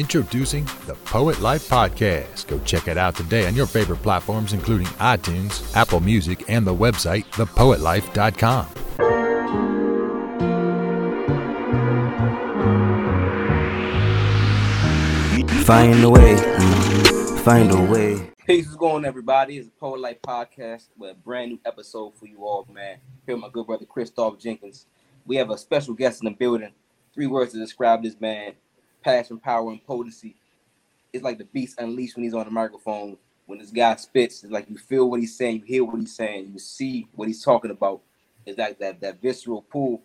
[0.00, 2.46] Introducing the Poet Life Podcast.
[2.46, 6.74] Go check it out today on your favorite platforms, including iTunes, Apple Music, and the
[6.74, 8.66] website, thepoetlife.com.
[15.64, 18.32] Find a way, mm, find a way.
[18.46, 19.58] Peace is going, everybody.
[19.58, 22.96] It's the Poet Life podcast with a brand new episode for you all, man.
[23.26, 24.86] Here with my good brother Christoph Jenkins.
[25.26, 26.72] We have a special guest in the building.
[27.12, 28.54] Three words to describe this man:
[29.02, 30.36] passion, power, and potency.
[31.12, 33.16] It's like the beast unleashed when he's on the microphone.
[33.46, 36.14] When this guy spits, it's like you feel what he's saying, you hear what he's
[36.14, 38.00] saying, you see what he's talking about.
[38.46, 40.02] It's like that that visceral pull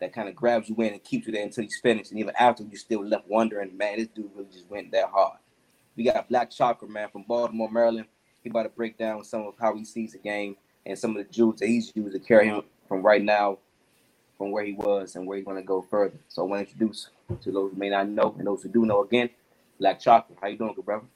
[0.00, 2.10] that kind of grabs you in and keeps you there until he's finished.
[2.10, 5.38] And even after, you're still left wondering, man, this dude really just went that hard.
[5.96, 8.06] We got Black Chakra, man, from Baltimore, Maryland.
[8.42, 11.16] He about to break down some of how he sees the game and some of
[11.16, 13.58] the jewels that he's used to carry him from right now,
[14.36, 16.18] from where he was and where he's going to go further.
[16.28, 17.08] So I want to introduce
[17.42, 19.30] to those who may not know and those who do know again,
[19.78, 20.36] Black Chakra.
[20.40, 21.06] How you doing, good brother?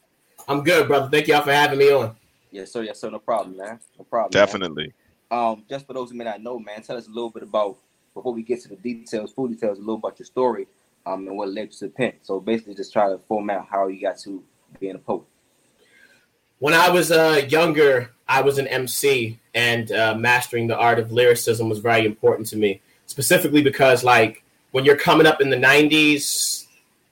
[0.48, 1.08] I'm good, brother.
[1.10, 2.16] Thank y'all for having me on.
[2.50, 2.82] Yes, sir.
[2.82, 3.10] Yes, sir.
[3.10, 3.78] No problem, man.
[3.98, 4.30] No problem.
[4.30, 4.92] Definitely.
[5.30, 5.38] Man.
[5.38, 7.76] Um, just for those who may not know, man, tell us a little bit about
[8.14, 10.66] before we get to the details, full details, a little about your story,
[11.06, 12.14] um, and what led you to pen.
[12.22, 14.42] So basically, just try to format how you got to
[14.80, 15.22] being a poet.
[16.58, 21.12] When I was uh, younger, I was an MC, and uh, mastering the art of
[21.12, 22.82] lyricism was very important to me.
[23.10, 26.66] Specifically because, like, when you're coming up in the '90s,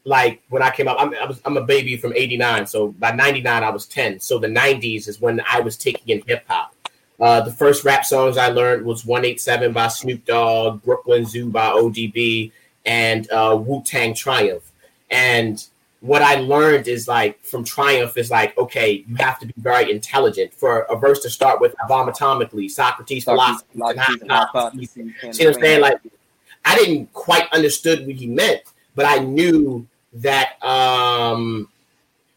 [0.05, 3.11] like when I came up, I'm, I was, I'm a baby from '89, so by
[3.11, 4.21] '99 I was 10.
[4.21, 6.73] So the '90s is when I was taking in hip hop.
[7.19, 11.71] Uh, the first rap songs I learned was 187 by Snoop Dogg, Brooklyn Zoo by
[11.71, 12.53] ODB,
[12.87, 14.71] and uh, Wu Tang Triumph.
[15.11, 15.67] And
[16.01, 19.91] what I learned is like from Triumph is like, okay, you have to be very
[19.91, 20.55] intelligent.
[20.55, 23.81] For a verse to start with vomitomically, Socrates, philosophy,
[25.33, 25.81] See what I'm saying?
[25.81, 25.99] Like,
[26.65, 28.63] I didn't quite understood what he meant,
[28.95, 31.69] but I knew that um,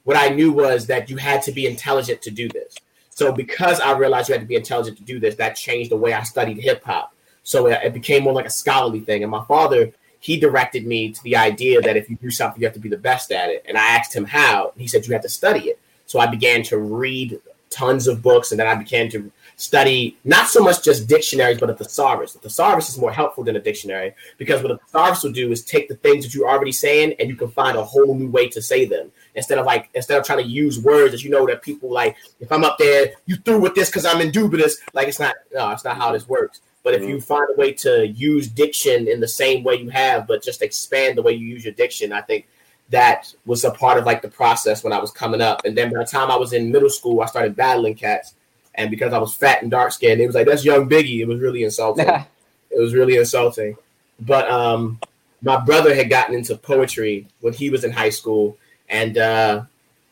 [0.05, 2.75] what I knew was that you had to be intelligent to do this.
[3.09, 5.97] So because I realized you had to be intelligent to do this, that changed the
[5.97, 7.13] way I studied hip hop.
[7.43, 9.23] So it became more like a scholarly thing.
[9.23, 9.91] And my father,
[10.21, 12.89] he directed me to the idea that if you do something, you have to be
[12.89, 13.65] the best at it.
[13.67, 14.71] And I asked him how.
[14.77, 15.79] He said you have to study it.
[16.05, 17.39] So I began to read
[17.71, 21.69] tons of books, and then I began to study not so much just dictionaries, but
[21.69, 22.35] a thesaurus.
[22.35, 25.63] A thesaurus is more helpful than a dictionary because what a thesaurus will do is
[25.63, 28.47] take the things that you're already saying and you can find a whole new way
[28.49, 31.47] to say them instead of like instead of trying to use words that you know
[31.47, 32.15] that people like.
[32.39, 34.77] If I'm up there, you through with this because I'm indubitous.
[34.93, 35.35] Like it's not.
[35.53, 36.59] No, it's not how this works.
[36.83, 37.19] But if you mm-hmm.
[37.19, 41.17] find a way to use diction in the same way you have, but just expand
[41.17, 42.47] the way you use your diction, I think
[42.89, 45.63] that was a part of like the process when I was coming up.
[45.63, 48.33] And then by the time I was in middle school, I started battling cats
[48.75, 51.19] and because I was fat and dark skinned, it was like that's young Biggie.
[51.19, 52.07] It was really insulting.
[52.07, 53.75] it was really insulting.
[54.19, 54.99] But um,
[55.41, 58.57] my brother had gotten into poetry when he was in high school,
[58.89, 59.63] and uh,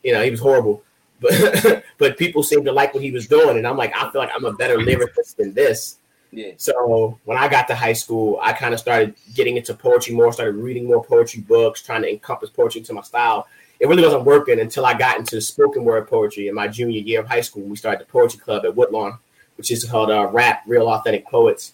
[0.02, 0.82] you know he was horrible.
[1.22, 4.22] But but people seemed to like what he was doing, and I'm like, I feel
[4.22, 5.98] like I'm a better lyricist than this.
[6.32, 6.52] Yeah.
[6.56, 10.32] So when I got to high school, I kind of started getting into poetry more,
[10.32, 13.48] started reading more poetry books, trying to encompass poetry into my style
[13.80, 17.20] it really wasn't working until I got into spoken word poetry in my junior year
[17.20, 17.62] of high school.
[17.62, 19.18] We started the poetry club at Woodlawn,
[19.56, 21.72] which is called uh, Rap Real Authentic Poets.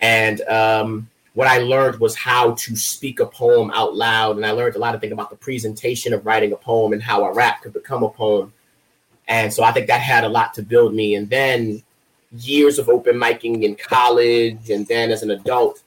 [0.00, 4.36] And um, what I learned was how to speak a poem out loud.
[4.36, 7.02] And I learned a lot of things about the presentation of writing a poem and
[7.02, 8.52] how a rap could become a poem.
[9.26, 11.16] And so I think that had a lot to build me.
[11.16, 11.82] And then
[12.32, 15.82] years of open micing in college and then as an adult,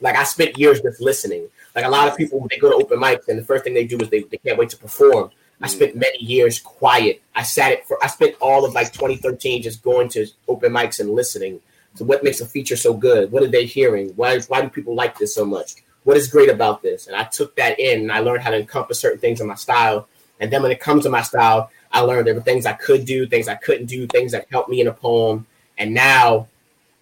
[0.00, 1.48] like I spent years just listening.
[1.74, 3.86] Like a lot of people, they go to open mics and the first thing they
[3.86, 5.30] do is they, they can't wait to perform.
[5.60, 5.70] I mm.
[5.70, 7.22] spent many years quiet.
[7.34, 11.00] I sat it for I spent all of like 2013 just going to open mics
[11.00, 11.60] and listening.
[11.94, 13.30] So what makes a feature so good?
[13.30, 14.10] What are they hearing?
[14.16, 15.74] Why why do people like this so much?
[16.04, 17.06] What is great about this?
[17.06, 19.54] And I took that in and I learned how to encompass certain things in my
[19.54, 20.08] style.
[20.40, 23.04] And then when it comes to my style, I learned there were things I could
[23.04, 25.46] do, things I couldn't do, things that helped me in a poem.
[25.78, 26.48] And now,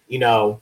[0.07, 0.61] you know,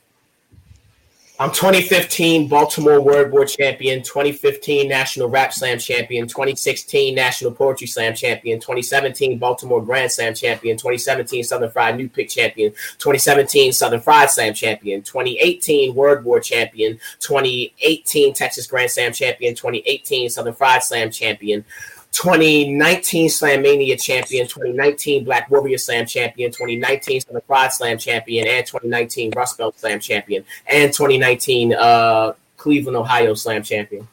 [1.42, 8.14] I'm 2015 Baltimore Word Board champion, 2015 National Rap Slam champion, 2016 National Poetry Slam
[8.14, 14.30] champion, 2017 Baltimore Grand Slam champion, 2017 Southern Fried New Pick champion, 2017 Southern Fried
[14.30, 21.10] Slam champion, 2018 Word Board champion, 2018 Texas Grand Slam champion, 2018 Southern Fried Slam
[21.10, 21.64] champion.
[22.12, 28.66] 2019 Slam Mania champion, 2019 Black Warrior Slam champion, 2019 Southern Fried Slam champion, and
[28.66, 34.08] 2019 Rust Belt Slam champion, and 2019 uh, Cleveland, Ohio Slam champion.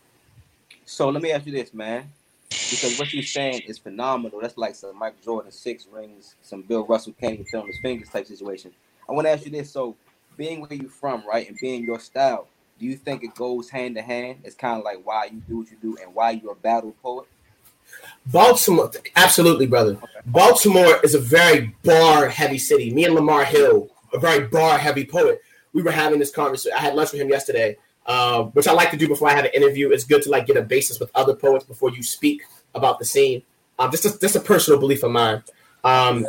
[0.84, 2.08] So let me ask you this, man,
[2.48, 4.40] because what you're saying is phenomenal.
[4.40, 8.08] That's like some Michael Jordan six rings, some Bill Russell can't even film his fingers
[8.08, 8.72] type situation.
[9.08, 9.96] I want to ask you this: so
[10.36, 12.46] being where you're from, right, and being your style,
[12.78, 14.40] do you think it goes hand to hand?
[14.44, 16.94] It's kind of like why you do what you do and why you're a battle
[17.02, 17.26] poet.
[18.26, 19.98] Baltimore, absolutely, brother.
[20.26, 22.90] Baltimore is a very bar heavy city.
[22.92, 25.40] Me and Lamar Hill, a very bar heavy poet.
[25.72, 26.76] We were having this conversation.
[26.76, 27.76] I had lunch with him yesterday,
[28.06, 29.90] uh, which I like to do before I have an interview.
[29.90, 32.42] It's good to like get a basis with other poets before you speak
[32.74, 33.42] about the scene.
[33.78, 35.42] Um, just a, just a personal belief of mine.
[35.84, 36.26] Um,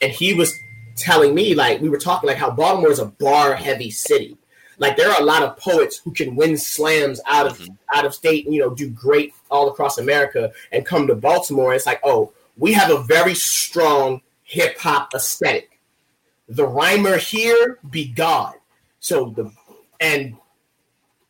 [0.00, 0.54] and he was
[0.96, 4.36] telling me like we were talking like how Baltimore is a bar heavy city.
[4.78, 7.74] Like there are a lot of poets who can win slams out of mm-hmm.
[7.94, 11.74] out of state and you know do great all across America and come to Baltimore.
[11.74, 15.78] It's like oh we have a very strong hip hop aesthetic.
[16.48, 18.54] The rhymer here be God.
[19.00, 19.50] So the
[20.00, 20.36] and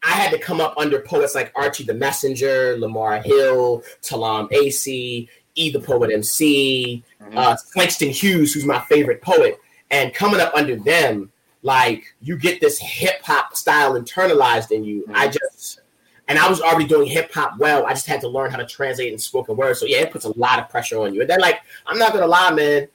[0.02, 5.28] I had to come up under poets like Archie the Messenger, Lamar Hill, Talam Acey,
[5.54, 7.38] E the Poet MC, mm-hmm.
[7.38, 9.58] uh, Slangston Hughes, who's my favorite poet,
[9.90, 11.30] and coming up under them,
[11.64, 15.02] like you get this hip hop style internalized in you.
[15.02, 15.16] Mm-hmm.
[15.16, 15.80] I just
[16.28, 17.86] and I was already doing hip hop well.
[17.86, 19.80] I just had to learn how to translate in spoken words.
[19.80, 21.22] So yeah, it puts a lot of pressure on you.
[21.22, 22.86] And then like, I'm not gonna lie, man.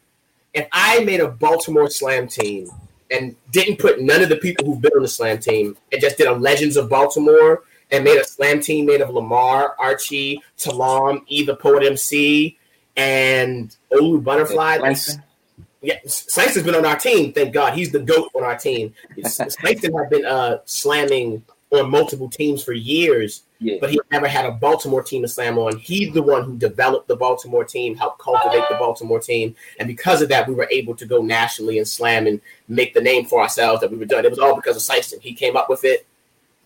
[0.53, 2.69] If I made a Baltimore Slam team
[3.11, 6.17] and didn't put none of the people who've been on the Slam team and just
[6.17, 11.23] did a Legends of Baltimore and made a Slam team made of Lamar, Archie, Talam,
[11.27, 12.57] E the Poet MC,
[12.95, 14.77] and Olu Butterfly.
[15.81, 17.31] Yeah, Slangston's been on our team.
[17.31, 18.93] Thank God, he's the goat on our team.
[19.17, 23.77] Slangston have been uh, slamming on multiple teams for years, yeah.
[23.79, 25.77] but he never had a Baltimore team to slam on.
[25.77, 30.21] He's the one who developed the Baltimore team, helped cultivate the Baltimore team, and because
[30.21, 33.41] of that, we were able to go nationally and slam and make the name for
[33.41, 34.25] ourselves that we were doing.
[34.25, 35.21] It was all because of Slangston.
[35.21, 36.05] He came up with it.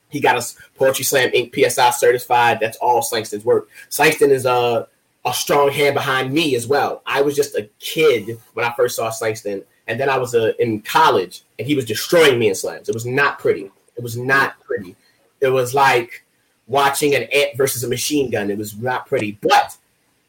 [0.10, 1.54] He got us Poetry Slam Inc.
[1.54, 2.60] PSI certified.
[2.60, 3.68] That's all Slangston's work.
[3.90, 4.88] Slangston is a
[5.26, 7.02] a strong hand behind me as well.
[7.06, 10.54] I was just a kid when I first saw Slangston, and then I was uh,
[10.60, 12.90] in college, and he was destroying me in slams.
[12.90, 13.72] It was not pretty.
[13.96, 14.96] It was not pretty.
[15.42, 16.26] It was like
[16.68, 18.50] watching an ant versus a machine gun.
[18.50, 19.38] It was not pretty.
[19.42, 19.78] But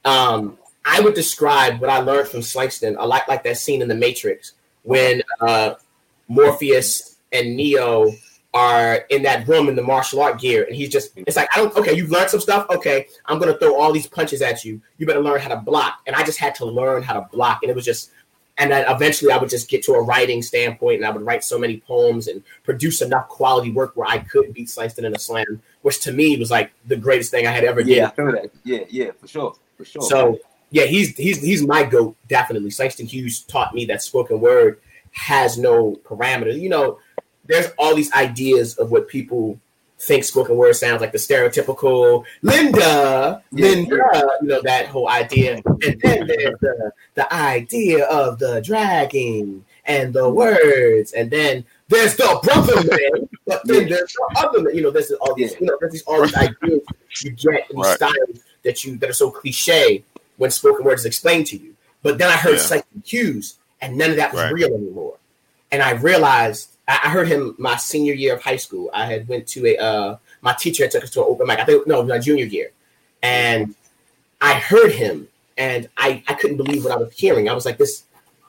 [0.04, 3.88] um, I would describe what I learned from Slangston a lot like that scene in
[3.88, 4.52] The Matrix
[4.82, 5.74] when uh,
[6.28, 8.12] Morpheus and Neo
[8.54, 11.58] are in that room in the martial art gear, and he's just it's like I
[11.58, 12.66] don't okay, you've learned some stuff.
[12.70, 14.80] Okay, I'm gonna throw all these punches at you.
[14.98, 16.00] You better learn how to block.
[16.06, 18.10] And I just had to learn how to block, and it was just
[18.56, 21.42] and then eventually I would just get to a writing standpoint and I would write
[21.42, 25.18] so many poems and produce enough quality work where I could beat Slangston in a
[25.18, 27.90] slam, which to me was like the greatest thing I had ever done.
[27.90, 28.50] yeah, did.
[28.62, 29.56] Yeah, yeah, for sure.
[29.76, 30.02] For sure.
[30.02, 30.38] So
[30.70, 32.70] yeah, he's he's he's my goat, definitely.
[32.70, 34.80] Slangston Hughes taught me that spoken word
[35.10, 36.60] has no parameters.
[36.60, 36.98] You know,
[37.46, 39.58] there's all these ideas of what people
[39.98, 45.62] think spoken word sounds like the stereotypical Linda, Linda, you know, that whole idea.
[45.64, 51.12] And then there's the, the idea of the dragging and the words.
[51.12, 54.74] And then there's the brother man, but then there's the other man.
[54.74, 56.80] You know, there's all these, you know, there's all these ideas
[57.22, 57.96] you get, these right.
[57.96, 60.04] styles that you that are so cliche
[60.36, 61.74] when spoken word is explained to you.
[62.02, 62.80] But then I heard yeah.
[63.04, 64.52] Hughes, and none of that was right.
[64.52, 65.16] real anymore.
[65.70, 68.90] And I realized I heard him my senior year of high school.
[68.92, 71.58] I had went to a uh, my teacher had took us to an open mic.
[71.58, 72.70] I think no, my junior year,
[73.22, 73.74] and
[74.40, 77.48] I heard him, and I I couldn't believe what I was hearing.
[77.48, 78.04] I was like, this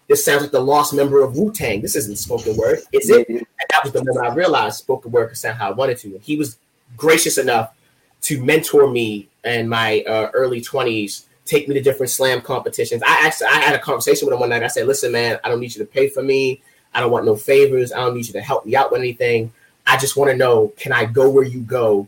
[0.07, 1.81] this sounds like the lost member of Wu Tang.
[1.81, 3.27] This isn't spoken word, is it?
[3.29, 6.15] And that was the moment I realized spoken word could sound how I wanted to.
[6.15, 6.57] And he was
[6.97, 7.73] gracious enough
[8.23, 13.01] to mentor me in my uh, early twenties, take me to different slam competitions.
[13.03, 14.63] I actually I had a conversation with him one night.
[14.63, 16.61] I said, "Listen, man, I don't need you to pay for me."
[16.95, 17.91] I don't want no favors.
[17.91, 19.51] I don't need you to help me out with anything.
[19.85, 22.07] I just want to know, can I go where you go?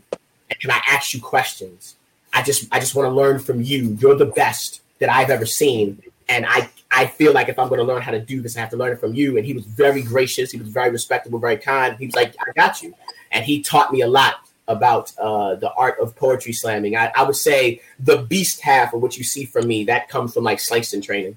[0.50, 1.94] And can I ask you questions?
[2.32, 3.96] I just I just want to learn from you.
[4.00, 6.02] You're the best that I've ever seen.
[6.28, 8.60] And I I feel like if I'm going to learn how to do this, I
[8.60, 9.36] have to learn it from you.
[9.36, 10.50] And he was very gracious.
[10.50, 11.96] He was very respectable, very kind.
[11.96, 12.94] He was like, I got you.
[13.30, 14.36] And he taught me a lot
[14.68, 16.96] about uh, the art of poetry slamming.
[16.96, 20.34] I, I would say the beast half of what you see from me, that comes
[20.34, 21.36] from like Slangston training.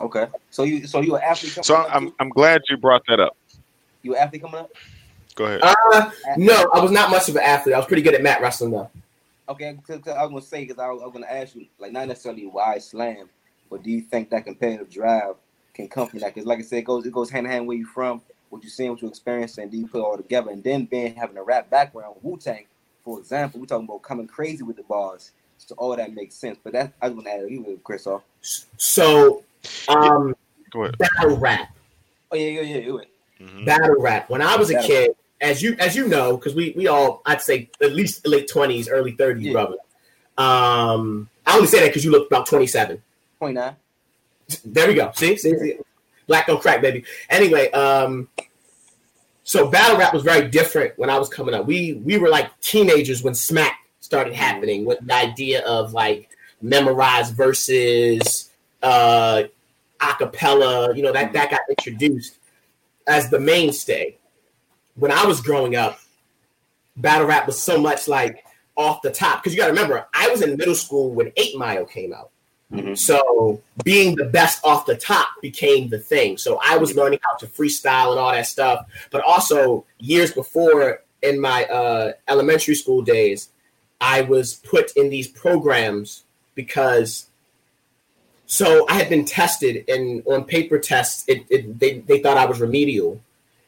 [0.00, 0.26] Okay.
[0.50, 1.64] So you so you an athlete?
[1.64, 3.36] So I'm I'm glad you brought that up.
[4.02, 4.70] You an athlete coming up?
[5.34, 5.60] Go ahead.
[5.62, 7.74] Uh, no, I was not much of an athlete.
[7.74, 8.90] I was pretty good at mat wrestling though.
[9.48, 11.92] Okay, cause, cause I was gonna say because I, I, was gonna ask you like
[11.92, 13.28] not necessarily why slam,
[13.70, 15.36] but do you think that competitive drive
[15.74, 16.34] can come from that?
[16.34, 18.62] Because like I said, it goes it goes hand in hand where you from, what
[18.62, 21.14] you seeing, what you experiencing, and do you put it all together, and then being
[21.14, 22.66] having a rap background, Wu Tang,
[23.04, 25.32] for example, we're talking about coming crazy with the bars.
[25.56, 26.58] So all that makes sense.
[26.62, 28.22] But that I was gonna add you with Christoph.
[28.76, 29.44] So
[29.88, 30.34] um,
[30.70, 30.90] Go.
[30.98, 31.74] Battle rap.
[32.30, 32.98] Oh yeah, yeah, yeah.
[33.40, 33.64] Mm-hmm.
[33.64, 34.28] Battle rap.
[34.28, 37.40] When I was a kid, as you as you know, because we we all I'd
[37.40, 39.52] say at least late twenties, early thirties, yeah.
[39.52, 39.76] brother.
[40.36, 43.02] Um, I only say that because you look about twenty seven.
[43.38, 43.76] Twenty nine.
[44.64, 45.10] There we go.
[45.14, 45.78] See, see, see,
[46.26, 47.04] black don't crack, baby.
[47.28, 48.28] Anyway, um,
[49.44, 51.66] so battle rap was very different when I was coming up.
[51.66, 57.30] We we were like teenagers when smack started happening with the idea of like memorize
[57.30, 58.50] verses,
[58.82, 59.44] uh,
[60.00, 60.96] acapella.
[60.96, 62.38] You know that that got introduced
[63.06, 64.16] as the mainstay.
[64.96, 66.00] When I was growing up,
[66.96, 68.44] battle rap was so much like
[68.76, 71.56] off the top because you got to remember I was in middle school when Eight
[71.56, 72.30] Mile came out.
[72.72, 72.94] Mm-hmm.
[72.94, 76.36] So being the best off the top became the thing.
[76.36, 78.86] So I was learning how to freestyle and all that stuff.
[79.10, 83.48] But also years before in my uh, elementary school days,
[84.00, 87.28] I was put in these programs because
[88.50, 92.46] so I had been tested and on paper tests, it, it they, they thought I
[92.46, 93.20] was remedial.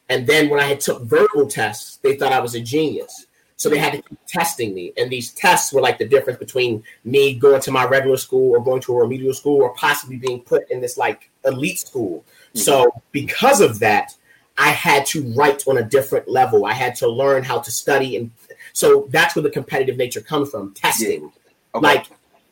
[0.09, 3.27] And then when I had took verbal tests, they thought I was a genius.
[3.57, 4.91] So they had to keep testing me.
[4.97, 8.59] And these tests were like the difference between me going to my regular school or
[8.59, 12.25] going to a remedial school or possibly being put in this like elite school.
[12.53, 12.59] Hmm.
[12.59, 14.15] So because of that,
[14.57, 16.65] I had to write on a different level.
[16.65, 18.17] I had to learn how to study.
[18.17, 18.31] And
[18.73, 21.31] so that's where the competitive nature comes from testing.
[21.75, 21.83] Okay.
[21.83, 22.07] Like,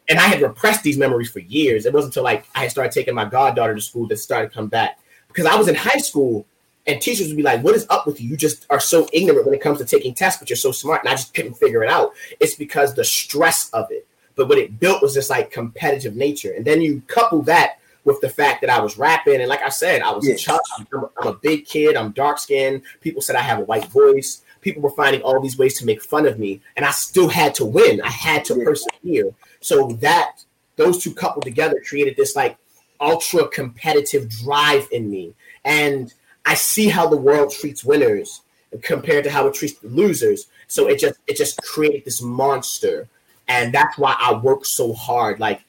[0.10, 1.86] and I had repressed these memories for years.
[1.86, 4.54] It wasn't until like I had started taking my goddaughter to school that started to
[4.54, 5.00] come back.
[5.28, 6.48] Because I was in high school
[6.88, 8.30] and teachers would be like, What is up with you?
[8.30, 11.04] You just are so ignorant when it comes to taking tests, but you're so smart.
[11.04, 12.14] And I just couldn't figure it out.
[12.40, 14.08] It's because the stress of it.
[14.36, 16.54] But what it built was this like competitive nature.
[16.54, 19.40] And then you couple that with the fact that I was rapping.
[19.40, 20.62] And like I said, I was a child.
[20.78, 21.96] I'm, I'm a big kid.
[21.96, 22.82] I'm dark skinned.
[23.02, 24.42] People said I have a white voice.
[24.62, 26.62] People were finding all these ways to make fun of me.
[26.76, 28.02] And I still had to win.
[28.02, 29.34] I had to persevere.
[29.62, 30.44] So that
[30.76, 32.58] those two coupled together created this like
[33.02, 35.34] ultra competitive drive in me.
[35.66, 36.14] And
[36.46, 38.42] I see how the world treats winners
[38.82, 40.48] compared to how it treats losers.
[40.68, 43.08] So it just it just created this monster.
[43.48, 45.40] And that's why I work so hard.
[45.40, 45.62] Like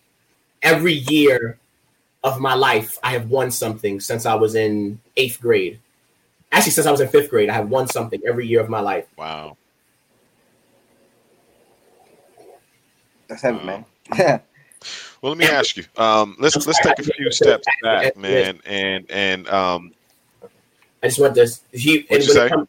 [0.62, 1.58] every year
[2.22, 5.80] of my life, I have won something since I was in eighth grade.
[6.52, 8.80] Actually, since I was in fifth grade, I have won something every year of my
[8.80, 9.06] life.
[9.16, 9.56] Wow.
[13.30, 13.84] That's heavy, Wow.
[14.12, 14.40] man.
[15.22, 15.84] Well, let me ask you.
[15.98, 19.92] Um, let's let's take a few steps back, man, and and um,
[21.02, 22.48] I just want to he What'd you say?
[22.48, 22.66] come-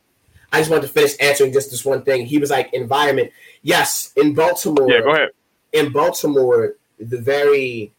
[0.52, 2.26] I just wanted to finish answering just this one thing.
[2.26, 3.32] He was like environment.
[3.62, 4.92] Yes, in Baltimore.
[4.92, 5.30] yeah, go ahead.
[5.72, 7.94] in Baltimore, the very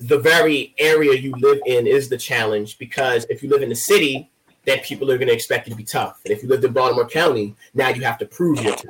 [0.00, 3.74] the very area you live in is the challenge because if you live in the
[3.74, 4.30] city,
[4.66, 6.20] then people are going to expect you to be tough.
[6.26, 8.84] And if you lived in Baltimore County, now you have to prove you're tough.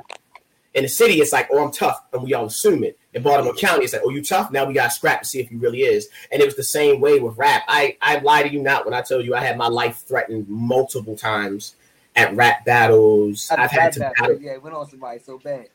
[0.73, 2.99] In the city, it's like, oh, I'm tough, and we all assume it.
[3.13, 4.51] In Baltimore County, it's like, oh, you tough?
[4.51, 6.09] Now we got to scrap to see if he really is.
[6.31, 7.63] And it was the same way with rap.
[7.67, 10.47] I I lie to you not when I tell you I had my life threatened
[10.47, 11.75] multiple times
[12.15, 13.49] at rap battles.
[13.49, 14.39] I've had to battle.
[14.39, 15.69] yeah, went on somebody so bad.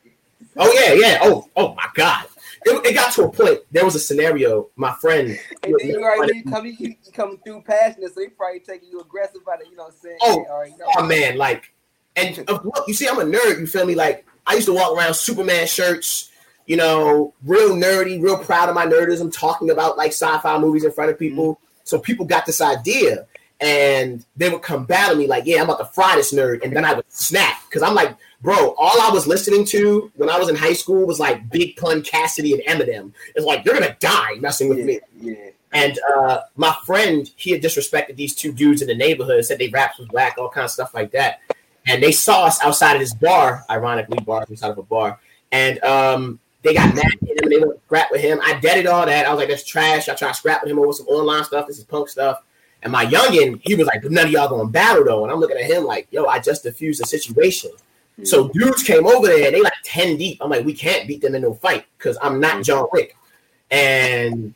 [0.57, 1.19] Oh yeah, yeah.
[1.21, 2.25] Oh, oh my God.
[2.65, 3.59] It, it got to a point.
[3.71, 4.69] There was a scenario.
[4.75, 5.37] My friend.
[5.63, 8.59] And then you already know you come, you, you come through passionate, so he probably
[8.59, 9.67] taking you aggressive about it.
[9.69, 10.17] You know what I'm saying?
[10.21, 10.85] Oh, Yeah, already know.
[10.95, 11.73] Oh man, like,
[12.15, 13.59] and look, you see, I'm a nerd.
[13.59, 13.95] You feel me?
[13.95, 16.31] Like, I used to walk around Superman shirts.
[16.65, 20.91] You know, real nerdy, real proud of my nerdism, talking about like sci-fi movies in
[20.91, 21.59] front of people.
[21.83, 23.27] So people got this idea,
[23.61, 26.75] and they would come battle me like, "Yeah, I'm about to fry this nerd," and
[26.75, 30.39] then I would snap because I'm like, "Bro, all I was listening to when I
[30.39, 33.13] was in high school was like Big Pun, Cassidy, and Eminem.
[33.35, 35.49] It's like you're gonna die messing with me." yeah, yeah.
[35.75, 39.67] And uh, my friend, he had disrespected these two dudes in the neighborhood, said they
[39.67, 41.41] raps was whack, all kinds of stuff like that.
[41.87, 45.19] And they saw us outside of this bar, ironically, bar inside of a bar,
[45.51, 48.39] and um, they got mad at him and they went to scrap with him.
[48.43, 49.27] I deaded all that.
[49.27, 50.09] I was like, that's trash.
[50.09, 51.67] I tried to scrap with him over some online stuff.
[51.67, 52.41] This is punk stuff.
[52.81, 55.23] And my youngin, he was like, none of y'all gonna battle though.
[55.23, 57.71] And I'm looking at him like, yo, I just defused the situation.
[58.23, 60.37] So dudes came over there and they like 10 deep.
[60.41, 63.15] I'm like, we can't beat them in no fight because I'm not John Wick.
[63.71, 64.53] And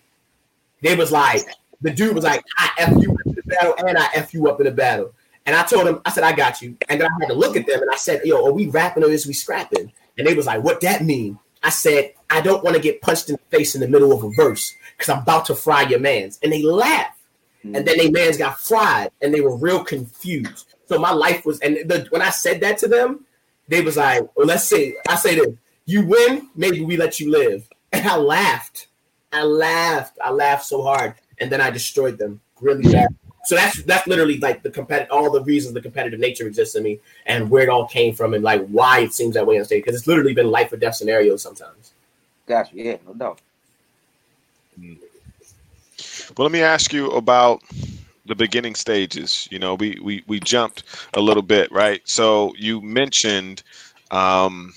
[0.82, 1.42] they was like,
[1.82, 4.50] the dude was like, I F you up in the battle and I F you
[4.50, 5.14] up in the battle.
[5.50, 6.78] And I told him, I said, I got you.
[6.90, 9.04] And then I had to look at them and I said, yo, are we rapping
[9.04, 9.92] or is we scrapping?
[10.16, 11.40] And they was like, what that mean?
[11.64, 14.24] I said, I don't want to get punched in the face in the middle of
[14.24, 16.38] a verse because I'm about to fry your mans.
[16.44, 17.20] And they laughed.
[17.64, 17.78] Hmm.
[17.78, 20.76] And then they mans got fried and they were real confused.
[20.86, 23.26] So my life was, and the, when I said that to them,
[23.68, 24.98] they was like, well, let's see.
[25.08, 25.48] I say this,
[25.88, 27.68] you win, maybe we let you live.
[27.92, 28.86] And I laughed.
[29.34, 30.20] I laughed.
[30.24, 31.16] I laughed so hard.
[31.40, 33.08] And then I destroyed them really bad.
[33.46, 36.84] So that's that's literally like the competitive all the reasons the competitive nature exists in
[36.84, 39.66] me and where it all came from and like why it seems that way on
[39.66, 39.84] stage.
[39.84, 41.94] Because it's literally been life or death scenarios sometimes.
[42.48, 42.84] Got you.
[42.84, 43.40] Yeah, no doubt.
[46.38, 47.64] Well, let me ask you about
[48.26, 49.48] the beginning stages.
[49.52, 50.84] You know, we we we jumped
[51.16, 52.02] a little bit, right?
[52.06, 53.64] So you mentioned
[54.12, 54.74] um,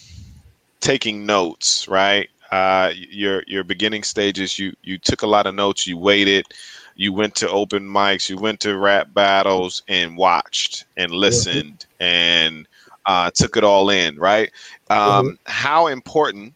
[0.80, 2.28] taking notes, right?
[2.50, 4.58] Uh, your your beginning stages.
[4.58, 5.86] You you took a lot of notes.
[5.86, 6.46] You waited.
[6.96, 8.28] You went to open mics.
[8.28, 12.66] You went to rap battles and watched and listened and
[13.06, 14.50] uh, took it all in, right?
[14.90, 16.54] Um, How important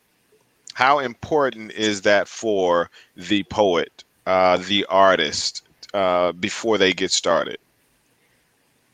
[0.77, 5.63] how important is that for the poet, uh, the artist,
[5.95, 7.57] uh, before they get started?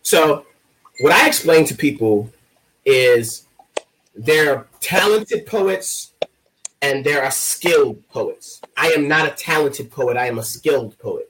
[0.02, 0.46] So,
[1.00, 2.30] what I explain to people
[2.84, 3.48] is
[4.14, 6.12] there are talented poets
[6.82, 8.60] and there are skilled poets.
[8.76, 11.28] I am not a talented poet, I am a skilled poet.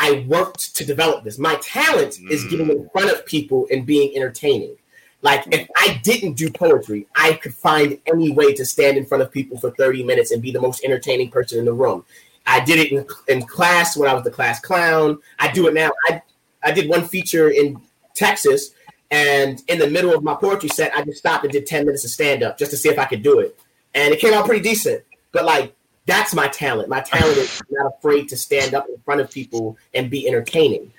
[0.00, 1.38] I worked to develop this.
[1.38, 2.92] My talent is getting in mm.
[2.92, 4.76] front of people and being entertaining.
[5.20, 9.22] Like if I didn't do poetry, I could find any way to stand in front
[9.22, 12.06] of people for 30 minutes and be the most entertaining person in the room.
[12.46, 15.18] I did it in, in class when I was the class clown.
[15.38, 15.90] I do it now.
[16.08, 16.22] I
[16.62, 17.80] I did one feature in
[18.14, 18.70] Texas,
[19.10, 22.04] and in the middle of my poetry set, I just stopped and did 10 minutes
[22.04, 23.58] of stand up just to see if I could do it.
[23.94, 25.04] And it came out pretty decent.
[25.32, 25.74] But like
[26.06, 26.88] that's my talent.
[26.88, 30.92] My talent is not afraid to stand up in front of people and be entertaining.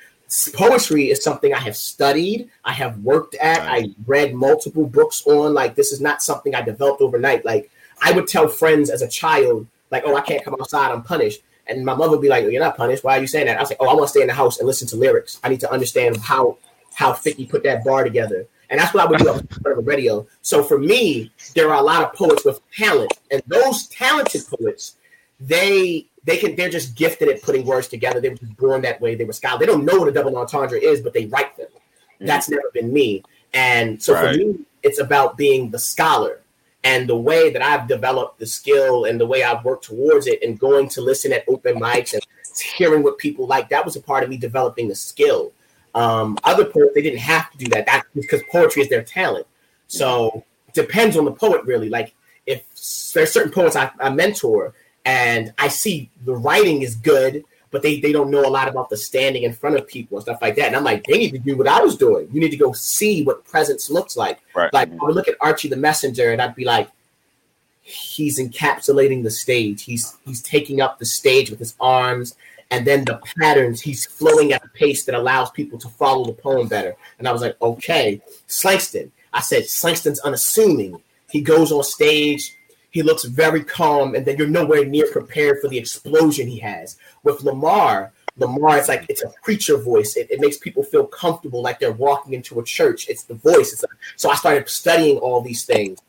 [0.53, 5.53] Poetry is something I have studied, I have worked at, I read multiple books on.
[5.53, 7.43] Like, this is not something I developed overnight.
[7.43, 7.69] Like,
[8.01, 11.41] I would tell friends as a child, like, oh, I can't come outside, I'm punished.
[11.67, 13.03] And my mother would be like, oh, You're not punished.
[13.03, 13.57] Why are you saying that?
[13.57, 15.39] I was like, Oh, I want to stay in the house and listen to lyrics.
[15.43, 16.57] I need to understand how
[16.93, 18.45] how Fifty put that bar together.
[18.71, 20.25] And that's what I would do on the radio.
[20.41, 24.95] So for me, there are a lot of poets with talent, and those talented poets,
[25.39, 28.21] they they can they're just gifted at putting words together.
[28.21, 29.15] They were just born that way.
[29.15, 29.59] They were scholars.
[29.59, 31.67] They don't know what a double entendre is, but they write them.
[31.67, 32.25] Mm-hmm.
[32.27, 33.23] That's never been me.
[33.53, 34.31] And so right.
[34.31, 36.39] for me, it's about being the scholar.
[36.83, 40.41] And the way that I've developed the skill and the way I've worked towards it
[40.41, 42.23] and going to listen at open mics and
[42.75, 45.51] hearing what people like, that was a part of me developing the skill.
[45.93, 47.85] Um, other poets, they didn't have to do that.
[47.85, 49.45] That's because poetry is their talent.
[49.87, 51.89] So it depends on the poet, really.
[51.89, 52.13] Like
[52.45, 52.63] if
[53.13, 54.73] there's certain poets I, I mentor
[55.05, 58.89] and I see the writing is good, but they, they don't know a lot about
[58.89, 60.67] the standing in front of people and stuff like that.
[60.67, 62.29] And I'm like, they need to do what I was doing.
[62.31, 64.39] You need to go see what presence looks like.
[64.55, 64.71] Right.
[64.73, 66.89] Like I would look at Archie the Messenger and I'd be like,
[67.81, 69.83] he's encapsulating the stage.
[69.83, 72.35] He's he's taking up the stage with his arms
[72.71, 76.33] and then the patterns, he's flowing at a pace that allows people to follow the
[76.33, 76.95] poem better.
[77.19, 79.11] And I was like, okay, Slangston.
[79.33, 81.01] I said, Slangston's unassuming.
[81.29, 82.57] He goes on stage,
[82.89, 86.97] he looks very calm, and then you're nowhere near prepared for the explosion he has.
[87.23, 90.15] With Lamar, Lamar, it's like it's a preacher voice.
[90.15, 93.07] It, it makes people feel comfortable, like they're walking into a church.
[93.09, 93.73] It's the voice.
[93.73, 95.99] It's a, so I started studying all these things,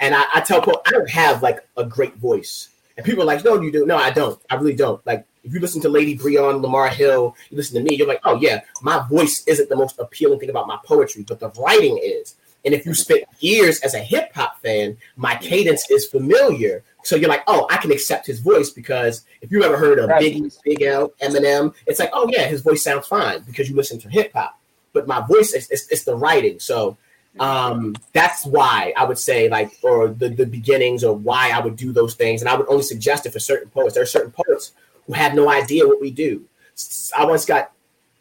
[0.00, 3.26] and I, I tell people I don't have like a great voice, and people are
[3.26, 4.40] like, "No, you do." No, I don't.
[4.50, 5.04] I really don't.
[5.06, 8.20] Like if you listen to Lady Brion, Lamar Hill, you listen to me, you're like,
[8.24, 11.98] "Oh yeah, my voice isn't the most appealing thing about my poetry, but the writing
[12.02, 16.82] is." And if you spent years as a hip hop fan, my cadence is familiar.
[17.02, 20.10] So you're like, oh, I can accept his voice because if you ever heard of
[20.10, 20.22] right.
[20.22, 23.98] Biggie, Big L, Eminem, it's like, oh yeah, his voice sounds fine because you listen
[24.00, 24.58] to hip hop.
[24.92, 26.58] But my voice is it's, it's the writing.
[26.58, 26.96] So
[27.38, 31.76] um, that's why I would say like, or the, the beginnings or why I would
[31.76, 32.42] do those things.
[32.42, 33.94] And I would only suggest it for certain poets.
[33.94, 34.72] There are certain poets
[35.08, 36.44] who have no idea what we do.
[37.16, 37.72] I once got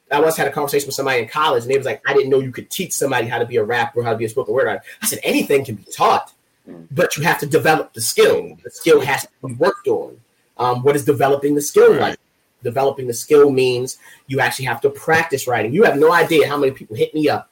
[0.09, 2.29] I once had a conversation with somebody in college, and they was like, "I didn't
[2.29, 4.53] know you could teach somebody how to be a rapper, how to be a spoken
[4.53, 6.31] word artist." I said, "Anything can be taught,
[6.89, 8.57] but you have to develop the skill.
[8.63, 10.17] The skill has to be worked on.
[10.57, 12.01] Um, what is developing the skill right.
[12.01, 12.19] like?
[12.63, 15.73] Developing the skill means you actually have to practice writing.
[15.73, 17.51] You have no idea how many people hit me up.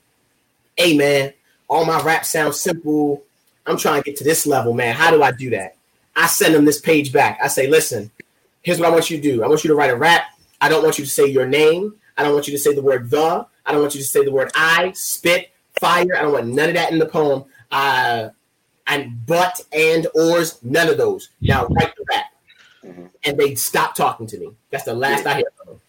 [0.76, 1.34] Hey man,
[1.67, 3.21] all my rap sounds simple.
[3.67, 4.95] I'm trying to get to this level, man.
[4.95, 5.76] How do I do that?
[6.15, 7.39] I send them this page back.
[7.43, 8.10] I say, listen,
[8.65, 9.43] here's what I want you to do.
[9.43, 10.23] I want you to write a rap.
[10.60, 11.93] I don't want you to say your name.
[12.17, 13.45] I don't want you to say the word the.
[13.65, 16.15] I don't want you to say the word I, spit, fire.
[16.17, 17.45] I don't want none of that in the poem.
[17.71, 18.30] Uh,
[18.88, 21.30] and but and ors, none of those.
[21.41, 22.25] Now write the rap.
[22.84, 23.06] Mm-hmm.
[23.23, 24.51] And they stop talking to me.
[24.71, 25.82] That's the last I hear from them.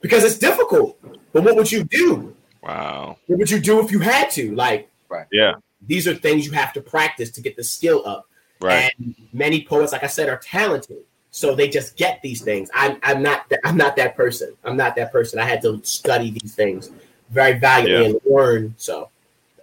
[0.00, 0.98] Because it's difficult.
[1.32, 2.34] But what would you do?
[2.62, 3.16] Wow.
[3.26, 4.54] What would you do if you had to?
[4.54, 5.26] Like, right.
[5.32, 5.54] yeah.
[5.86, 8.28] These are things you have to practice to get the skill up.
[8.60, 8.92] Right.
[8.98, 10.98] And many poets, like I said, are talented.
[11.30, 12.70] So they just get these things.
[12.74, 14.54] I'm, I'm not that, I'm not that person.
[14.64, 15.38] I'm not that person.
[15.38, 16.90] I had to study these things
[17.30, 18.10] very valiantly yeah.
[18.10, 18.74] and learn.
[18.76, 19.08] So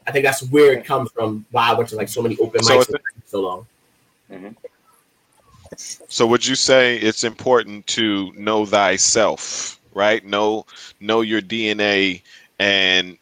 [0.08, 1.46] I think that's where it comes from.
[1.52, 3.68] Why I went to like so many open mics so, so long.
[4.32, 4.50] Mm-hmm.
[5.76, 10.26] So would you say it's important to know thyself, right?
[10.26, 10.66] Know
[11.00, 12.22] know your DNA
[12.60, 13.18] and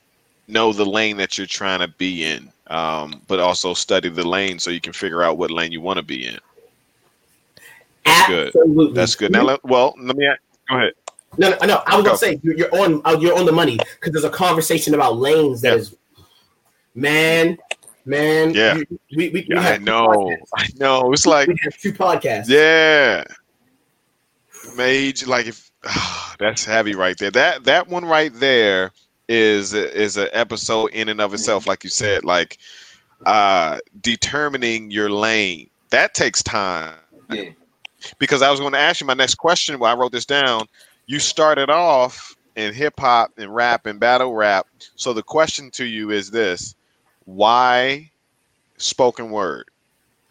[0.47, 4.59] know the lane that you're trying to be in, um, but also study the lane
[4.59, 6.39] so you can figure out what lane you want to be in.
[8.05, 8.85] That's Absolutely.
[8.85, 8.95] good.
[8.95, 9.31] That's good.
[9.31, 10.29] Now, let, well, let me
[10.69, 10.93] go ahead.
[11.37, 11.83] No, no, no.
[11.85, 12.09] I was go.
[12.09, 15.17] gonna say you're, you're on uh, you're on the money because there's a conversation about
[15.17, 15.79] lanes that yep.
[15.79, 15.95] is,
[16.93, 17.57] man,
[18.05, 18.53] man.
[18.53, 21.11] Yeah, we we, we, yeah, I know, I know.
[21.11, 22.47] It's like we have two podcasts.
[22.47, 23.25] Yeah,
[24.77, 27.31] Mage, like if oh, that's heavy right there.
[27.31, 28.91] That that one right there
[29.27, 32.57] is is an episode in and of itself, like you said, like
[33.25, 36.95] uh determining your lane that takes time.
[37.31, 37.51] Yeah.
[38.19, 39.79] Because I was going to ask you my next question.
[39.79, 40.67] While I wrote this down,
[41.07, 44.67] you started off in hip hop and rap and battle rap.
[44.95, 46.75] So the question to you is this:
[47.25, 48.11] Why
[48.77, 49.69] spoken word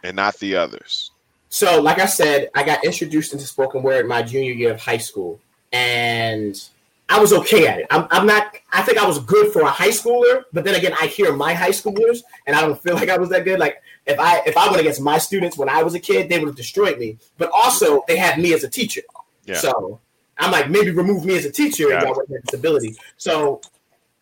[0.03, 1.11] and not the others?
[1.49, 4.99] So, like I said, I got introduced into spoken word my junior year of high
[4.99, 5.41] school,
[5.73, 6.61] and
[7.09, 7.87] I was okay at it.
[7.91, 8.57] I'm, I'm not.
[8.73, 11.53] I think I was good for a high schooler, but then again, I hear my
[11.53, 13.59] high schoolers, and I don't feel like I was that good.
[13.61, 16.39] Like if I if I went against my students when I was a kid, they
[16.39, 17.19] would have destroyed me.
[17.39, 19.03] But also, they had me as a teacher,
[19.45, 19.57] Yeah.
[19.57, 20.01] so
[20.39, 22.97] I'm like maybe remove me as a teacher and Got y'all disability.
[23.19, 23.61] So,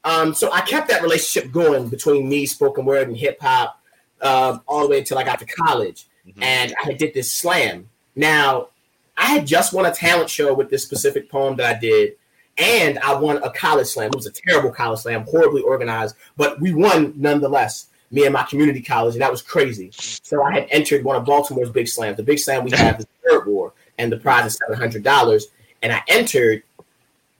[0.05, 3.81] um, so I kept that relationship going between me, spoken word, and hip hop,
[4.21, 6.42] um, all the way until I got to college, Mhm.
[6.42, 7.88] and I did this slam.
[8.16, 8.68] Now,
[9.16, 12.14] I had just won a talent show with this specific poem that I did,
[12.59, 14.09] and I won a college slam.
[14.09, 17.88] It was a terrible college slam, horribly organized, but we won nonetheless.
[18.11, 19.91] Me and my community college, and that was crazy.
[19.95, 22.19] So I had entered one of Baltimore's big slams.
[22.19, 25.47] The big slam we have is Third War, and the prize is seven hundred dollars.
[25.83, 26.62] And I entered,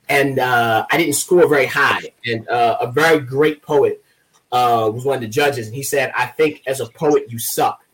[0.09, 2.11] and uh, I didn't score very high.
[2.25, 4.03] And uh, a very great poet
[4.51, 7.39] uh, was one of the judges, and he said, "I think as a poet you
[7.39, 7.85] suck,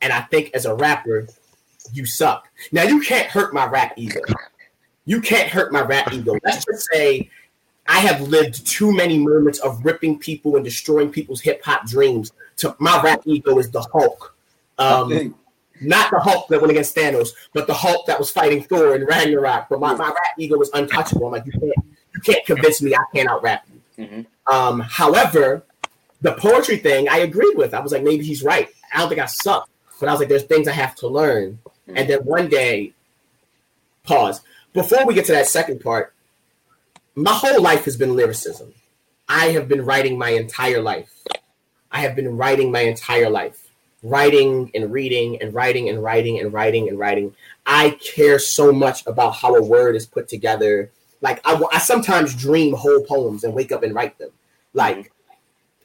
[0.00, 1.26] and I think as a rapper
[1.92, 4.20] you suck." Now you can't hurt my rap ego.
[5.08, 6.36] You can't hurt my rap ego.
[6.44, 7.30] Let's just say
[7.86, 12.30] I have lived too many moments of ripping people and destroying people's hip hop dreams.
[12.58, 14.36] To my rap ego is the Hulk.
[14.76, 15.34] Um,
[15.80, 19.08] not the Hulk that went against Thanos, but the Hulk that was fighting Thor and
[19.08, 19.70] Ragnarok.
[19.70, 21.24] But my, my rap ego is untouchable.
[21.24, 24.04] I'm like, you can't, you can't convince me I can't out rap you.
[24.04, 24.26] Mhm.
[24.46, 25.64] Um, however,
[26.20, 27.72] the poetry thing I agreed with.
[27.72, 28.68] I was like, maybe he's right.
[28.92, 31.58] I don't think I suck, but I was like, there's things I have to learn.
[31.94, 32.92] And then one day,
[34.02, 34.42] pause.
[34.72, 36.14] Before we get to that second part,
[37.14, 38.72] my whole life has been lyricism.
[39.28, 41.12] I have been writing my entire life.
[41.90, 43.68] I have been writing my entire life
[44.02, 47.34] writing and reading and writing and writing and writing and writing.
[47.66, 50.90] I care so much about how a word is put together.
[51.20, 54.30] Like I, I sometimes dream whole poems and wake up and write them.
[54.72, 55.12] Like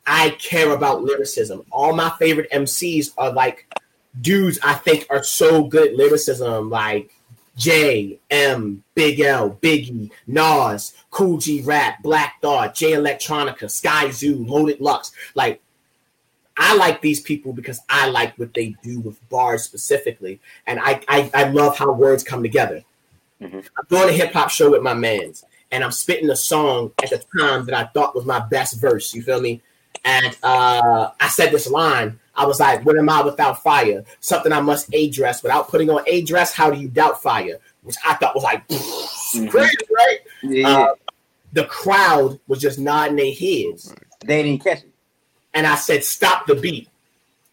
[0.05, 1.63] I care about lyricism.
[1.71, 3.67] All my favorite MCs are like
[4.21, 7.11] dudes I think are so good lyricism, like
[7.55, 14.81] J, M, Big L, Biggie, Nas, Kool G Rap, Black Thought, Jay Electronica, Skyzoo, Loaded
[14.81, 15.11] Lux.
[15.35, 15.61] Like
[16.57, 21.01] I like these people because I like what they do with bars specifically, and I
[21.07, 22.83] I, I love how words come together.
[23.41, 23.67] Mhm.
[23.77, 27.09] I'm doing a hip hop show with my mans, and I'm spitting a song at
[27.09, 29.13] the time that I thought was my best verse.
[29.13, 29.61] You feel me?
[30.05, 32.19] And uh, I said this line.
[32.35, 34.03] I was like, "What am I without fire?
[34.19, 36.53] Something I must address without putting on a dress.
[36.53, 38.67] How do you doubt fire?" Which I thought was like
[39.49, 40.17] crazy, right?
[40.41, 40.93] Yeah, Uh,
[41.53, 43.93] the crowd was just nodding their heads
[44.25, 44.91] they didn't catch it.
[45.53, 46.89] and I said, "Stop the beat,"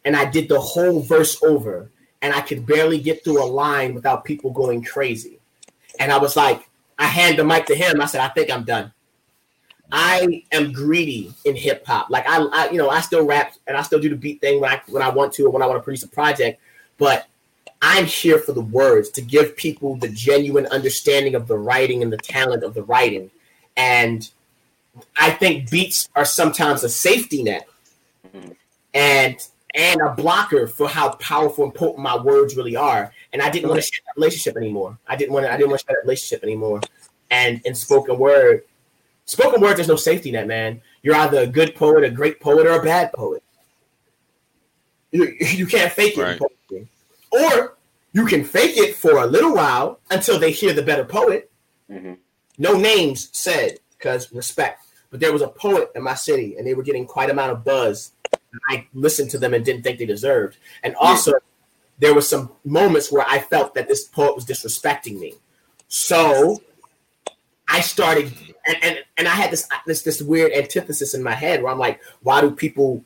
[0.04, 1.90] and I did the whole verse over,
[2.22, 5.38] and I could barely get through a line without people going crazy.
[5.98, 8.00] And I was like, I hand the mic to him.
[8.00, 8.92] I said, "I think I'm done."
[9.92, 12.10] I am greedy in hip hop.
[12.10, 14.60] Like I, I, you know, I still rap and I still do the beat thing
[14.60, 16.60] when I when I want to or when I want to produce a project,
[16.98, 17.26] but
[17.82, 22.12] I'm here for the words to give people the genuine understanding of the writing and
[22.12, 23.30] the talent of the writing.
[23.76, 24.28] And
[25.16, 27.68] I think beats are sometimes a safety net
[28.92, 29.36] and
[29.74, 33.12] and a blocker for how powerful and potent my words really are.
[33.32, 34.98] And I didn't want to share that relationship anymore.
[35.06, 36.80] I didn't want to I didn't want to share that relationship anymore.
[37.30, 38.64] And in spoken word,
[39.30, 40.80] spoken word, there's no safety net, man.
[41.02, 43.42] You're either a good poet, a great poet, or a bad poet.
[45.12, 46.40] You, you can't fake it Right.
[47.32, 47.76] Or
[48.12, 51.50] you can fake it for a little while until they hear the better poet.
[51.88, 52.18] Mhm.
[52.58, 54.86] No names said, because respect.
[55.10, 57.52] But there was a poet in my city, and they were getting quite a amount
[57.52, 58.12] of buzz.
[58.32, 60.56] And I listened to them and didn't think they deserved.
[60.82, 61.34] And also,
[62.00, 65.34] there were some moments where I felt that this poet was disrespecting me.
[65.86, 66.60] So
[67.70, 68.32] I started,
[68.66, 71.78] and, and, and I had this, this this weird antithesis in my head where I'm
[71.78, 73.04] like, why do people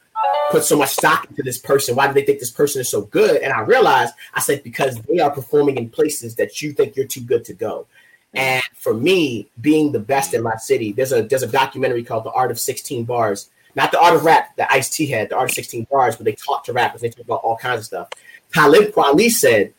[0.50, 1.96] put so much stock into this person?
[1.96, 3.42] Why do they think this person is so good?
[3.42, 7.06] And I realized, I said, because they are performing in places that you think you're
[7.06, 7.86] too good to go.
[8.32, 12.24] And for me, being the best in my city, there's a there's a documentary called
[12.24, 13.50] The Art of 16 Bars.
[13.76, 16.24] Not the art of rap that Ice T had, the art of 16 bars, but
[16.24, 18.08] they talk to rappers, they talk about all kinds of stuff.
[18.52, 19.74] Talib Kweli said,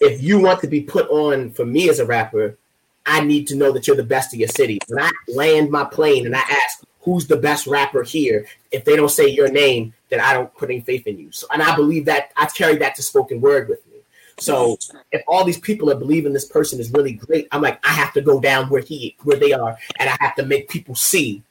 [0.00, 2.58] if you want to be put on for me as a rapper,
[3.06, 4.78] I need to know that you're the best of your city.
[4.88, 8.96] When I land my plane and I ask who's the best rapper here, if they
[8.96, 11.30] don't say your name, then I don't put any faith in you.
[11.32, 13.98] So, and I believe that I carry that to spoken word with me.
[14.38, 14.78] So
[15.12, 18.12] if all these people are believing this person is really great, I'm like, I have
[18.14, 21.42] to go down where he where they are, and I have to make people see.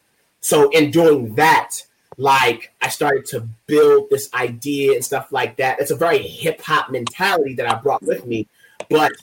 [0.41, 1.75] So in doing that,
[2.17, 5.79] like I started to build this idea and stuff like that.
[5.79, 8.47] It's a very hip hop mentality that I brought with me.
[8.89, 9.13] But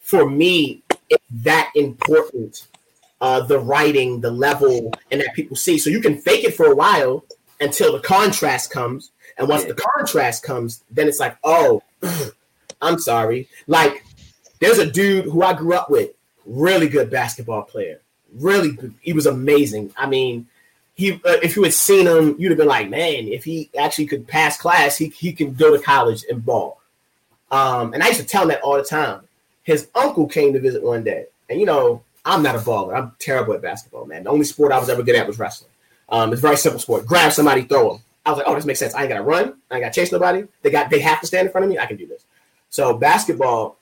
[0.00, 2.66] for me, it's that important.
[3.20, 5.76] Uh, the writing, the level, and that people see.
[5.76, 7.24] So you can fake it for a while
[7.60, 9.10] until the contrast comes.
[9.36, 11.82] And once the contrast comes, then it's like, oh,
[12.80, 13.48] I'm sorry.
[13.66, 14.04] Like,
[14.60, 16.10] there's a dude who I grew up with,
[16.46, 18.00] really good basketball player.
[18.34, 18.94] Really good.
[19.00, 19.92] He was amazing.
[19.96, 20.46] I mean,
[20.94, 24.06] he uh, if you had seen him, you'd have been like, man, if he actually
[24.06, 26.80] could pass class, he he can go to college and ball.
[27.50, 29.20] Um, and I used to tell him that all the time.
[29.68, 32.96] His uncle came to visit one day, and you know, I'm not a baller.
[32.96, 34.24] I'm terrible at basketball, man.
[34.24, 35.70] The only sport I was ever good at was wrestling.
[36.08, 37.04] Um, it's a very simple sport.
[37.04, 38.02] Grab somebody, throw them.
[38.24, 38.94] I was like, oh, this makes sense.
[38.94, 39.60] I ain't gotta run.
[39.70, 40.44] I ain't gotta chase nobody.
[40.62, 41.78] They got they have to stand in front of me.
[41.78, 42.24] I can do this.
[42.70, 43.76] So basketball,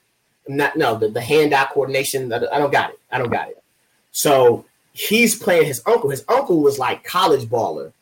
[0.49, 2.33] not no the, the hand eye coordination.
[2.33, 2.99] I don't got it.
[3.09, 3.63] I don't got it.
[4.11, 6.09] So he's playing his uncle.
[6.09, 7.93] His uncle was like college baller,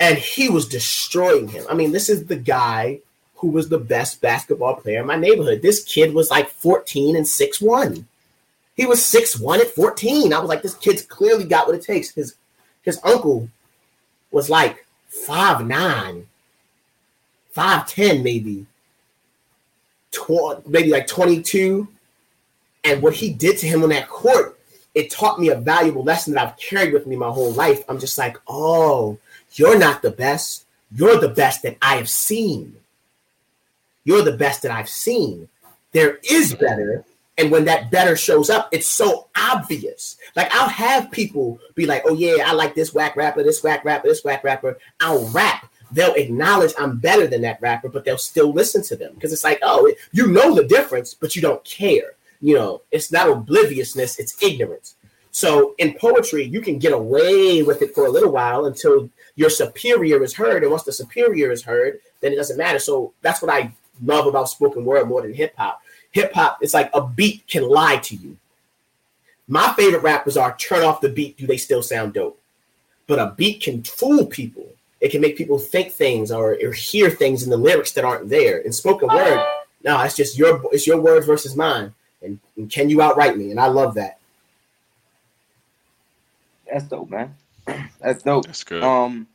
[0.00, 1.66] and he was destroying him.
[1.70, 2.98] I mean, this is the guy
[3.36, 5.62] who was the best basketball player in my neighborhood.
[5.62, 8.04] This kid was like 14 and 6'1.
[8.76, 10.32] He was 6'1 at 14.
[10.32, 12.10] I was like, this kid's clearly got what it takes.
[12.10, 12.34] His
[12.82, 13.48] his uncle
[14.30, 14.86] was like
[15.26, 16.24] 5'9,
[17.54, 18.66] 5'10 maybe.
[20.12, 21.88] Tw- maybe like 22.
[22.84, 24.56] And what he did to him on that court
[24.96, 27.84] it taught me a valuable lesson that I've carried with me my whole life.
[27.86, 29.18] I'm just like, oh,
[29.52, 30.64] you're not the best.
[30.90, 32.74] You're the best that I have seen.
[34.06, 35.48] You're the best that I've seen.
[35.92, 37.04] There is better.
[37.38, 40.16] And when that better shows up, it's so obvious.
[40.34, 43.84] Like I'll have people be like, oh yeah, I like this whack rapper, this whack
[43.84, 44.78] rapper, this whack rapper.
[45.00, 45.70] I'll rap.
[45.92, 49.44] They'll acknowledge I'm better than that rapper, but they'll still listen to them because it's
[49.44, 54.18] like, oh, you know the difference, but you don't care you know, it's not obliviousness,
[54.18, 54.96] it's ignorance.
[55.30, 59.50] So in poetry, you can get away with it for a little while until your
[59.50, 60.62] superior is heard.
[60.62, 62.78] And once the superior is heard, then it doesn't matter.
[62.78, 63.72] So that's what I
[64.04, 65.82] love about spoken word more than hip hop.
[66.12, 68.36] Hip hop, it's like a beat can lie to you.
[69.48, 72.40] My favorite rappers are turn off the beat, do they still sound dope?
[73.06, 74.66] But a beat can fool people.
[75.00, 78.28] It can make people think things or, or hear things in the lyrics that aren't
[78.28, 78.58] there.
[78.58, 79.44] In spoken word,
[79.84, 83.50] no, it's just your it's your words versus mine and, and can you outright me?
[83.50, 84.18] And I love that.
[86.70, 87.34] That's dope, man.
[88.00, 88.46] That's dope.
[88.46, 88.82] That's good.
[88.82, 89.26] Um,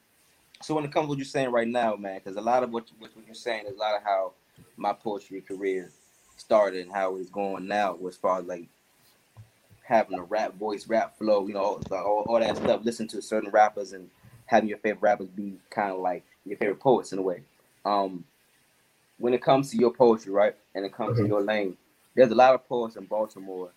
[0.61, 2.71] so when it comes to what you're saying right now, man, because a lot of
[2.71, 4.33] what, what you're saying is a lot of how
[4.81, 5.91] my poetry career
[6.37, 8.67] started and how it's going now, as far as like
[9.83, 12.81] having a rap voice, rap flow, you know, all, all, all that stuff.
[12.83, 14.09] Listen to certain rappers and
[14.45, 17.43] having your favorite rappers be kind of like your favorite poets in a way.
[17.85, 18.25] Um,
[19.17, 21.23] when it comes to your poetry, right, and it comes mm-hmm.
[21.23, 21.77] to your lane,
[22.15, 23.69] there's a lot of poets in Baltimore,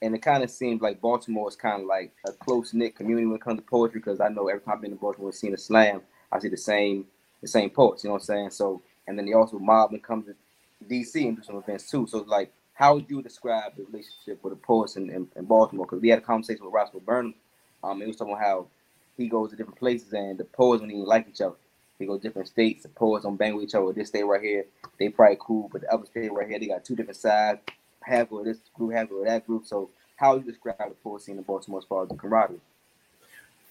[0.00, 3.26] and it kind of seems like Baltimore is kind of like a close knit community
[3.26, 4.00] when it comes to poetry.
[4.00, 6.00] Because I know every time I've been to Baltimore and seen a slam,
[6.32, 7.06] I see the same
[7.42, 8.04] the same poets.
[8.04, 8.50] You know what I'm saying?
[8.50, 10.34] So, and then they also mob and comes to
[10.84, 12.06] DC and do some events too.
[12.06, 15.84] So, like, how would you describe the relationship with the poets in, in, in Baltimore?
[15.84, 17.34] Because we had a conversation with Roscoe Burnems.
[17.82, 18.66] Um, it was talking about how
[19.16, 21.56] he goes to different places and the poets don't even like each other.
[21.98, 22.84] They go different states.
[22.84, 23.92] The poets don't bang with each other.
[23.92, 24.64] This state right here,
[24.98, 27.60] they probably cool, but the other state right here, they got two different sides.
[28.02, 29.66] Half of this group, half of that group.
[29.66, 32.60] So, how would you describe the poet scene in Baltimore as far as the camaraderie?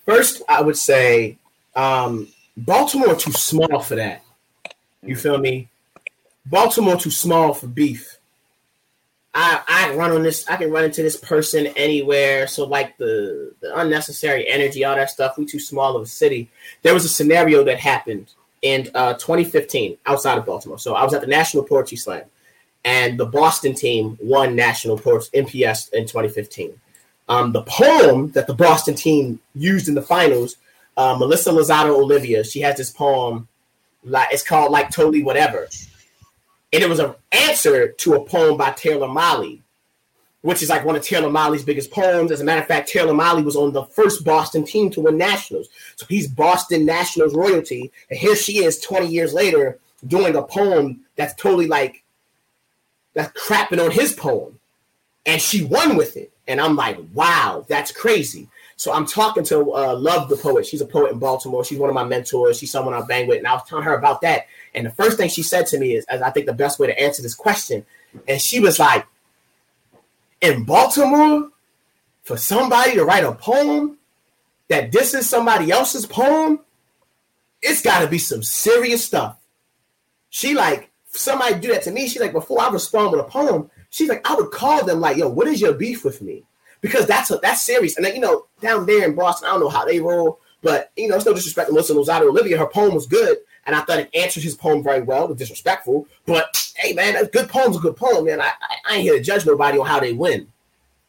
[0.06, 1.38] First, I would say
[1.75, 4.23] um, Baltimore too small for that.
[5.03, 5.69] You feel me?
[6.45, 8.17] Baltimore too small for beef.
[9.33, 10.47] I I run on this.
[10.47, 12.47] I can run into this person anywhere.
[12.47, 15.38] So like the the unnecessary energy, all that stuff.
[15.38, 16.49] We too small of a city.
[16.81, 18.27] There was a scenario that happened
[18.62, 20.79] in uh, 2015 outside of Baltimore.
[20.79, 22.23] So I was at the National Poetry Slam,
[22.83, 26.73] and the Boston team won National Poetry NPS in 2015.
[27.29, 30.55] Um, the poem that the Boston team used in the finals,
[30.97, 33.47] uh, Melissa Lozada-Oliva, she has this poem.
[34.03, 35.67] Like it's called like totally whatever
[36.71, 39.63] and it was an answer to a poem by Taylor Mali,
[40.41, 42.31] which is like one of Taylor Mali's biggest poems.
[42.31, 45.17] As a matter of fact, Taylor Mali was on the first Boston team to win
[45.17, 50.43] nationals, so he's Boston Nationals royalty, and here she is, twenty years later, doing a
[50.43, 52.03] poem that's totally like
[53.13, 54.59] that's crapping on his poem,
[55.25, 58.47] and she won with it, and I'm like, wow, that's crazy.
[58.80, 60.65] So I'm talking to uh, Love the poet.
[60.65, 61.65] She's a poet in Baltimore.
[61.65, 62.58] She's one of my mentors.
[62.58, 64.46] She's someone I bang with, and I was telling her about that.
[64.74, 66.88] And the first thing she said to me is, as I think the best way
[66.88, 67.86] to answer this question,
[68.26, 69.06] and she was like,
[70.39, 71.50] "In Baltimore,
[72.24, 73.98] for somebody to write a poem
[74.70, 76.62] that this is somebody else's poem,
[77.62, 79.38] it's got to be some serious stuff."
[80.30, 82.08] She like somebody do that to me.
[82.08, 85.18] She's like, before I respond with a poem, she's like, I would call them like,
[85.18, 86.46] "Yo, what is your beef with me?"
[86.82, 87.98] Because that's a, that's serious.
[87.98, 90.92] And then, you know, down there in Boston, I don't know how they roll, But
[90.96, 92.58] you know, it's no disrespect to Melissa Lozada-Oliva.
[92.58, 95.26] Her poem was good, and I thought it answered his poem very well.
[95.26, 98.42] It was disrespectful, but hey, man, a good poem's a good poem, man.
[98.42, 100.48] I, I, I ain't here to judge nobody on how they win,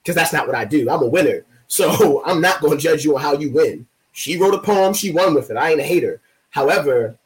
[0.02, 0.88] because that's not what I do.
[0.88, 3.86] I'm a winner, so I'm not going to judge you on how you win.
[4.12, 5.56] She wrote a poem, she won with it.
[5.56, 6.20] I ain't a hater.
[6.50, 7.16] However,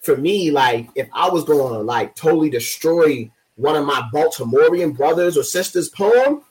[0.00, 4.96] for me, like if I was going to like totally destroy one of my Baltimorean
[4.96, 6.42] brothers or sisters' poem,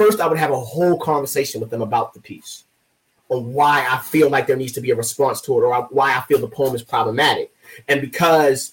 [0.00, 2.64] first I would have a whole conversation with them about the piece
[3.28, 6.16] on why I feel like there needs to be a response to it or why
[6.16, 7.52] I feel the poem is problematic.
[7.86, 8.72] And because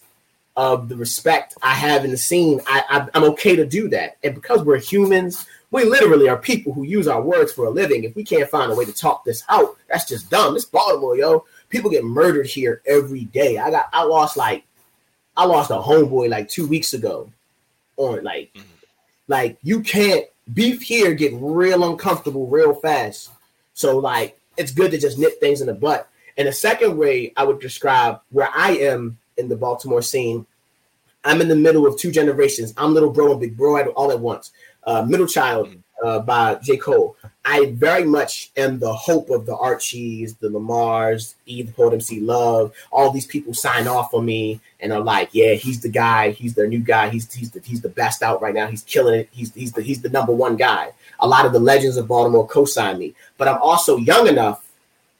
[0.56, 4.16] of the respect I have in the scene, I, I, I'm okay to do that.
[4.24, 8.06] And because we're humans, we literally are people who use our words for a living.
[8.06, 10.56] If we can't find a way to talk this out, that's just dumb.
[10.56, 11.44] It's Baltimore, yo.
[11.68, 13.58] People get murdered here every day.
[13.58, 14.64] I got I lost like
[15.36, 17.30] I lost a homeboy like two weeks ago
[17.98, 18.66] on like mm-hmm.
[19.28, 23.32] like you can't beef here get real uncomfortable real fast.
[23.74, 26.10] So like it's good to just nip things in the butt.
[26.38, 30.46] And the second way I would describe where I am in the Baltimore scene,
[31.24, 32.74] I'm in the middle of two generations.
[32.78, 34.52] I'm little bro and big bro all at once.
[34.84, 35.70] Uh, middle child
[36.04, 36.78] uh, by J.
[36.78, 37.18] Cole.
[37.50, 42.74] I very much am the hope of the Archies, the Lamars, E, the Poet Love.
[42.92, 46.32] All these people sign off on me and are like, "Yeah, he's the guy.
[46.32, 47.08] He's their new guy.
[47.08, 48.68] He's he's the he's the best out right now.
[48.68, 49.30] He's killing it.
[49.32, 52.46] He's he's the he's the number one guy." A lot of the legends of Baltimore
[52.46, 54.68] co-sign me, but I'm also young enough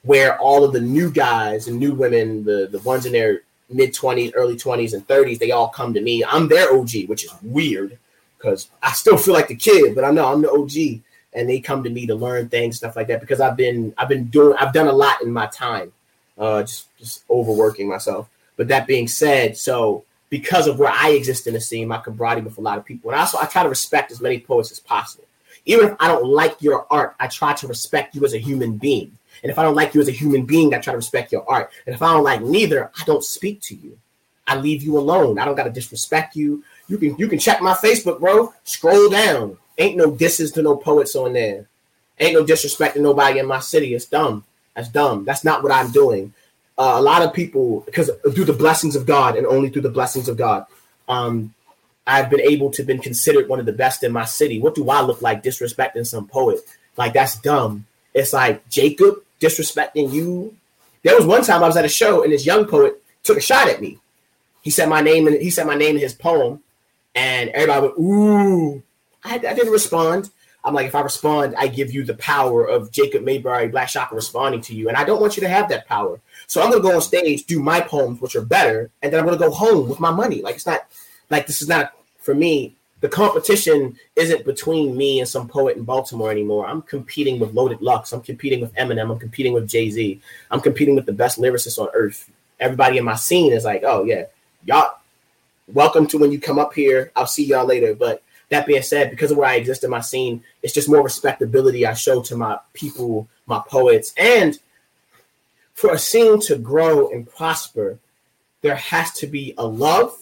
[0.02, 3.94] where all of the new guys and new women, the the ones in their mid
[3.94, 6.22] 20s, early 20s, and 30s, they all come to me.
[6.22, 7.96] I'm their OG, which is weird
[8.36, 11.02] because I still feel like the kid, but I know I'm the OG
[11.38, 14.08] and they come to me to learn things, stuff like that, because I've been I've
[14.08, 15.92] been doing I've done a lot in my time,
[16.36, 18.28] uh, just just overworking myself.
[18.56, 22.42] But that being said, so because of where I exist in the scene, my camaraderie
[22.42, 24.80] with a lot of people, and also I try to respect as many poets as
[24.80, 25.24] possible.
[25.64, 28.76] Even if I don't like your art, I try to respect you as a human
[28.76, 29.12] being.
[29.42, 31.48] And if I don't like you as a human being, I try to respect your
[31.48, 31.70] art.
[31.86, 33.96] And if I don't like neither, I don't speak to you.
[34.48, 35.38] I leave you alone.
[35.38, 36.64] I don't got to disrespect you.
[36.88, 38.52] You can you can check my Facebook, bro.
[38.64, 39.56] Scroll down.
[39.78, 41.68] Ain't no disses to no poets on there.
[42.18, 43.94] Ain't no disrespect to nobody in my city.
[43.94, 44.44] It's dumb.
[44.74, 45.24] That's dumb.
[45.24, 46.34] That's not what I'm doing.
[46.76, 49.88] Uh, a lot of people, because through the blessings of God and only through the
[49.88, 50.66] blessings of God,
[51.08, 51.54] um,
[52.06, 54.60] I've been able to been considered one of the best in my city.
[54.60, 56.60] What do I look like disrespecting some poet?
[56.96, 57.86] Like that's dumb.
[58.14, 60.56] It's like Jacob disrespecting you.
[61.02, 63.42] There was one time I was at a show and this young poet took a
[63.42, 63.98] shot at me.
[64.62, 66.62] He said my name and he said my name in his poem,
[67.14, 68.82] and everybody went ooh.
[69.24, 70.30] I, I didn't respond.
[70.64, 74.14] I'm like, if I respond, I give you the power of Jacob Mayberry, Black Shaka
[74.14, 74.88] responding to you.
[74.88, 76.20] And I don't want you to have that power.
[76.46, 78.90] So I'm going to go on stage, do my poems, which are better.
[79.02, 80.42] And then I'm going to go home with my money.
[80.42, 80.86] Like, it's not
[81.30, 82.74] like this is not for me.
[83.00, 86.66] The competition isn't between me and some poet in Baltimore anymore.
[86.66, 88.12] I'm competing with Loaded Lux.
[88.12, 89.12] I'm competing with Eminem.
[89.12, 90.20] I'm competing with Jay Z.
[90.50, 92.28] I'm competing with the best lyricists on earth.
[92.58, 94.24] Everybody in my scene is like, oh, yeah,
[94.64, 94.98] y'all,
[95.72, 97.12] welcome to when you come up here.
[97.14, 97.94] I'll see y'all later.
[97.94, 101.02] But that being said, because of where I exist in my scene, it's just more
[101.02, 104.14] respectability I show to my people, my poets.
[104.16, 104.58] And
[105.74, 107.98] for a scene to grow and prosper,
[108.62, 110.16] there has to be a love,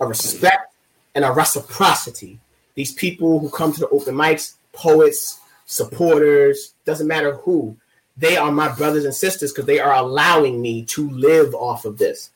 [0.00, 0.74] a respect,
[1.14, 2.38] and a reciprocity.
[2.74, 7.76] These people who come to the open mics, poets, supporters, doesn't matter who,
[8.16, 11.98] they are my brothers and sisters because they are allowing me to live off of
[11.98, 12.30] this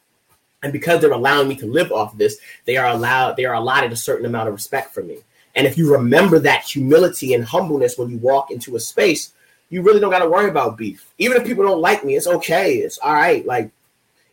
[0.62, 3.92] and because they're allowing me to live off this they are allowed they are allotted
[3.92, 5.18] a certain amount of respect for me.
[5.54, 9.32] And if you remember that humility and humbleness when you walk into a space
[9.68, 11.12] you really don't got to worry about beef.
[11.18, 13.44] Even if people don't like me it's okay it's all right.
[13.46, 13.70] Like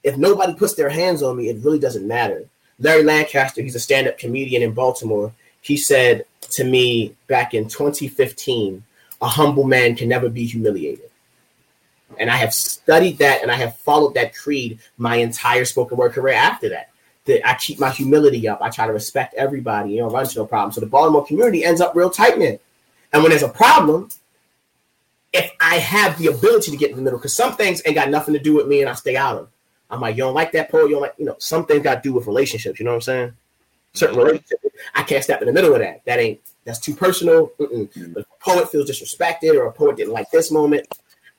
[0.03, 2.43] if nobody puts their hands on me it really doesn't matter.
[2.79, 5.33] Larry lancaster he's a stand-up comedian in baltimore.
[5.61, 8.83] He said to me back in 2015
[9.19, 11.06] a humble man can never be humiliated
[12.19, 16.13] and I have studied that and I have followed that creed my entire spoken word
[16.13, 16.89] career after that.
[17.25, 18.61] That I keep my humility up.
[18.61, 20.71] I try to respect everybody, you know, run to no problem.
[20.71, 22.61] So the Baltimore community ends up real tight knit.
[23.11, 24.09] And when there's a problem,
[25.33, 28.09] if I have the ability to get in the middle, because some things ain't got
[28.09, 29.49] nothing to do with me and I stay out of.
[29.89, 31.95] I'm like, you don't like that poet, you don't like, you know, some things got
[31.95, 33.33] to do with relationships, you know what I'm saying?
[33.93, 34.63] Certain relationships,
[34.95, 36.03] I can't step in the middle of that.
[36.05, 37.51] That ain't that's too personal.
[37.59, 38.13] Mm-mm.
[38.13, 40.87] But a poet feels disrespected or a poet didn't like this moment,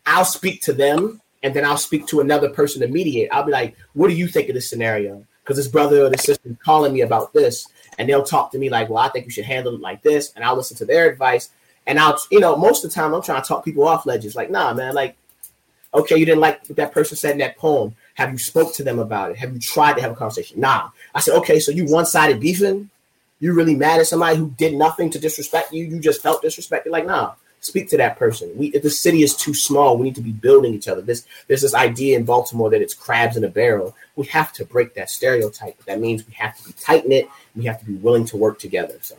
[0.09, 3.28] I'll speak to them and then I'll speak to another person to mediate.
[3.30, 5.24] I'll be like, what do you think of this scenario?
[5.44, 7.68] Because this brother or this sister is calling me about this.
[7.98, 10.32] And they'll talk to me like, well, I think you should handle it like this.
[10.34, 11.50] And I'll listen to their advice.
[11.86, 14.34] And I'll, you know, most of the time I'm trying to talk people off ledges.
[14.34, 15.16] Like, nah, man, like,
[15.92, 17.94] okay, you didn't like what that person said in that poem.
[18.14, 19.36] Have you spoke to them about it?
[19.38, 20.61] Have you tried to have a conversation?
[20.61, 20.90] Nah.
[21.14, 22.88] I said, okay, so you one-sided beefing?
[23.40, 25.84] You really mad at somebody who did nothing to disrespect you?
[25.84, 26.90] You just felt disrespected?
[26.90, 28.50] Like, nah Speak to that person.
[28.56, 31.00] We if the city is too small, we need to be building each other.
[31.00, 33.96] This there's this idea in Baltimore that it's crabs in a barrel.
[34.16, 35.84] We have to break that stereotype.
[35.84, 37.28] That means we have to be tight knit.
[37.56, 38.98] We have to be willing to work together.
[39.02, 39.16] So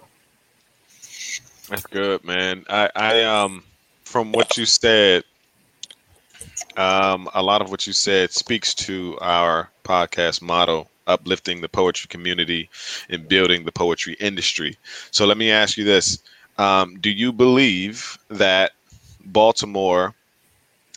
[1.69, 2.65] That's good, man.
[2.69, 3.63] I, I um
[4.09, 5.23] from what you said,
[6.75, 12.07] um, a lot of what you said speaks to our podcast motto, uplifting the poetry
[12.07, 12.69] community
[13.09, 14.77] and building the poetry industry.
[15.11, 16.23] So let me ask you this.
[16.59, 18.73] Um, do you believe that
[19.25, 20.13] Baltimore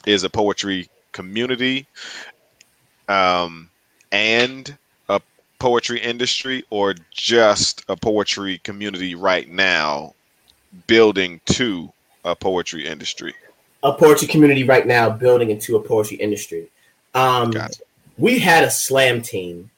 [0.06, 1.86] is a poetry community
[3.08, 3.70] um,
[4.10, 4.76] and
[5.08, 5.20] a
[5.58, 10.14] poetry industry, or just a poetry community right now
[10.86, 11.92] building to
[12.24, 13.34] a poetry industry?
[13.82, 16.68] a poetry community right now building into a poetry industry.
[17.14, 17.82] Um, Gotcha.
[18.18, 19.70] We had a slam team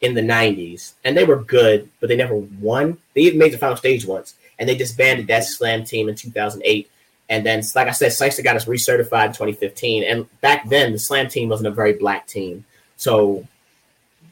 [0.00, 2.98] in the 90s, and they were good, but they never won.
[3.14, 6.88] They even made the final stage once, and they disbanded that slam team in 2008.
[7.28, 10.04] And then, like I said, Sykes got us recertified in 2015.
[10.04, 12.64] And back then, the slam team wasn't a very black team.
[12.96, 13.44] So,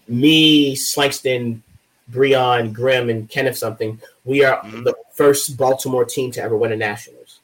[0.07, 1.63] me, Slangston,
[2.07, 4.85] Brion, Grimm, and Kenneth something, we are Mhm.
[4.85, 7.41] the first Baltimore team to ever win a Nationals.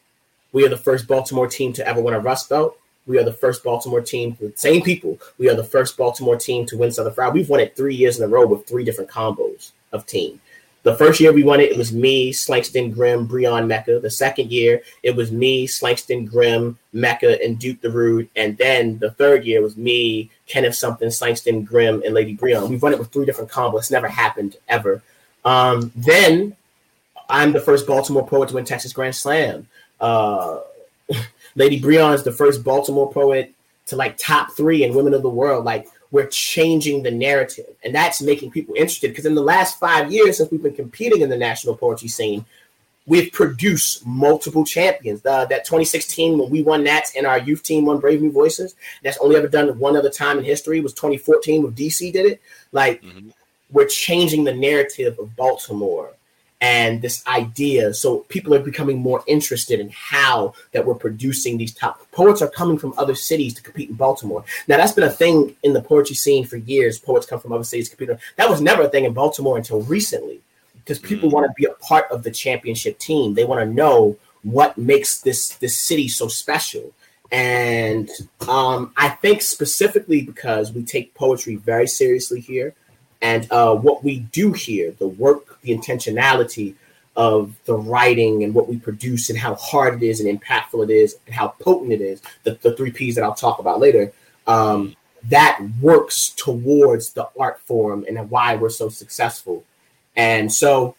[0.53, 2.78] We are the first Baltimore team to ever win a Rust Belt.
[3.05, 5.18] We are the first Baltimore team, the same people.
[5.39, 7.34] We are the first Baltimore team to win Southern Fried.
[7.34, 10.41] We've won it three years in a row with three different combos of team.
[10.87, 13.99] The first year we won it, it was me, Slangston, Grimm, Brion, Mecca.
[13.99, 18.28] The second year, it was me, Slangston, Grimm, Mecca, and Duke the Rude.
[18.37, 22.68] And then the third year was me, Kenneth something, Slangston, Grimm, and Lady Brion.
[22.70, 23.78] We've run it with three different combos.
[23.80, 25.03] It's never happened ever.
[25.45, 26.55] Um, then
[27.28, 29.66] I'm the first Baltimore poet to win Texas Grand Slam.
[30.01, 30.61] Uh,
[31.57, 33.53] Lady Brion is the first Baltimore poet
[33.87, 35.64] to like top three in Women of the World.
[35.64, 39.08] Like we're changing the narrative, and that's making people interested.
[39.10, 42.46] Because in the last five years, since we've been competing in the national poetry scene,
[43.06, 45.20] we've produced multiple champions.
[45.26, 48.74] Uh, that 2016 when we won Nats and our youth team won Brave New Voices.
[49.02, 50.80] That's only ever done one other time in history.
[50.80, 52.40] Was 2014 when DC did it.
[52.72, 53.32] Like Mhm.
[53.70, 56.14] we're changing the narrative of Baltimore
[56.61, 57.92] and this idea.
[57.92, 62.48] So people are becoming more interested in how that we're producing these top poets are
[62.48, 64.44] coming from other cities to compete in Baltimore.
[64.66, 66.98] Now that's been a thing in the poetry scene for years.
[66.98, 68.18] Poets come from other cities to compete.
[68.36, 70.40] That was never a thing in Baltimore until recently,
[70.76, 73.34] because people want to be a part of the championship team.
[73.34, 76.92] They want to know what makes this this city so special.
[77.32, 78.09] And
[78.48, 82.74] um, I think specifically because we take poetry very seriously here,
[83.20, 86.74] and uh, what we do here, the work, the intentionality
[87.16, 90.90] of the writing and what we produce and how hard it is and impactful it
[90.90, 94.12] is and how potent it is, the, the three P's that I'll talk about later,
[94.46, 94.94] um,
[95.24, 99.64] that works towards the art form and why we're so successful.
[100.14, 100.94] And so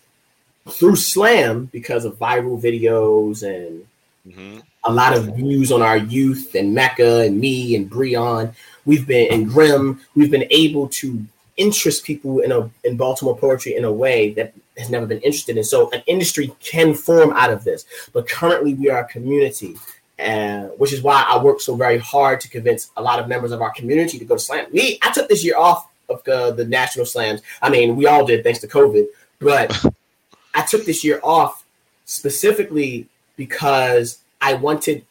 [0.69, 3.85] through Slam, because of viral videos and
[4.27, 4.61] Mhm.
[4.83, 8.51] a lot of views on our youth and Mecca and me and Brion.
[8.85, 10.01] We've been and Grim.
[10.15, 11.25] We've been able to
[11.57, 15.57] interest people in a in Baltimore poetry in a way that has never been interested
[15.57, 15.63] in.
[15.63, 17.85] So an industry can form out of this.
[18.13, 19.75] But currently, we are a community,
[20.19, 23.51] uh, which is why I work so very hard to convince a lot of members
[23.51, 24.71] of our community to go to Slam.
[24.71, 27.41] Me, I took this year off of the, the national slams.
[27.61, 29.07] I mean, we all did thanks to COVID,
[29.39, 29.85] but
[30.53, 31.65] I took this year off
[32.05, 35.05] specifically because I wanted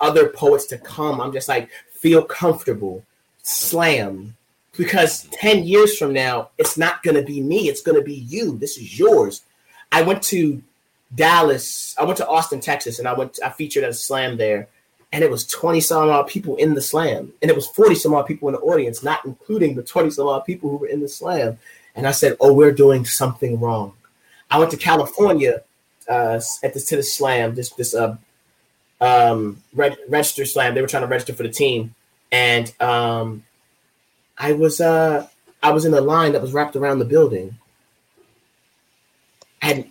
[0.00, 1.20] other poets to come.
[1.20, 3.02] I'm just like, feel comfortable,
[3.42, 4.35] slam.
[4.76, 7.68] Because 10 years from now, it's not going to be me.
[7.68, 8.58] It's going to be you.
[8.58, 9.42] This is yours.
[9.92, 10.62] I went to
[11.14, 11.94] Dallas.
[11.98, 13.38] I went to Austin, Texas, and I went.
[13.44, 14.68] I featured at a slam there,
[15.12, 18.14] and it was 20 some odd people in the slam, and it was 40 some
[18.14, 21.00] odd people in the audience, not including the 20 some odd people who were in
[21.00, 21.58] the slam.
[21.94, 23.94] And I said, "Oh, we're doing something wrong."
[24.50, 25.62] I went to California
[26.08, 28.16] uh, at this to the slam, this this uh,
[29.00, 30.74] um, reg- register slam.
[30.74, 31.94] They were trying to register for the team,
[32.30, 33.44] and um,
[34.38, 35.26] I was uh,
[35.62, 37.56] I was in a line that was wrapped around the building,
[39.62, 39.86] and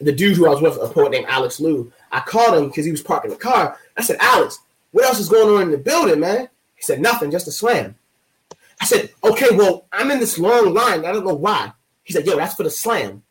[0.00, 2.84] the dude who I was with, a poet named Alex Liu, I called him because
[2.84, 3.78] he was parking the car.
[3.96, 4.60] I said, Alex,
[4.92, 6.48] what else is going on in the building, man?
[6.76, 7.96] He said, nothing, just a slam.
[8.80, 11.04] I said, okay, well, I'm in this long line.
[11.04, 11.72] I don't know why.
[12.04, 13.22] He said, yo, that's for the slam.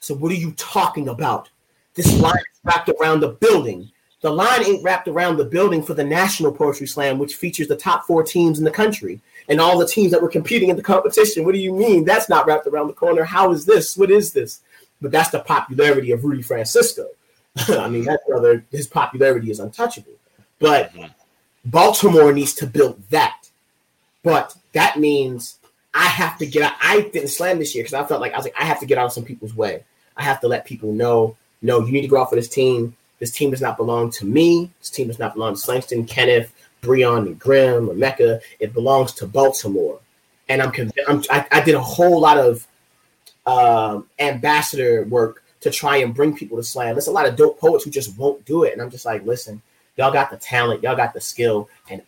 [0.00, 1.48] So what are you talking about?
[1.94, 3.90] This line is wrapped around the building.
[4.20, 7.76] The line ain't wrapped around the building for the National Poetry Slam, which features the
[7.76, 10.82] top four teams in the country and all the teams that were competing in the
[10.82, 11.44] competition.
[11.44, 13.24] What do you mean that's not wrapped around the corner?
[13.24, 13.96] How is this?
[13.96, 14.60] What is this?
[15.00, 17.06] But that's the popularity of Rudy Francisco.
[17.68, 20.12] I mean, that brother, his popularity is untouchable.
[20.58, 20.92] But
[21.64, 23.48] Baltimore needs to build that.
[24.22, 25.58] But that means
[25.94, 26.72] I have to get out.
[26.82, 28.86] I didn't slam this year because I felt like I was like, I have to
[28.86, 29.84] get out of some people's way.
[30.16, 32.96] I have to let people know, no, you need to go out for this team.
[33.18, 34.70] This team does not belong to me.
[34.80, 38.40] This team does not belong to Slangston, Kenneth, Brion, and Grimm, or Mecca.
[38.60, 40.00] It belongs to Baltimore.
[40.48, 42.66] And I'm, conv- I'm I, I did a whole lot of
[43.46, 46.94] um, ambassador work to try and bring people to slam.
[46.94, 48.72] There's a lot of dope poets who just won't do it.
[48.72, 49.62] And I'm just like, listen,
[49.96, 52.02] y'all got the talent, y'all got the skill, and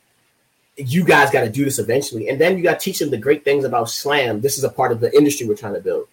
[0.76, 2.28] you guys got to do this eventually.
[2.28, 4.40] And then you got to teach them the great things about slam.
[4.40, 6.06] This is a part of the industry we're trying to build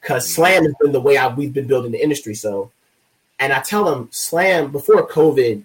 [0.00, 2.34] because slam has been the way I, we've been building the industry.
[2.34, 2.70] So,
[3.38, 5.64] and I tell them slam before COVID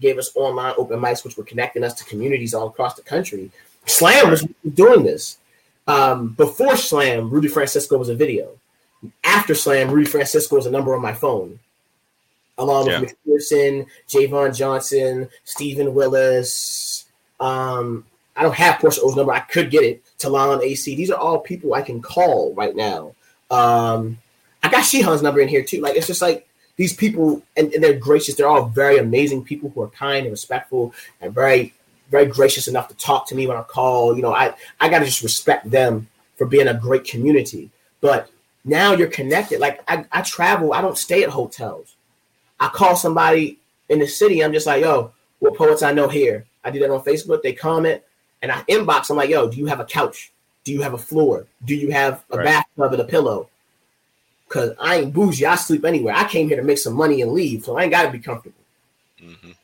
[0.00, 3.50] gave us online open mics, which were connecting us to communities all across the country.
[3.86, 5.38] Slam was doing this.
[5.86, 8.50] Um, before Slam, Rudy Francisco was a video.
[9.24, 11.58] After Slam, Rudy Francisco was a number on my phone,
[12.58, 13.00] along Yeah.
[13.00, 17.04] with McPherson, Javon Johnson, Stephen Willis.
[17.40, 18.04] Um,
[18.36, 19.32] I don't have Portia O's number.
[19.32, 20.02] I could get it.
[20.18, 20.96] Talam Acey.
[20.96, 23.14] These are all people I can call right now.
[23.50, 24.18] Um,
[24.62, 25.80] I got Shihan's number in here too.
[25.80, 26.47] Like it's just like
[26.78, 28.34] these people, and, and they're gracious.
[28.36, 31.74] They're all very amazing people who are kind and respectful and very,
[32.10, 34.16] very gracious enough to talk to me when I call.
[34.16, 37.70] You know, I I gotta just respect them for being a great community.
[38.00, 38.30] But
[38.64, 39.60] now you're connected.
[39.60, 40.72] Like I, I travel.
[40.72, 41.94] I don't stay at hotels.
[42.60, 43.58] I call somebody
[43.88, 44.42] in the city.
[44.42, 46.46] I'm just like, yo, what poets I know here?
[46.64, 47.42] I do that on Facebook.
[47.42, 48.02] They comment
[48.42, 49.10] and I inbox.
[49.10, 50.32] I'm like, yo, do you have a couch?
[50.64, 51.46] Do you have a floor?
[51.64, 52.44] Do you have a Right.
[52.44, 53.48] bathtub and a pillow?
[54.48, 55.44] Cause I ain't bougie.
[55.44, 56.14] I sleep anywhere.
[56.14, 58.18] I came here to make some money and leave, so I ain't got to be
[58.18, 58.56] comfortable.
[59.22, 59.54] Mhm.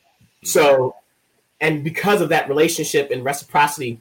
[0.43, 0.95] So,
[1.59, 3.99] and because of that relationship and reciprocity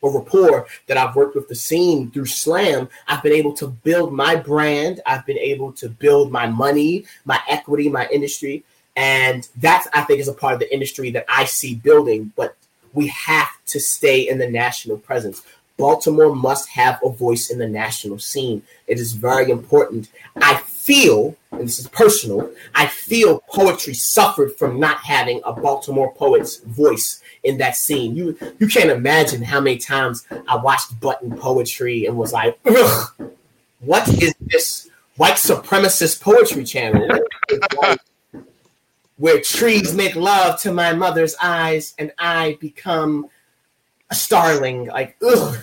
[0.00, 4.12] or rapport that I've worked with the scene through Slam, I've been able to build
[4.12, 5.00] my brand.
[5.04, 8.64] I've been able to build my money, my equity, my industry.
[8.96, 12.56] And that I think is a part of the industry that I see building, but
[12.94, 15.42] we have to stay in the national presence.
[15.76, 18.62] Baltimore must have a voice in the national scene.
[18.86, 20.08] It is very important.
[20.36, 26.12] I feel, and this is personal, I feel poetry suffered from not having a Baltimore
[26.14, 28.16] poet's voice in that scene.
[28.16, 33.32] You you can't imagine how many times I watched button poetry and was like, Ugh,
[33.80, 37.08] what is this white supremacist poetry channel?
[39.18, 43.30] Where trees make love to my mother's eyes and I become
[44.10, 44.86] a starling.
[44.86, 45.56] Like, ugh,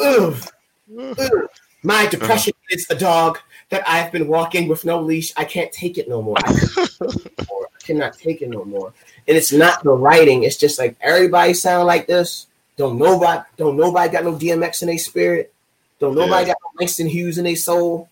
[0.00, 0.50] ugh,
[0.98, 1.48] ugh.
[1.82, 2.76] My depression uh-huh.
[2.76, 3.38] is a dog
[3.70, 5.32] that I've been walking with no leash.
[5.36, 6.36] I can't take it no more.
[6.38, 7.66] I cannot take it no more.
[7.66, 8.92] I cannot take it no more.
[9.26, 10.44] And it's not the writing.
[10.44, 12.46] It's just like everybody sound like this.
[12.76, 15.52] Don't nobody don't nobody got no DMX in their spirit.
[15.98, 16.54] Don't nobody Yeah.
[16.54, 18.08] got no Langston Hughes in their soul.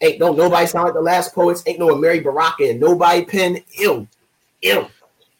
[0.00, 1.62] Ain't don't nobody sound like the last poets.
[1.66, 4.08] Ain't no Amiri Baraka and nobody pen ill.
[4.62, 4.90] Ill.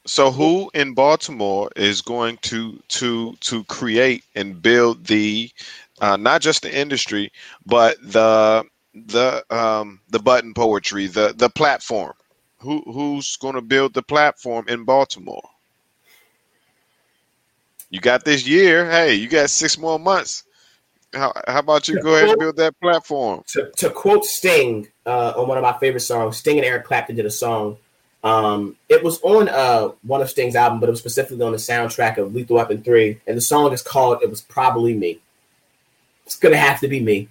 [0.07, 5.50] So who in Baltimore is going to to to create and build the
[6.00, 7.32] uh, not just the industry,
[7.64, 12.12] but the the um, the button poetry, the the platform?
[12.59, 15.48] Who who's going to build the platform in Baltimore?
[17.90, 18.90] You got this year.
[18.90, 20.44] Hey, you got six more months.
[21.14, 23.44] How, how about you go ahead and build that platform?
[23.48, 27.14] to, to quote Sting uh, on one of my favorite songs, Sting and Eric Clapton
[27.14, 27.76] did a song.
[28.25, 31.59] Um, it was on uh, one of Sting's album, but it was specifically on the
[31.59, 33.20] soundtrack of Lethal Weapon 3.
[33.27, 35.20] And the song is called It Was Probably Me.
[36.27, 37.29] It's going to have to be me.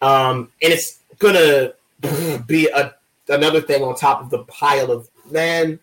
[0.00, 1.34] Um, and it's going
[2.02, 2.94] to be a,
[3.28, 5.78] another thing on top of the pile of, man,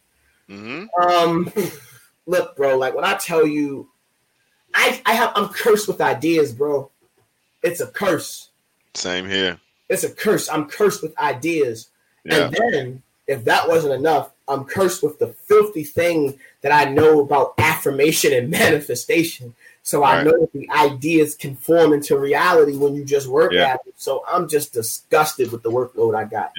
[0.52, 1.52] hmm um,
[2.26, 2.78] look, bro.
[2.78, 3.90] Like when I tell you,
[4.74, 6.92] I I have I'm cursed with ideas, bro.
[7.64, 8.50] It's a curse.
[8.94, 9.60] Same here.
[9.90, 10.50] It's a curse.
[10.50, 11.90] I'm cursed with ideas.
[12.26, 12.46] Yeah.
[12.46, 17.22] And then, if that wasn't enough, I'm cursed with the filthy thing that I know
[17.22, 18.50] about affirmation and
[18.86, 19.54] manifestation.
[19.84, 20.26] So I Right.
[20.26, 23.74] know that the ideas can form into reality when you just work Yeah.
[23.74, 23.94] at it.
[23.98, 26.52] So I'm just disgusted with the workload I got.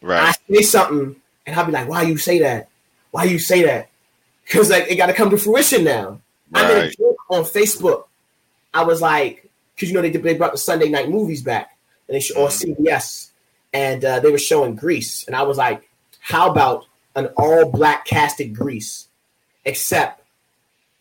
[0.00, 0.34] Right.
[0.48, 2.68] I say something and I'll be like, why you say that?
[3.10, 3.88] Why you say that?
[4.44, 6.20] Because like it got to come to fruition now.
[6.54, 8.04] I made a joke on Facebook.
[8.74, 11.76] I was like, because you know they did- they brought the Sunday night movies back
[12.08, 13.28] and they sh- on CBS,
[13.72, 15.88] and uh, they were showing Grease, and I was like,
[16.22, 19.08] how about an all black casted Grease,
[19.64, 20.22] except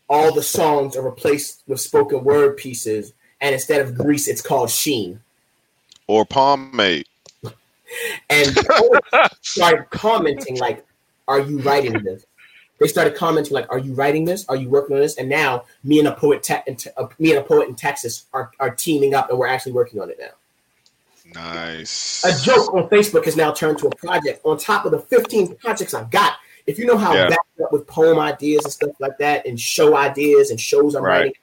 [0.09, 4.69] all the songs are replaced with spoken word pieces, and instead of Grease, it's called
[4.69, 5.21] Sheen.
[6.07, 7.05] Or pomade.
[8.29, 8.57] and
[9.41, 10.85] started commenting like,
[11.27, 12.25] "Are you writing this?"
[12.79, 14.43] They started commenting like, "Are you writing this?
[14.49, 17.39] Are you working on this?" And now me and a poet, te- uh, me and
[17.39, 20.31] a poet in Texas are, are teaming up, and we're actually working on it now.
[21.33, 22.23] Nice.
[22.25, 25.55] A joke on Facebook has now turned to a project on top of the 15
[25.55, 26.33] projects I've got.
[26.67, 27.23] If you know how Yeah.
[27.23, 30.95] I'm backed up with poem ideas and stuff like that, and show ideas and shows
[30.95, 31.17] I'm Right.
[31.17, 31.33] writing,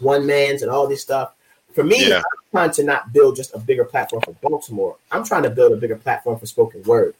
[0.00, 1.32] one man's and all this stuff.
[1.74, 2.16] For me, Yeah.
[2.18, 4.96] I'm trying to not build just a bigger platform for Baltimore.
[5.12, 7.14] I'm trying to build a bigger platform for spoken word.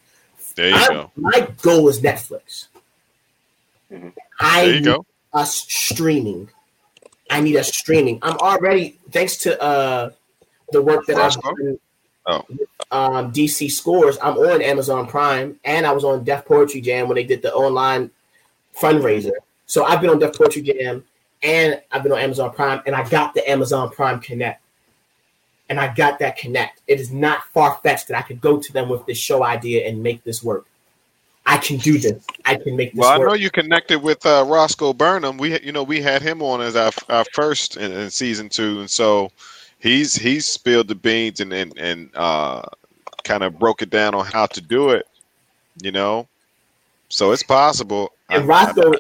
[0.55, 1.11] There you I- go.
[1.17, 2.67] My goal is Netflix.
[3.93, 4.13] Mhm.
[4.41, 5.05] I need go.
[5.33, 6.49] us streaming.
[7.31, 8.19] I need us streaming.
[8.23, 10.11] I'm already thanks to uh
[10.73, 11.79] the work that I've done.
[12.27, 12.43] Oh.
[12.91, 14.19] Um, DC scores.
[14.23, 17.53] I'm on Amazon Prime, and I was on Def Poetry Jam when they did the
[17.53, 18.11] online
[18.77, 19.33] fundraiser.
[19.67, 21.05] So I've been on Def Poetry Jam,
[21.43, 24.61] and I've been on Amazon Prime, and I got the Amazon Prime Connect,
[25.69, 26.81] and I got that Connect.
[26.87, 29.87] It is not far fetched that I could go to them with this show idea
[29.87, 30.67] and make this work.
[31.49, 32.25] I can do this.
[32.45, 33.29] I can make this Well, I work.
[33.29, 35.39] know you connected with uh, Roscoe Burnems.
[35.39, 38.81] We, you know, we had him on as our, our first in, in season two,
[38.81, 39.31] and so
[39.79, 42.63] he's he's spilled the beans and and, and uh,
[43.25, 45.07] kind of broke it down on how to do it.
[45.83, 46.27] You know,
[47.09, 48.13] so it's possible.
[48.31, 48.95] And I- Roscoe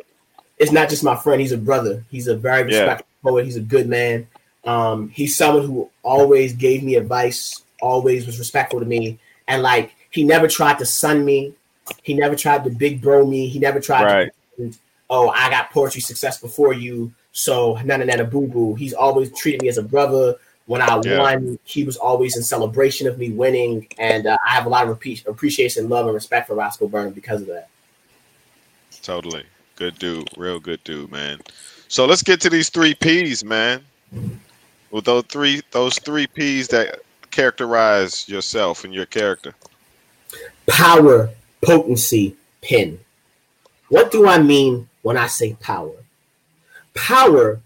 [0.59, 2.05] is not just my friend; he's a brother.
[2.11, 2.81] He's a very Yeah.
[2.81, 3.45] respectful poet.
[3.45, 4.27] He's a good man.
[4.65, 9.19] Um, he's someone who always gave me advice, always was respectful to me,
[9.49, 11.55] and like he never tried to sun me.
[12.03, 13.47] He never tried to big bro me.
[13.49, 14.33] He never tried Right.
[14.59, 14.73] to
[15.09, 18.75] oh, I got poetry success before you, so nana nana boo boo.
[18.75, 20.35] He's always treated me as a brother.
[20.67, 21.21] When I Yeah.
[21.21, 24.89] won, he was always in celebration of me winning, and uh, I have a lot
[24.89, 27.69] of appre- appreciation, love, and respect for Roscoe Burnems because of that.
[29.03, 29.45] Totally.
[29.77, 30.29] Good dude.
[30.37, 31.41] Real good dude, man.
[31.89, 33.85] So let's get to these three P's, man.
[34.91, 37.01] With those three those three P's that
[37.31, 39.55] characterize yourself and your character.
[40.67, 41.31] power,
[41.63, 42.99] potency, pin.
[43.89, 45.93] What do I mean when I say power?
[46.95, 47.61] Power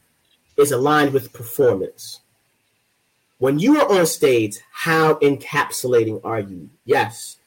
[0.59, 2.20] is aligned with performance.
[3.41, 6.68] When you are on stage, how encapsulating are you?
[6.84, 7.38] Yes,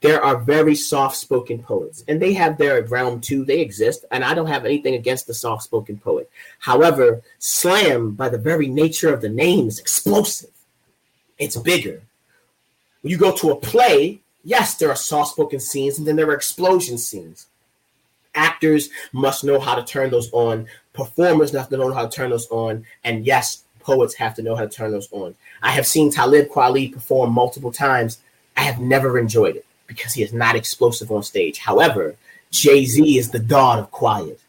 [0.00, 3.44] there are very soft spoken poets, and they have their realm too.
[3.44, 6.30] They exist, and I don't have anything against the soft spoken poet.
[6.58, 10.48] However, slam, by the very nature of the name, is explosive,
[11.38, 12.00] it's bigger.
[13.02, 16.30] When you go to a play, yes, there are soft spoken scenes and then there
[16.30, 17.46] are explosion scenes.
[18.34, 22.30] Actors must know how to turn those on, performers have to know how to turn
[22.30, 25.34] those on, and yes, poets have to know how to turn those on.
[25.62, 28.18] I have seen Talib Kweli perform multiple times.
[28.56, 31.58] I have never enjoyed it because he is not explosive on stage.
[31.58, 32.16] However,
[32.50, 34.40] Jay Z is the god of quiet.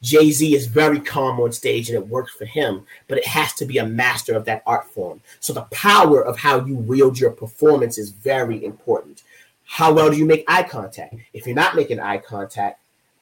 [0.00, 3.52] Jay Z is very calm on stage and it works for him, but it has
[3.54, 5.20] to be a master of that art form.
[5.40, 9.22] So the power of how you wield your performance is very important.
[9.64, 11.16] How well do you make eye contact?
[11.32, 12.80] If you're not making eye contact,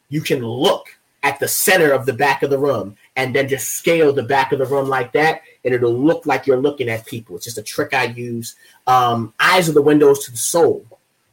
[0.09, 3.71] you can look at the center of the back of the room and then just
[3.71, 7.07] scale the back of the room like that, and it'll look like you're looking at
[7.07, 7.37] people.
[7.37, 8.55] It's just a trick I use.
[8.87, 10.87] Um, eyes are the windows to the soul.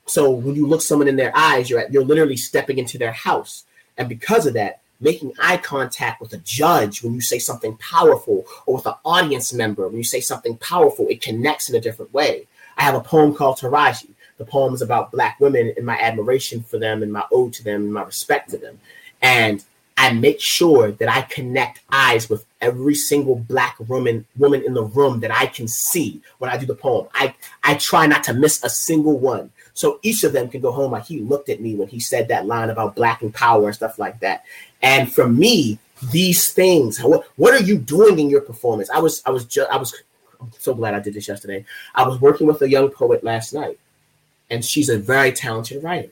[0.05, 3.11] So when you look someone in their eyes, you're at, you're literally stepping into their
[3.11, 3.65] house,
[3.97, 8.45] and because of that, making eye contact with a judge when you say something powerful,
[8.65, 12.13] or with an audience member when you say something powerful, it connects in a different
[12.13, 12.47] way.
[12.77, 14.09] I have a poem called Taraji.
[14.37, 17.63] The poem is about black women and my admiration for them and my ode to
[17.63, 18.79] them and my respect to them.
[19.21, 19.63] And
[19.97, 24.83] I make sure that I connect eyes with every single black woman woman in the
[24.83, 27.07] room that I can see when I do the poem.
[27.13, 29.51] I I try not to miss a single one.
[29.73, 32.27] So each of them can go home like he looked at me when he said
[32.27, 34.45] that line about black and power and stuff like that.
[34.81, 35.79] And for me,
[36.11, 38.89] these things, what, what are you doing in your performance?
[38.89, 39.93] I was I was I was
[40.39, 41.65] I'm so glad I did this yesterday.
[41.95, 43.79] I was working with a young poet last night,
[44.49, 46.09] and she's a very talented writer,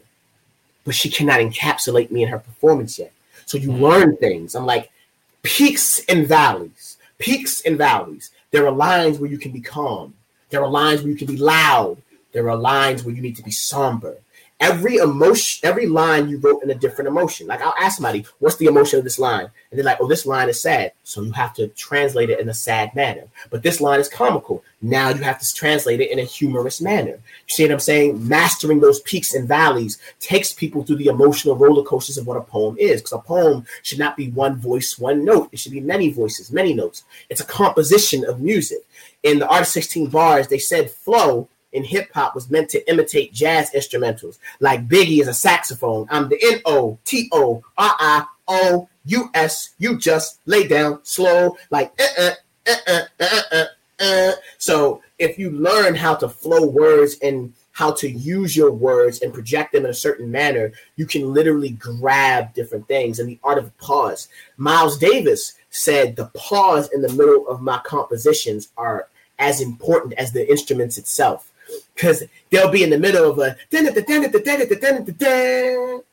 [0.86, 3.12] but she cannot encapsulate me in her performance yet.
[3.52, 4.56] So you learn things.
[4.56, 4.89] I'm like
[5.41, 8.32] peaks and valleys, peaks and valleys.
[8.52, 10.14] There are lines where you can be calm.
[10.52, 12.02] There are lines where you can be loud.
[12.32, 14.16] There are lines where you need to be somber.
[14.62, 17.47] Every emotion, every line you wrote in a different emotion.
[17.47, 20.28] Like I'll ask somebody, "What's the emotion of this line?" And they're like, "Oh, this
[20.28, 23.24] line is sad." So you have to translate it in a sad manner.
[23.49, 24.64] But this line is comical.
[24.80, 27.14] Now you have to translate it in a humorous manner.
[27.47, 28.28] You see what I'm saying?
[28.28, 32.41] Mastering those peaks and valleys takes people through the emotional roller coasters of what a
[32.41, 33.01] poem is.
[33.01, 35.49] Because a poem should not be one voice, one note.
[35.51, 37.03] It should be many voices, many notes.
[37.32, 38.86] It's a composition of music.
[39.24, 42.90] In the Art of 16 Bars, they said flow in hip hop was meant to
[42.90, 44.38] imitate jazz instrumentals.
[44.60, 46.08] Like Biggie is a saxophone.
[46.10, 49.70] I'm the N O T O R I O U S.
[49.80, 52.32] You just lay down slow, like uh uh
[52.68, 53.66] uh uh uh uh.
[54.04, 54.32] uh.
[54.58, 59.34] So if you learn how to flow words and how to use your words and
[59.34, 63.18] project them in a certain manner, you can literally grab different things.
[63.18, 64.28] And the art of pause.
[64.58, 69.08] Miles Davis said the pause in the middle of my compositions are
[69.40, 71.51] as important as the instruments itself
[71.96, 73.56] because they'll be in the middle of a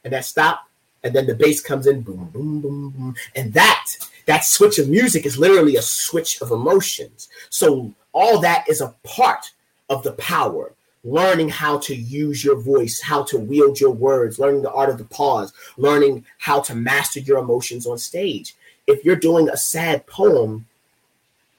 [0.05, 0.69] and that stop
[1.03, 3.87] and then the bass comes in boom boom boom boom and that
[4.27, 8.95] that switch of music is literally a switch of emotions so all that is a
[9.05, 9.53] part
[9.89, 10.73] of the power
[11.05, 14.99] learning how to use your voice, how to wield your words, learning the art of
[14.99, 18.55] the pause, learning how to master your emotions on stage.
[18.87, 20.67] If you're doing a sad poem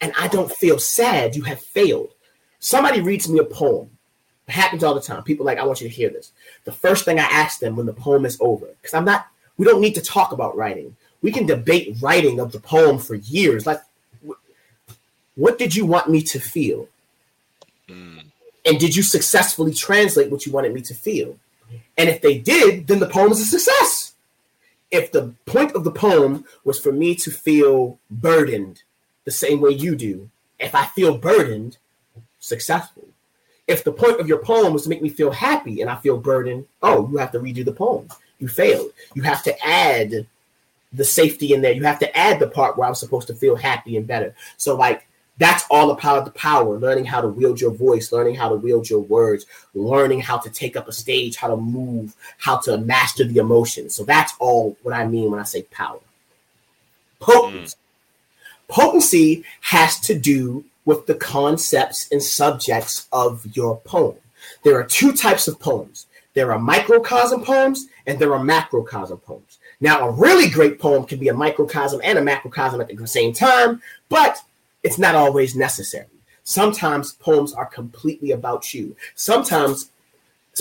[0.01, 2.13] and I don't feel sad, you have failed.
[2.59, 3.89] Somebody reads me a poem.
[4.47, 5.23] It happens all the time.
[5.23, 6.31] People like, I want you to hear this.
[6.65, 9.65] The first thing I ask them when the poem is over, because I'm not, we
[9.65, 10.95] don't need to talk about writing.
[11.21, 13.65] We can debate writing of the poem for years.
[13.65, 13.81] Like,
[15.35, 16.87] what did you want me to feel?
[17.87, 18.23] Mm.
[18.65, 21.37] And did you successfully translate what you wanted me to feel?
[21.97, 24.13] And if they did, then the poem is a success.
[24.91, 28.81] If the point of the poem was for me to feel burdened
[29.25, 30.29] the same way you do,
[30.59, 31.77] if I feel burdened,
[32.39, 33.03] successful.
[33.67, 36.17] If the point of your poem was to make me feel happy and I feel
[36.17, 38.07] burdened, oh, you have to redo the poem.
[38.39, 38.91] You failed.
[39.13, 40.25] You have to add
[40.91, 41.73] the safety in there.
[41.73, 44.33] You have to add the part where I'm supposed to feel happy and better.
[44.57, 45.05] So, like,
[45.39, 48.89] that's all about the power learning how to wield your voice learning how to wield
[48.89, 53.23] your words learning how to take up a stage how to move how to master
[53.23, 55.99] the emotions so that's all what i mean when i say power
[57.19, 58.73] potency mm.
[58.73, 64.17] potency has to do with the concepts and subjects of your poem
[64.63, 69.59] there are two types of poems there are microcosm poems and there are macrocosm poems
[69.79, 73.31] now a really great poem can be a microcosm and a macrocosm at the same
[73.31, 74.33] time but
[74.83, 76.07] it's not always necessary.
[76.43, 78.95] Sometimes poems are completely about you.
[79.15, 79.91] Sometimes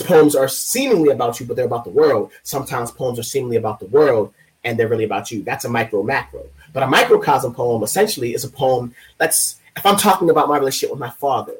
[0.03, 2.31] poems are seemingly about you, but they're about the world.
[2.43, 5.41] Sometimes poems are seemingly about the world and they're really about you.
[5.41, 6.45] That's a micro macro.
[6.73, 10.91] But a microcosm poem essentially is a poem that's, if I'm talking about my relationship
[10.91, 11.55] with my father,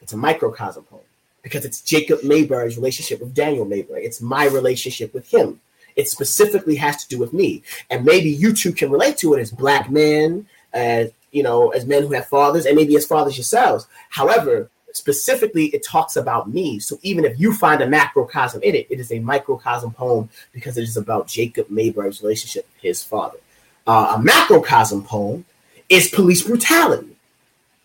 [0.00, 1.02] it's a microcosm poem
[1.42, 4.04] because it's Jacob Mayberry's relationship with Daniel Mayberry.
[4.04, 5.60] It's my relationship with him.
[5.94, 7.62] It specifically has to do with me.
[7.88, 11.86] And maybe you two can relate to it as black men, as you know, as
[11.86, 13.86] men who have fathers and maybe as fathers yourselves.
[14.08, 16.80] However, specifically, it talks about me.
[16.80, 20.76] So even if you find a macrocosm in it, it is a microcosm poem because
[20.76, 23.38] it is about Jacob Mayberry's relationship with his father.
[23.86, 25.44] Uh, a macrocosm poem
[25.88, 27.16] is police brutality.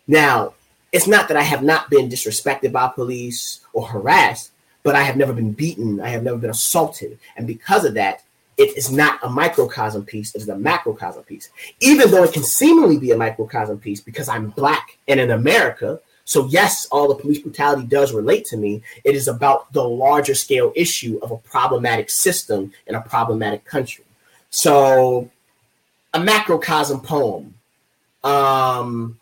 [0.07, 0.53] Now,
[0.91, 4.51] it's not that I have not been disrespected by police or harassed,
[4.83, 5.99] but I have never been beaten.
[5.99, 7.17] I have never been assaulted.
[7.35, 8.23] And because of that,
[8.57, 11.49] it is not a microcosm piece, it is a macrocosm piece.
[11.81, 15.99] Even though it can seemingly be a microcosm piece because I'm black and in America.
[16.23, 18.81] So, yes, all the police brutality does relate to me.
[19.03, 24.05] It is about the larger scale issue of a problematic system in a problematic country.
[24.49, 25.29] So,
[26.13, 27.55] a macrocosm poem.
[28.23, 29.19] Um,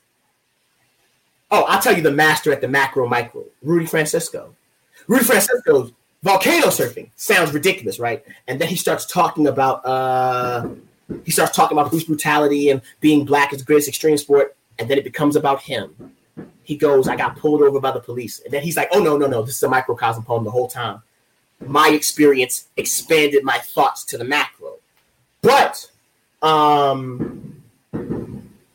[1.54, 4.56] oh, I'll tell you the master at the macro micro, Rudy Francisco.
[5.08, 5.91] Rudy Francisco
[6.24, 8.26] volcano surfing sounds ridiculous, right?
[8.47, 10.68] And then he starts talking about uh,
[11.24, 14.89] he starts talking about police brutality and being black is the greatest extreme sport, and
[14.89, 16.14] then it becomes about him.
[16.64, 19.16] He goes, "I got pulled over by the police," and then he's like, "Oh no,
[19.16, 19.43] no, no!
[19.43, 21.04] This is a microcosm poem the whole time.
[21.60, 24.78] My experience expanded my thoughts to the macro."
[25.41, 25.91] But
[26.41, 27.62] um,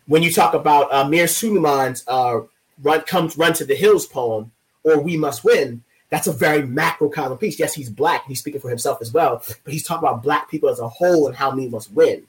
[0.07, 2.41] when you talk about uh, Mir Suleiman's uh,
[2.83, 4.53] "Run Comes Run to the Hills" poem
[4.85, 7.59] or "We Must Win," that's a very macrocosm piece.
[7.59, 8.27] Yes, he's black.
[8.27, 11.27] He's speaking for himself as well, but he's talking about black people as a whole
[11.27, 12.25] and how we must win.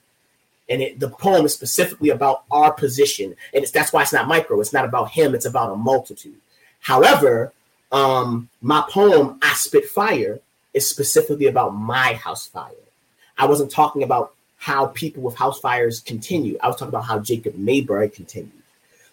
[0.68, 4.60] And it, the poem is specifically about our position, and that's why it's not micro.
[4.60, 5.34] It's not about him.
[5.34, 6.36] It's about a multitude.
[6.80, 7.52] However,
[7.90, 10.40] um, my poem "I Spit Fire"
[10.72, 12.70] is specifically about my house fire.
[13.36, 16.58] I wasn't talking about how people with house fires continue.
[16.62, 18.59] I was talking about how Jacob Mayberry continues.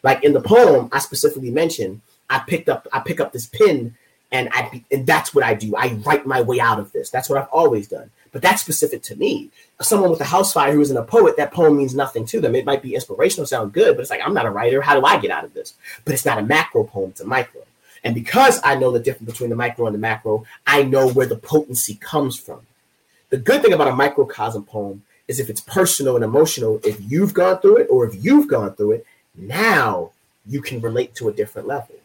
[0.03, 3.95] Like in the poem, I specifically mentioned I picked up I pick up this pin
[4.31, 5.75] and I and that's what I do.
[5.75, 7.09] I write my way out of this.
[7.09, 8.11] That's what I've always done.
[8.31, 9.49] But that's specific to me.
[9.81, 12.55] Someone with a house fire who isn't a poet, that poem means nothing to them.
[12.55, 14.81] It might be inspirational, sound good, but it's like I'm not a writer.
[14.81, 15.73] How do I get out of this?
[16.03, 17.61] But it's not a macro poem; it's a micro.
[18.03, 21.25] And because I know the difference between the micro and the macro, I know where
[21.25, 22.61] the potency comes from.
[23.29, 27.33] The good thing about a microcosm poem is if it's personal and emotional, if you've
[27.33, 29.05] gone through it or if you've gone through it,
[29.37, 30.11] now
[30.45, 31.95] you can relate to a different level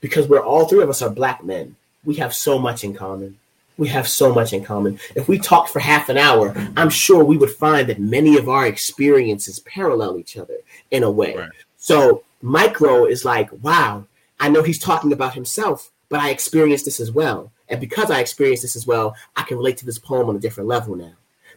[0.00, 1.76] because we're all three of us are black men.
[2.04, 3.38] We have so much in common.
[3.76, 4.98] We have so much in common.
[5.14, 8.48] If we talked for half an hour, I'm sure we would find that many of
[8.48, 10.56] our experiences parallel each other
[10.90, 11.36] in a way.
[11.36, 11.48] Right.
[11.78, 14.04] So, micro is like, wow,
[14.38, 17.52] I know he's talking about himself, but I experienced this as well.
[17.68, 20.40] And because I experienced this as well, I can relate to this poem on a
[20.40, 21.12] different level now.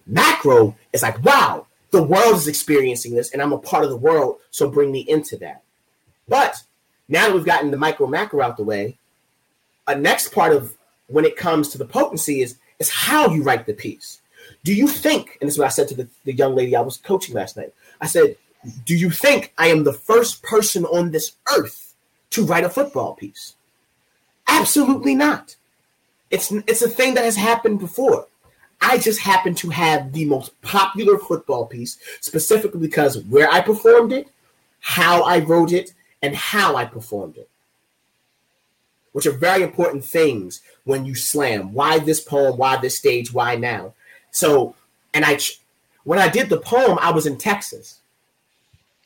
[0.05, 3.97] Macro is like, wow, the world is experiencing this, and I'm a part of the
[3.97, 5.61] world, so bring me into that.
[6.27, 6.63] But
[7.07, 8.97] now that we've gotten the micro macro out the way,
[9.87, 10.75] a next part of
[11.05, 14.21] when it comes to the potency is is how you write the piece.
[14.63, 16.81] Do you think, and this is what I said to the, the young lady I
[16.81, 17.71] was coaching last night,
[18.01, 18.37] I said,
[18.85, 21.93] Do you think I am the first person on this earth
[22.31, 23.53] to write a football piece?
[24.47, 25.57] Absolutely not.
[26.31, 28.25] It's it's a thing that has happened before.
[28.83, 34.11] I just happen to have the most popular football piece, specifically because where I performed
[34.11, 34.27] it,
[34.81, 37.49] how I wrote it, and how I performed it.
[39.13, 41.71] Which are very important things when you slam.
[41.73, 42.57] Why this poem?
[42.57, 43.33] Why this stage?
[43.33, 43.93] Why now?
[44.31, 44.75] So,
[45.13, 45.39] and I,
[46.03, 47.99] when I did the poem, I was in Texas,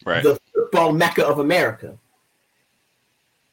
[0.05, 0.23] Right.
[0.23, 1.97] the football mecca of America,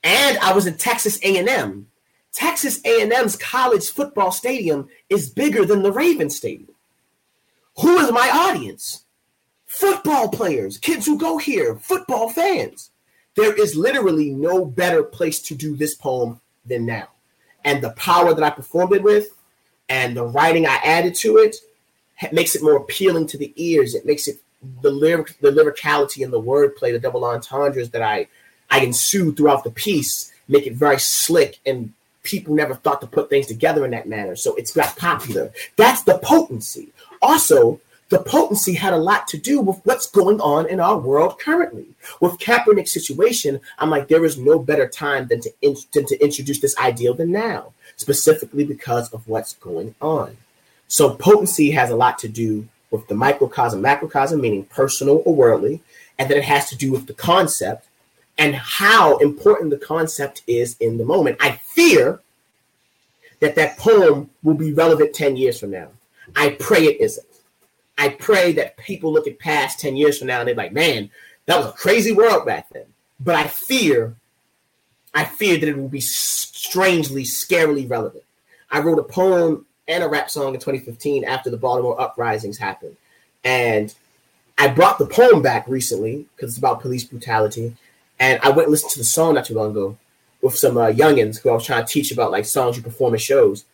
[0.02, 1.88] and I was in Texas A&M.
[2.34, 6.74] Texas A&M's college football stadium is bigger than the Raven stadium.
[7.80, 9.04] Who is my audience?
[9.66, 12.90] Football players, kids who go here, football fans.
[13.36, 17.08] There is literally no better place to do this poem than now.
[17.64, 19.28] And the power that I performed it with
[19.88, 21.56] and the writing I added to it
[22.32, 23.94] makes it more appealing to the ears.
[23.94, 24.38] It makes it
[24.82, 28.28] the lyric, the lyricality and the wordplay, the double entendres that I
[28.70, 31.92] I ensue throughout the piece make it very slick and
[32.24, 34.34] people never thought to put things together in that manner.
[34.34, 35.52] So it's got popular.
[35.76, 36.88] That's the potency.
[37.22, 41.38] Also, the potency had a lot to do with what's going on in our world
[41.38, 41.86] currently.
[42.20, 46.22] With Kaepernick's situation, I'm like, there is no better time than to, in, than to
[46.22, 50.36] introduce this ideal than now, specifically because of what's going on.
[50.88, 55.82] So potency has a lot to do with the microcosm, macrocosm, meaning personal or worldly,
[56.18, 57.86] and then it has to do with the concept
[58.38, 61.36] and how important the concept is in the moment.
[61.40, 62.20] I fear
[63.40, 65.88] that that poem will be relevant 10 years from now.
[66.34, 67.26] I pray it isn't.
[67.96, 71.10] I pray that people look at past 10 years from now and they're like, man,
[71.46, 72.86] that was a crazy world back then.
[73.20, 74.14] But I fear,
[75.14, 78.24] I fear that it will be strangely, scarily relevant.
[78.70, 82.96] I wrote a poem and a rap song in 2015 after the Baltimore uprisings happened.
[83.44, 83.94] And
[84.56, 87.76] I brought the poem back recently because it's about police brutality.
[88.18, 89.96] And I went and listened to the song not too long ago
[90.40, 93.14] with some uh, youngins who I was trying to teach about like songs you perform
[93.14, 93.64] at shows.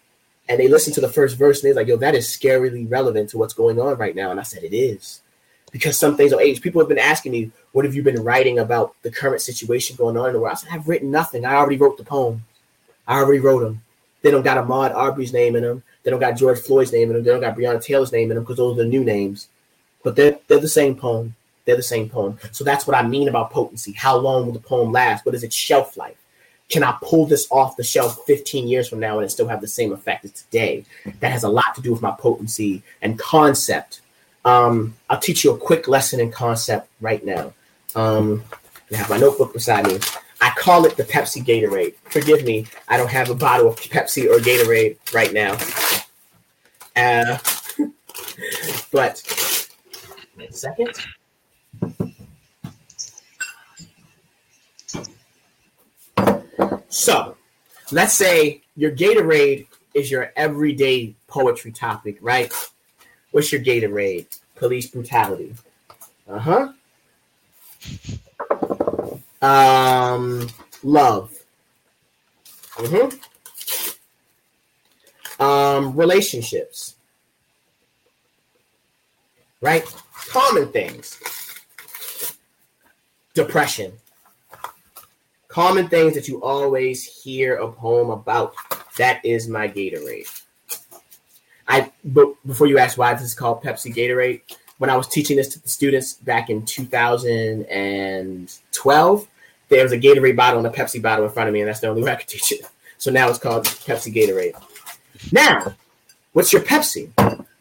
[0.48, 3.30] And they listened to the first verse and they're like, yo, that is scarily relevant
[3.30, 4.30] to what's going on right now.
[4.30, 5.22] And I said, it is.
[5.70, 6.60] Because some things are age.
[6.60, 10.16] People have been asking me, what have you been writing about the current situation going
[10.16, 10.56] on in the world?
[10.56, 11.44] I said, I've written nothing.
[11.44, 12.44] I already wrote the poem.
[13.06, 13.82] I already wrote them.
[14.22, 15.82] They don't got Ahmaud Arbery's name in them.
[16.02, 17.24] They don't got George Floyd's name in them.
[17.24, 19.48] They don't got Breonna Taylor's name in them because those are the new names.
[20.02, 21.34] But they're, they're the same poem.
[21.70, 22.36] They're the same poem.
[22.50, 23.92] So that's what I mean about potency.
[23.92, 25.24] How long will the poem last?
[25.24, 26.16] What is its shelf life?
[26.68, 29.60] Can I pull this off the shelf 15 years from now and it still have
[29.60, 30.84] the same effect as today?
[31.20, 34.00] That has a lot to do with my potency and concept.
[34.44, 37.52] Um, I'll teach you a quick lesson in concept right now.
[37.94, 38.42] Um,
[38.92, 40.00] I have my notebook beside me.
[40.40, 41.94] I call it the Pepsi Gatorade.
[42.02, 45.56] Forgive me, I don't have a bottle of Pepsi or Gatorade right now.
[46.96, 47.38] Uh,
[48.90, 49.22] but
[50.50, 50.98] second.
[56.88, 57.36] So,
[57.92, 62.52] let's say your Gatorade is your everyday poetry topic, right?
[63.30, 64.26] What's your Gatorade?
[64.56, 65.54] Police brutality.
[66.28, 66.72] Uh huh.
[69.40, 70.48] Um,
[70.82, 71.32] love.
[72.74, 73.16] Mm-hmm.
[75.42, 76.96] Um, relationships.
[79.62, 79.84] Right?
[80.12, 81.18] Common things.
[83.40, 83.92] Depression.
[85.48, 88.52] Common things that you always hear a poem about.
[88.98, 90.42] That is my Gatorade.
[91.66, 94.42] I but before you ask why this is called Pepsi Gatorade,
[94.76, 99.28] when I was teaching this to the students back in 2012,
[99.70, 101.80] there was a Gatorade bottle and a Pepsi bottle in front of me, and that's
[101.80, 102.60] the only way I could teach it.
[102.98, 104.62] So now it's called Pepsi Gatorade.
[105.32, 105.74] Now,
[106.34, 107.08] what's your Pepsi?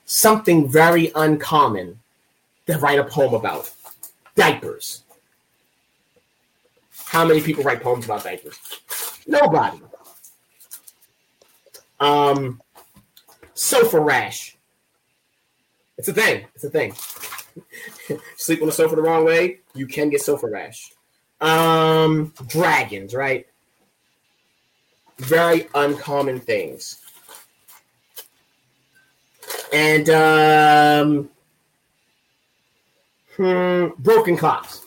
[0.03, 1.97] Something very uncommon
[2.67, 3.71] to write a poem about.
[4.35, 5.05] Diapers.
[7.09, 8.59] How many people write poems about bankers?
[9.25, 9.81] Nobody.
[11.99, 12.61] Um,
[13.55, 14.55] sofa rash.
[15.97, 16.45] It's a thing.
[16.53, 16.93] It's a thing.
[18.37, 20.91] Sleep on the sofa the wrong way, you can get sofa rash.
[21.41, 23.47] Um, dragons, right?
[25.17, 26.99] Very uncommon things.
[29.73, 31.29] And um,
[33.35, 34.85] hmm, broken clocks.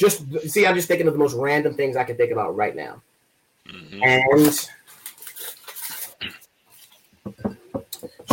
[0.00, 2.74] Just see, I'm just thinking of the most random things I can think about right
[2.74, 3.02] now.
[3.68, 4.02] Mm-hmm.
[4.02, 4.68] And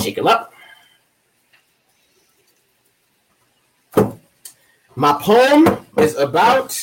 [0.01, 0.53] shake them up.
[4.95, 6.73] My poem is about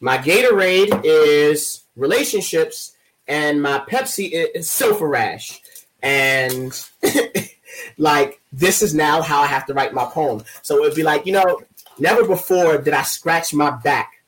[0.00, 2.96] my Gatorade is relationships,
[3.28, 5.60] and my Pepsi is sofa rash.
[6.02, 6.72] And
[7.98, 10.42] like this is now how I have to write my poem.
[10.62, 11.60] So it'd be like, you know,
[11.98, 14.22] never before did I scratch my back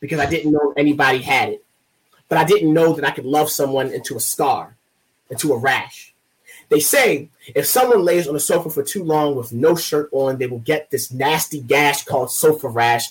[0.00, 1.64] because I didn't know anybody had it.
[2.32, 4.74] but I didn't know that I could love someone into a scar,
[5.28, 6.14] into a rash.
[6.70, 10.38] They say if someone lays on a sofa for too long with no shirt on,
[10.38, 13.10] they will get this nasty gash called sofa rash,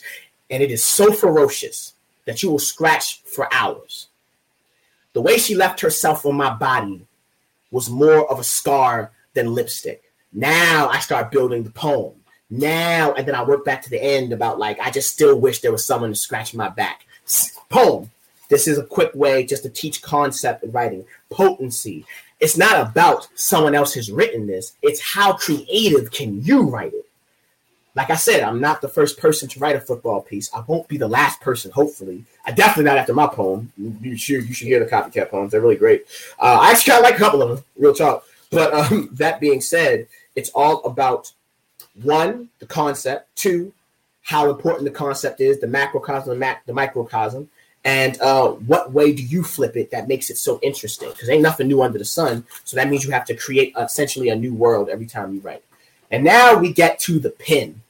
[0.49, 1.93] and it is so ferocious
[2.26, 4.07] that you will scratch for hours.
[5.14, 7.05] The way she left herself on my body
[7.70, 10.01] was more of a scar than lipstick.
[10.34, 12.16] Now I start building the poem.
[12.52, 15.62] Now, and then I work back to the end about like, I just still wish
[15.62, 17.06] there was someone to scratch my back.
[17.70, 18.12] Poem.
[18.49, 21.06] This is a quick way just to teach concept in writing.
[21.30, 22.06] Potency.
[22.41, 27.06] It's not about someone else has written this, it's how creative can you write it.
[27.95, 30.49] Like I said, I'm not the first person to write a football piece.
[30.54, 32.26] I won't be the last person, hopefully.
[32.45, 33.72] I definitely not after my poem.
[33.78, 35.52] You should you should hear the copycat poems.
[35.52, 36.06] They're really great.
[36.39, 38.26] Uh, I actually kind of like a couple of them, real talk.
[38.49, 41.32] But um, that being said, it's all about
[42.02, 43.74] one, the concept, two,
[44.24, 47.50] how important the concept is, the macrocosm, the, mac- the microcosm,
[47.84, 51.10] and uh, what way do you flip it that makes it so interesting?
[51.10, 52.46] Because ain't nothing new under the sun.
[52.64, 55.64] So that means you have to create essentially a new world every time you write.
[56.12, 57.82] And now we get to the pin.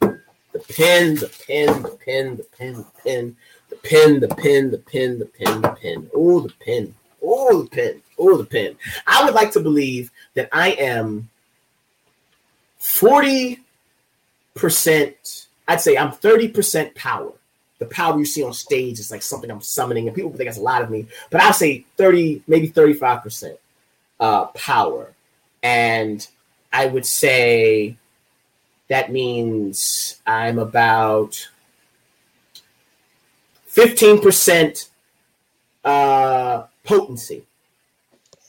[0.00, 3.36] The pin, the pin, the pin, the pin, the pin,
[3.68, 6.10] the pin, the pin, the pin, the pin, the pin.
[6.14, 6.94] Oh, the pin.
[7.22, 8.02] Oh, the pin.
[8.18, 8.76] Oh, the pin.
[9.06, 11.28] I would like to believe that I am
[12.86, 13.58] 40%,
[15.68, 17.32] I'd say I'm 30% power.
[17.78, 20.56] The power you see on stage is like something I'm summoning, and people think that's
[20.56, 23.58] a lot of me, but I'll say 30, maybe 35%
[24.20, 25.12] uh, power.
[25.62, 26.26] And
[26.72, 27.96] I would say
[28.88, 31.48] that means I'm about
[33.68, 34.88] 15%
[35.84, 37.44] uh, potency.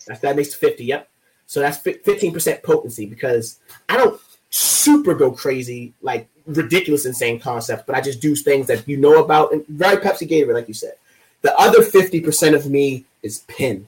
[0.06, 1.10] That's, that makes 50, yep.
[1.48, 3.60] So that's 15% potency because
[3.90, 4.20] I don't
[4.50, 9.24] super go crazy, like ridiculous, insane concepts, but I just do things that you know
[9.24, 10.94] about and very Pepsi Gatorade, like you said.
[11.42, 13.88] The other 50% of me is pin.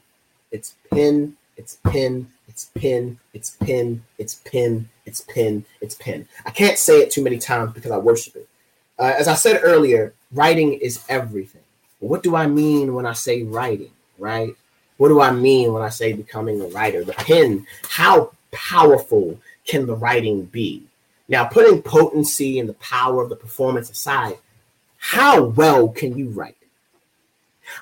[0.51, 6.27] It's pin, it's pin, it's pin, it's pin, it's pin, it's pin, it's pin.
[6.45, 8.47] I can't say it too many times because I worship it.
[8.97, 11.61] Uh, as I said earlier, writing is everything.
[11.99, 14.53] What do I mean when I say writing, right?
[14.97, 17.03] What do I mean when I say becoming a writer?
[17.03, 19.39] The pen, how powerful
[19.69, 20.83] can the writing be?
[21.27, 24.37] Now, putting potency and the power of the performance aside,
[24.97, 26.57] how well can you write?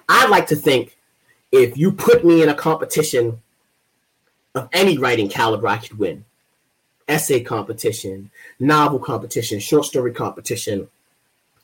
[0.10, 0.98] I'd like to think
[1.52, 3.42] if you put me in a competition
[4.54, 6.26] of any writing caliber, I could win.
[7.08, 10.90] Essay competition, novel competition, short story competition,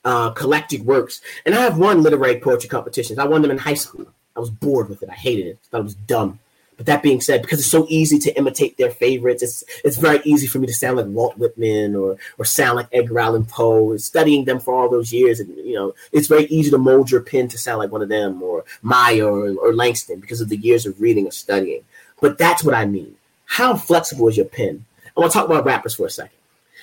[0.05, 1.19] uh, collected works.
[1.45, 3.19] And I have won literary poetry competitions.
[3.19, 4.05] I won them in high school.
[4.37, 5.09] I was bored with it.
[5.09, 5.59] I hated it.
[5.63, 6.39] I thought it was dumb.
[6.75, 10.21] But that being said, because it's so easy to imitate their favorites, it's it's very
[10.23, 13.95] easy for me to sound like Walt Whitman or or sound like Edgar Allan Poe.
[13.97, 17.21] Studying them for all those years, and you know, it's very easy to mold your
[17.21, 20.57] pen to sound like one of them or Maya or, or Langston because of the
[20.57, 21.81] years of reading or studying.
[22.19, 23.15] But that's what I mean.
[23.45, 24.85] How flexible is your pen?
[25.15, 26.37] I want to talk about rappers for a second.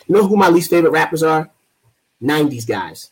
[0.07, 1.51] You know who my least favorite rappers are?
[2.23, 3.11] 90s guys.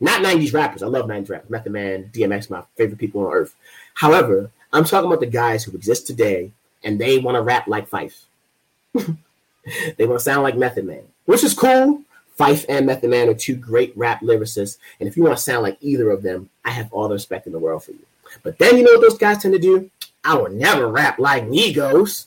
[0.00, 0.82] Not 90s rappers.
[0.82, 1.50] I love 90s rappers.
[1.50, 3.54] Method Man, DMX, my favorite people on earth.
[3.94, 6.50] However, I'm talking about the guys who exist today
[6.82, 8.24] and they want to rap like Phife.
[8.94, 12.02] they want to sound like Method Man, which is cool.
[12.38, 14.78] Phife and Method Man are two great rap lyricists.
[14.98, 17.46] And if you want to sound like either of them, I have all the respect
[17.46, 18.04] in the world for you.
[18.42, 19.88] But then you know what those guys tend to do?
[20.24, 22.26] I will never rap like Migos.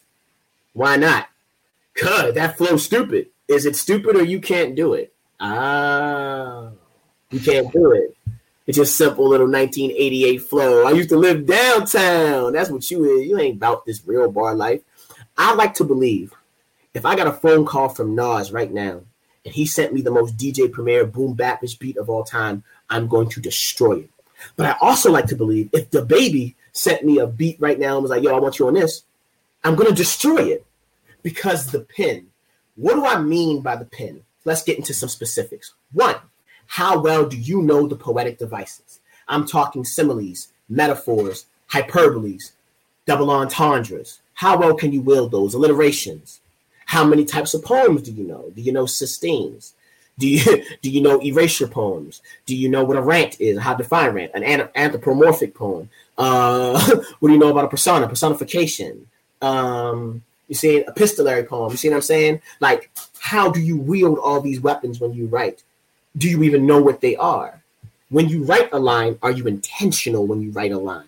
[0.71, 1.27] Why not?
[1.95, 3.27] Cuz that flow's stupid.
[3.49, 5.11] Is it stupid or you can't do it?
[5.41, 6.69] Ah.
[7.29, 8.16] You can't do it.
[8.67, 10.85] It's just simple little 1988 flow.
[10.85, 12.51] I used to live downtown.
[12.51, 13.25] That's what you is.
[13.25, 14.81] You ain't about this real bar life.
[15.37, 16.33] I like to believe
[16.93, 19.01] if I got a phone call from Nas right now
[19.45, 23.07] and he sent me the most DJ Premier boom bapish beat of all time, I'm
[23.07, 24.09] going to destroy it.
[24.57, 27.93] But I also like to believe if the baby sent me a beat right now
[27.93, 29.03] and was like, yo, I want you on this,
[29.63, 30.65] I'm going to destroy it
[31.23, 32.27] because the pen.
[32.75, 34.21] What do I mean by the pen?
[34.43, 35.73] Let's get into some specifics.
[35.93, 36.15] One,
[36.67, 38.99] how well do you know the poetic devices?
[39.27, 42.51] I'm talking similes, metaphors, hyperboles,
[43.05, 44.19] double entendres.
[44.33, 45.53] How well can you wield those?
[45.53, 46.41] Alliterations.
[46.85, 48.51] How many types of poems do you know?
[48.55, 49.73] Do you know sestinas?
[50.19, 52.21] Do you do you know erasure poems?
[52.45, 53.59] Do you know what a rant is?
[53.59, 54.31] How to define rant?
[54.35, 55.89] An anthropomorphic poem.
[56.17, 56.79] Uh,
[57.19, 58.07] what do you know about a persona?
[58.07, 59.07] Personification.
[59.41, 61.71] Um, you see epistolary poem.
[61.71, 62.41] You see what I'm saying?
[62.59, 62.89] Like,
[63.19, 65.63] how do you wield all these weapons when you write?
[66.17, 67.61] Do you even know what they are?
[68.09, 71.07] When you write a line, are you intentional when you write a line?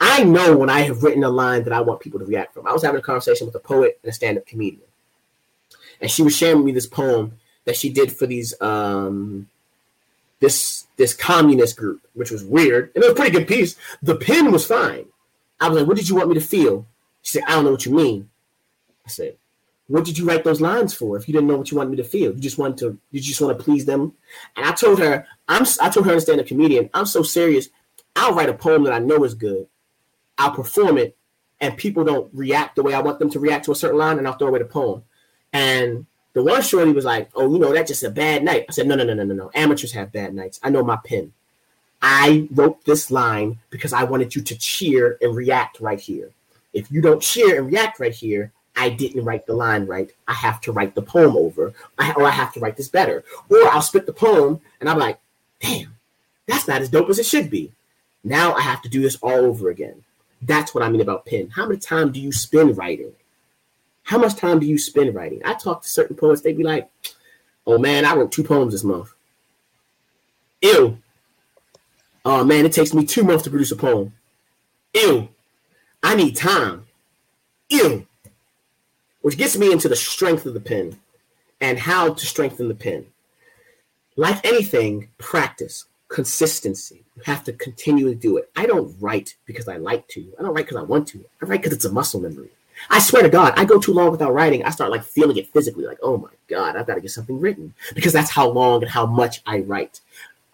[0.00, 2.66] I know when I have written a line that I want people to react from.
[2.66, 4.82] I was having a conversation with a poet and a stand-up comedian,
[6.00, 9.48] and she was sharing with me this poem that she did for these um,
[10.40, 12.90] this this communist group, which was weird.
[12.94, 13.76] And it was a pretty good piece.
[14.02, 15.06] The pen was fine.
[15.60, 16.84] I was like, what did you want me to feel?
[17.22, 18.28] She said, I don't know what you mean.
[19.06, 19.36] I said,
[19.92, 21.96] what did you write those lines for if you didn't know what you wanted me
[21.98, 22.32] to feel?
[22.32, 24.14] You just wanted to, you just want to please them.
[24.56, 26.88] And I told her, I'm, I told her to stand a comedian.
[26.94, 27.68] I'm so serious.
[28.16, 29.66] I'll write a poem that I know is good.
[30.38, 31.14] I'll perform it,
[31.60, 34.16] and people don't react the way I want them to react to a certain line,
[34.16, 35.02] and I'll throw away the poem.
[35.52, 38.72] And the one shorty was like, "Oh, you know, that's just a bad night." I
[38.72, 39.50] said, "No, no, no, no, no, no.
[39.54, 40.58] Amateurs have bad nights.
[40.62, 41.34] I know my pen.
[42.00, 46.30] I wrote this line because I wanted you to cheer and react right here.
[46.72, 50.10] If you don't cheer and react right here, I didn't write the line right.
[50.26, 53.22] I have to write the poem over, or I have to write this better.
[53.48, 55.18] Or I'll spit the poem and I'm like,
[55.60, 55.96] damn,
[56.46, 57.72] that's not as dope as it should be.
[58.24, 60.04] Now I have to do this all over again.
[60.40, 61.50] That's what I mean about pen.
[61.50, 63.12] How much time do you spend writing?
[64.04, 65.42] How much time do you spend writing?
[65.44, 66.90] I talk to certain poets, They'd be like,
[67.66, 69.12] oh man, I wrote two poems this month.
[70.62, 70.98] Ew.
[72.24, 74.12] Oh man, it takes me two months to produce a poem.
[74.94, 75.28] Ew.
[76.02, 76.86] I need time.
[77.68, 78.06] Ew.
[79.22, 80.98] Which gets me into the strength of the pen
[81.60, 83.06] and how to strengthen the pen.
[84.16, 87.04] Like anything, practice, consistency.
[87.16, 88.50] You have to continually do it.
[88.56, 90.32] I don't write because I like to.
[90.38, 91.24] I don't write because I want to.
[91.40, 92.50] I write because it's a muscle memory.
[92.90, 94.64] I swear to God, I go too long without writing.
[94.64, 97.38] I start like feeling it physically, like, oh my God, I've got to get something
[97.38, 100.00] written because that's how long and how much I write.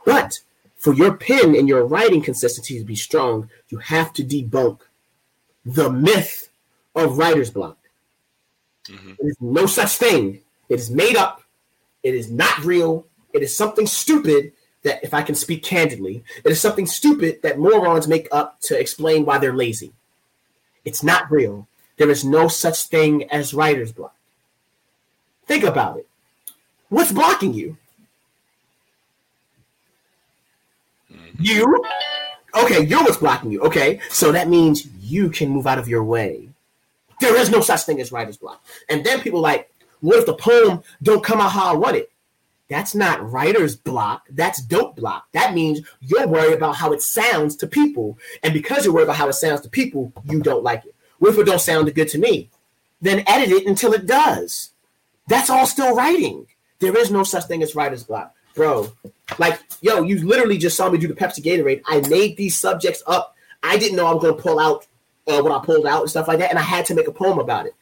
[0.05, 0.41] But
[0.77, 4.81] for your pen and your writing consistency to be strong, you have to debunk
[5.65, 6.51] the myth
[6.95, 7.78] of writer's block.
[8.89, 9.13] Mm-hmm.
[9.19, 10.41] There is no such thing.
[10.69, 11.43] It is made up.
[12.03, 13.07] It is not real.
[13.33, 17.59] It is something stupid that, if I can speak candidly, it is something stupid that
[17.59, 19.93] morons make up to explain why they're lazy.
[20.85, 21.67] It's not real.
[21.97, 24.15] There is no such thing as writer's block.
[25.47, 26.07] Think about it.
[26.89, 27.77] What's blocking you?
[31.39, 31.85] You?
[32.55, 33.61] Okay, you're what's blocking you.
[33.63, 36.48] Okay, so that means you can move out of your way.
[37.21, 38.65] There is no such thing as writer's block.
[38.89, 42.11] And then people like, what if the poem don't come out how I want it?
[42.69, 44.27] That's not writer's block.
[44.31, 45.27] That's dope block.
[45.33, 48.19] That means you're worried about how it sounds to people.
[48.43, 50.95] And because you're worried about how it sounds to people, you don't like it.
[51.19, 52.51] What if it don't sound good to me?
[53.01, 54.71] Then edit it until it does.
[55.29, 56.47] That's all still writing.
[56.79, 58.93] There is no such thing as writer's block bro.
[59.39, 61.81] Like, yo, you literally just saw me do the Pepsi Gatorade.
[61.87, 63.35] I made these subjects up.
[63.63, 64.87] I didn't know I was gonna pull out
[65.29, 67.13] uh, what I pulled out and stuff like that, and I had to make a
[67.13, 67.75] poem about it.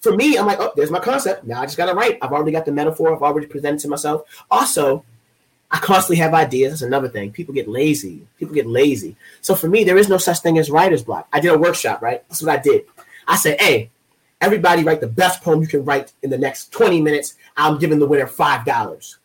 [0.00, 1.44] For me, I'm like, oh, there's my concept.
[1.44, 2.18] Now I just gotta write.
[2.20, 3.14] I've already got the metaphor.
[3.14, 4.22] I've already presented to myself.
[4.50, 5.04] Also,
[5.70, 6.72] I constantly have ideas.
[6.72, 7.32] That's another thing.
[7.32, 8.26] People get lazy.
[8.38, 9.16] People get lazy.
[9.40, 11.26] So for me, there is no such thing as writer's block.
[11.32, 12.22] I did a workshop, right?
[12.28, 12.84] That's what I did.
[13.26, 13.90] I said, hey,
[14.40, 17.34] everybody write the best poem you can write in the next 20 minutes.
[17.56, 19.18] I'm giving the winner five dollars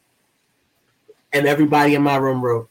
[1.32, 2.70] and everybody in my room wrote.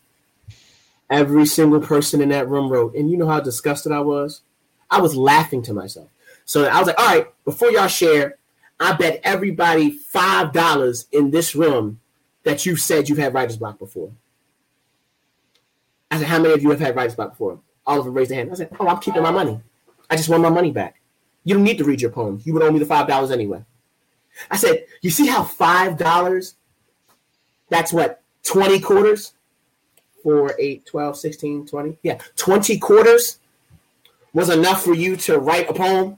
[1.11, 2.95] Every single person in that room wrote.
[2.95, 4.43] And you know how disgusted I was?
[4.91, 6.09] I was laughing to myself.
[6.45, 8.39] So I was like, all right, before y'all share,
[8.81, 12.01] I bet everybody five dollars in this room
[12.45, 14.13] that you've said you've had writer's block before.
[16.11, 17.61] I said, how many of you have had writer's block before?
[17.87, 18.51] All of them raised their hand.
[18.51, 19.61] I said, oh, I'm keeping my money.
[20.09, 21.01] I just want my money back.
[21.45, 22.41] You don't need to read your poem.
[22.45, 23.65] You would owe me the five dollars anyway.
[24.51, 26.55] I said, you see how five dollars?
[27.69, 29.35] That's what 20 quarters,
[30.23, 31.99] 4, 8, 12, 16, 20.
[32.03, 33.39] Yeah, 20 quarters
[34.39, 36.17] was enough for you to write a poem.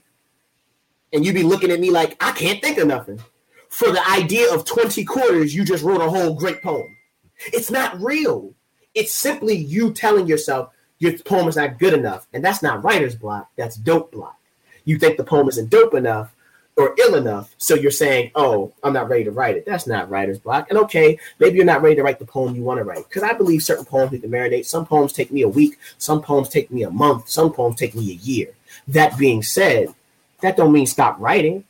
[1.11, 3.19] And you'd be looking at me like, I can't think of nothing.
[3.71, 6.99] For the idea of 20 quarters, you just wrote a whole great poem.
[7.47, 8.53] It's not real.
[8.95, 10.69] It's simply you telling yourself
[10.99, 12.27] your poem is not good enough.
[12.35, 14.37] And that's not writer's block, that's dope block.
[14.85, 16.35] You think the poem isn't dope enough,
[16.81, 17.55] or ill enough.
[17.59, 19.67] So you're saying, oh, I'm not ready to write it.
[19.67, 20.71] That's not writer's block.
[20.71, 23.07] And okay, maybe you're not ready to write the poem you want to write.
[23.09, 24.65] Because I believe certain poems need to marinate.
[24.65, 25.79] Some poems take me a week.
[25.99, 27.29] Some poems take me a month.
[27.29, 28.49] Some poems take me a year.
[28.89, 29.95] That being said,
[30.41, 31.65] that don't mean stop writing.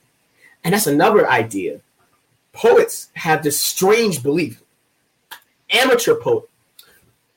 [0.63, 1.81] And that's another idea.
[2.53, 4.63] Poets have this strange belief.
[5.73, 6.49] Amateur poet,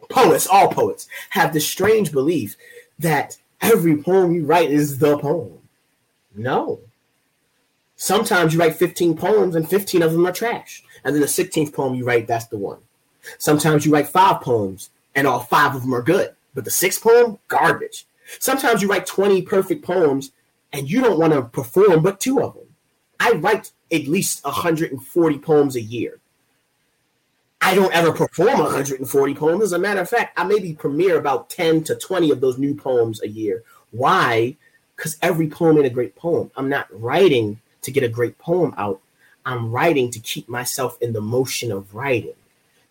[0.10, 2.56] poets, all poets, have this strange belief
[3.00, 5.60] that every poem you write is the poem.
[6.36, 6.80] No,
[8.04, 10.84] Sometimes you write 15 poems and 15 of them are trash.
[11.06, 12.80] And then the 16th poem you write, that's the one.
[13.38, 16.36] Sometimes you write five poems and all five of them are good.
[16.54, 18.06] But the sixth poem, garbage.
[18.40, 20.34] Sometimes you write 20 perfect poems
[20.74, 22.66] and you don't want to perform but two of them.
[23.22, 26.20] I write at least 140 poems a year.
[27.62, 29.64] I don't ever perform 140 poems.
[29.64, 32.76] As a matter of fact, I maybe premiere about 10 to 20 of those new
[32.76, 33.64] poems a year.
[33.92, 34.58] Why?
[34.98, 36.52] Because every poem ain't a great poem.
[36.58, 39.00] I'm not writing to get a great poem out.
[39.46, 42.34] I'm writing to keep myself in the motion of writing.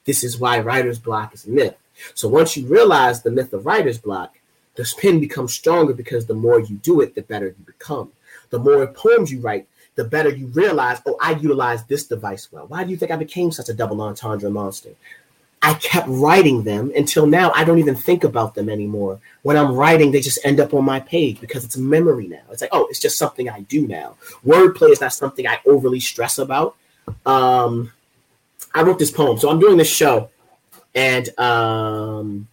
[0.05, 1.77] This is why writer's block is a myth.
[2.15, 4.37] So once you realize the myth of writer's block,
[4.75, 8.13] the pen becomes stronger because the more you do it, the better you become.
[8.51, 12.67] The more poems you write, the better you realize, oh, I utilize this device well.
[12.67, 14.91] Why do you think I became such a double entendre monster?
[15.65, 19.21] I kept writing them until now I don't even think about them anymore.
[19.43, 22.43] When I'm writing, they just end up on my page because it's memory now.
[22.51, 24.17] It's like, oh, it's just something I do now.
[24.45, 26.75] Wordplay is not something I overly stress about.
[27.25, 27.93] Um,
[28.75, 30.31] I wrote this poem, so I'm doing this show,
[30.95, 32.49] and um,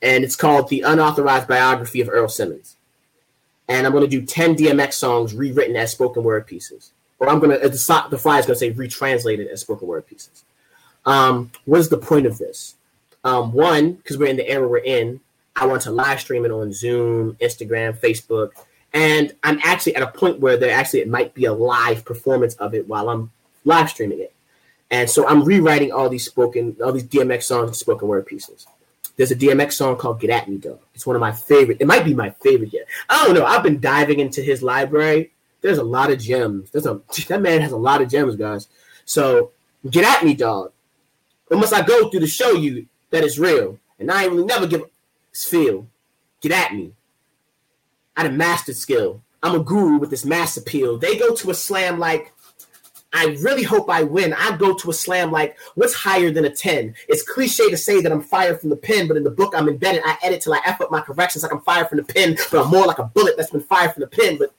[0.00, 2.76] and it's called "The Unauthorized Biography of Earl Simmons,"
[3.68, 7.40] and I'm going to do 10 DMX songs rewritten as spoken word pieces, or I'm
[7.40, 10.43] going to the the flyer is going to say retranslated as spoken word pieces.
[11.06, 12.76] Um, what is the point of this?
[13.24, 15.20] Um, one, because we're in the era we're in,
[15.56, 18.50] I want to live stream it on Zoom, Instagram, Facebook,
[18.92, 22.54] and I'm actually at a point where there actually it might be a live performance
[22.54, 23.30] of it while I'm
[23.64, 24.32] live streaming it.
[24.90, 28.66] And so I'm rewriting all these spoken, all these DMX songs spoken word pieces.
[29.16, 30.80] There's a DMX song called "Get at Me," though.
[30.94, 31.78] It's one of my favorite.
[31.80, 32.86] It might be my favorite yet.
[33.08, 33.44] I don't know.
[33.44, 35.30] I've been diving into his library.
[35.60, 36.70] There's a lot of gems.
[36.70, 38.68] There's a that man has a lot of gems, guys.
[39.04, 39.52] So
[39.88, 40.72] get at me, dog.
[41.54, 43.78] Or must I go through to show you that it's real?
[44.00, 44.86] And I ain't really never give a
[45.32, 45.86] feel.
[46.40, 46.94] Get at me.
[48.16, 49.22] I done mastered skill.
[49.40, 50.98] I'm a guru with this mass appeal.
[50.98, 52.32] They go to a slam like,
[53.12, 54.32] I really hope I win.
[54.32, 56.92] I go to a slam like, what's higher than a 10?
[57.06, 59.68] It's cliche to say that I'm fired from the pen, but in the book I'm
[59.68, 60.02] embedded.
[60.04, 62.64] I edit till I F up my corrections like I'm fired from the pen, but
[62.64, 64.38] I'm more like a bullet that's been fired from the pen.
[64.38, 64.52] But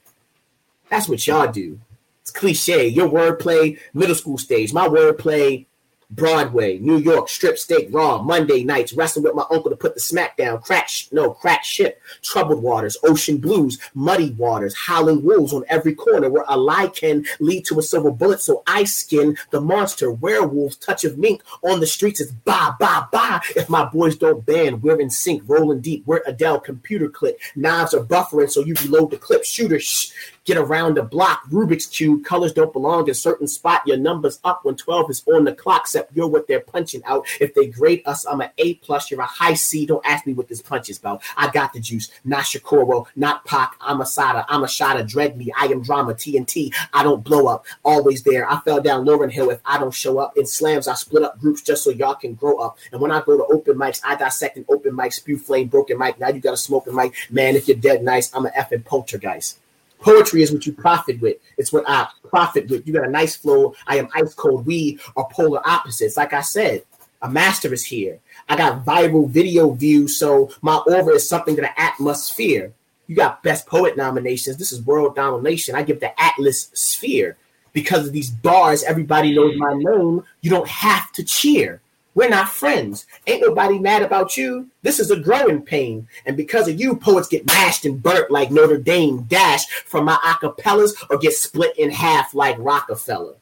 [0.90, 1.78] that's what y'all do.
[2.22, 2.88] It's cliche.
[2.88, 4.72] Your wordplay, middle school stage.
[4.72, 5.66] My wordplay,
[6.12, 10.00] Broadway, New York, strip steak, raw, Monday nights, wrestling with my uncle to put the
[10.00, 15.54] smack down, crack, sh- no, crack ship, troubled waters, ocean blues, muddy waters, howling wolves
[15.54, 18.42] on every corner where a lie can lead to a silver bullet.
[18.42, 23.10] So I skin the monster, werewolves, touch of mink on the streets is ba, ba,
[23.12, 23.42] ba.
[23.56, 27.94] If my boys don't band, we're in sync, rolling deep, we're Adele, computer clip, knives
[27.94, 30.12] are buffering, so you reload the clip, shooter, shh,
[30.46, 34.64] get around the block, Rubik's Cube, colors don't belong in certain spot, your number's up
[34.64, 37.26] when 12 is on the clock, except you're what they're punching out.
[37.42, 39.86] If they grade us, I'm an A plus, you're a high C.
[39.86, 41.24] Don't ask me what this punch is about.
[41.36, 43.76] I got the juice, not Shakuro, not Pac.
[43.82, 44.70] I'm a Sada, I'm a
[45.00, 45.52] of dread me.
[45.58, 46.74] I am drama, TNT.
[46.94, 48.50] I don't blow up, always there.
[48.50, 50.38] I fell down Lauryn Hill if I don't show up.
[50.38, 52.78] In slams, I split up groups just so y'all can grow up.
[52.92, 55.98] And when I go to open mics, I dissect an open mic, spew flame, broken
[55.98, 56.20] mic.
[56.20, 57.14] Now you got a smoking mic.
[57.32, 59.60] Man, if you're dead nice, I'm an effing poltergeist.
[60.06, 61.38] Poetry is what you profit with.
[61.58, 62.86] It's what I profit with.
[62.86, 63.74] You got a nice flow.
[63.88, 64.68] I am ice cold.
[64.68, 66.16] We are polar opposites.
[66.16, 66.84] Like I said,
[67.24, 68.20] a master is here.
[68.48, 72.72] I got viral video views, so my aura is something that an atmosphere.
[73.08, 74.58] You got best poet nominations.
[74.58, 75.74] This is world domination.
[75.74, 77.36] I give the Atlas sphere
[77.74, 78.84] because of these bars.
[78.84, 80.24] Everybody knows my name.
[80.42, 81.82] You don't have to cheer.
[82.16, 83.06] We're not friends.
[83.28, 84.70] Ain't nobody mad about you.
[84.82, 86.08] This is a growing pain.
[86.26, 90.16] And because of you, poets get mashed and burnt like Notre Dame dash from my
[90.24, 93.36] acapellas or get split in half like Rockefeller.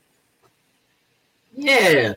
[1.56, 2.16] Yeah.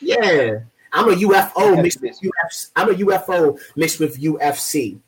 [0.00, 0.60] Yeah.
[0.92, 2.70] I'm a UFO mixed with UFC.
[2.74, 4.98] I'm a UFO mixed with UFC.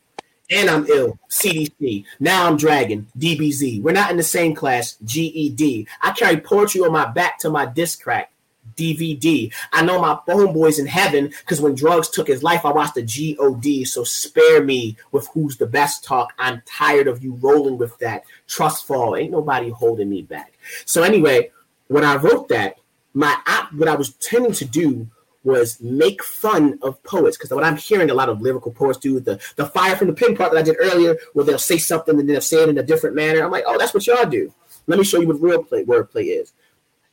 [0.50, 1.18] And I'm ill.
[1.30, 2.04] CDC.
[2.20, 3.80] Now I'm dragging DBZ.
[3.82, 4.98] We're not in the same class.
[5.02, 5.88] GED.
[6.02, 8.31] I carry poetry on my back to my disc crack.
[8.76, 9.52] DVD.
[9.72, 13.02] I know my homeboy's in heaven because when drugs took his life, I watched the
[13.02, 13.86] God.
[13.86, 16.32] So spare me with who's the best talk.
[16.38, 18.24] I'm tired of you rolling with that.
[18.46, 19.16] Trust fall.
[19.16, 20.52] Ain't nobody holding me back.
[20.84, 21.50] So anyway,
[21.88, 22.76] when I wrote that,
[23.14, 25.08] my app, what I was tending to do
[25.44, 29.18] was make fun of poets because what I'm hearing a lot of lyrical poets do
[29.18, 32.18] the the fire from the pin part that I did earlier, where they'll say something
[32.18, 33.42] and then they'll say it in a different manner.
[33.42, 34.52] I'm like, oh, that's what y'all do.
[34.86, 36.52] Let me show you what real play wordplay is.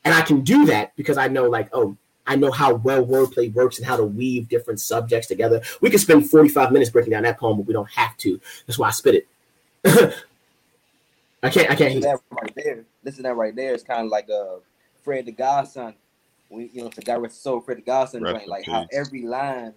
[0.05, 3.51] And I can do that because I know, like, oh, I know how well wordplay
[3.53, 5.61] works and how to weave different subjects together.
[5.81, 8.39] We could spend 45 minutes breaking down that poem, but we don't have to.
[8.67, 9.27] That's why I spit it.
[11.43, 11.71] I can't.
[11.71, 11.95] I can't.
[11.95, 12.85] Listen that right there.
[13.03, 13.73] Listen to that right there.
[13.73, 14.59] It's kind of like a uh,
[15.03, 15.95] Fred the Godson.
[16.49, 18.47] We, you know, the guy with soul, Fred the Godson, right?
[18.47, 19.73] Like how every line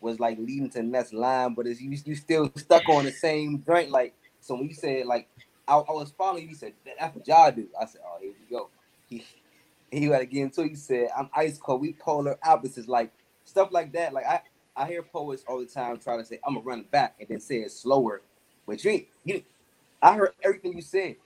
[0.00, 3.12] was like leading to the next line, but it's you, you still stuck on the
[3.12, 3.90] same joint.
[3.90, 5.28] Like so, when you said like
[5.68, 7.68] I, I was following you, you said that's what y'all do.
[7.80, 8.70] I said, oh, here we go
[9.10, 9.24] he
[9.90, 10.62] he got get into.
[10.66, 11.80] He said, "I'm ice cold.
[11.80, 13.12] We polar opposites." Like
[13.44, 14.12] stuff like that.
[14.12, 14.40] Like I
[14.76, 17.28] I hear poets all the time try to say, "I'm gonna run it back," and
[17.28, 18.22] then say it slower.
[18.66, 19.42] But you you,
[20.00, 21.16] I heard everything you said,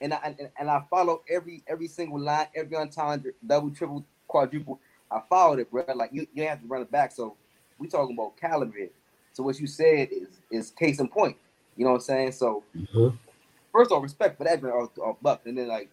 [0.00, 4.80] and I and, and I follow every every single line, every entendre, double, triple, quadruple.
[5.10, 5.84] I followed it, bro.
[5.94, 7.12] Like you, you have to run it back.
[7.12, 7.36] So
[7.78, 8.88] we talking about caliber.
[9.34, 11.36] So what you said is is case in point.
[11.76, 12.32] You know what I'm saying?
[12.32, 13.14] So mm-hmm.
[13.70, 14.88] first of all, respect for that, man,
[15.20, 15.90] buck, and then like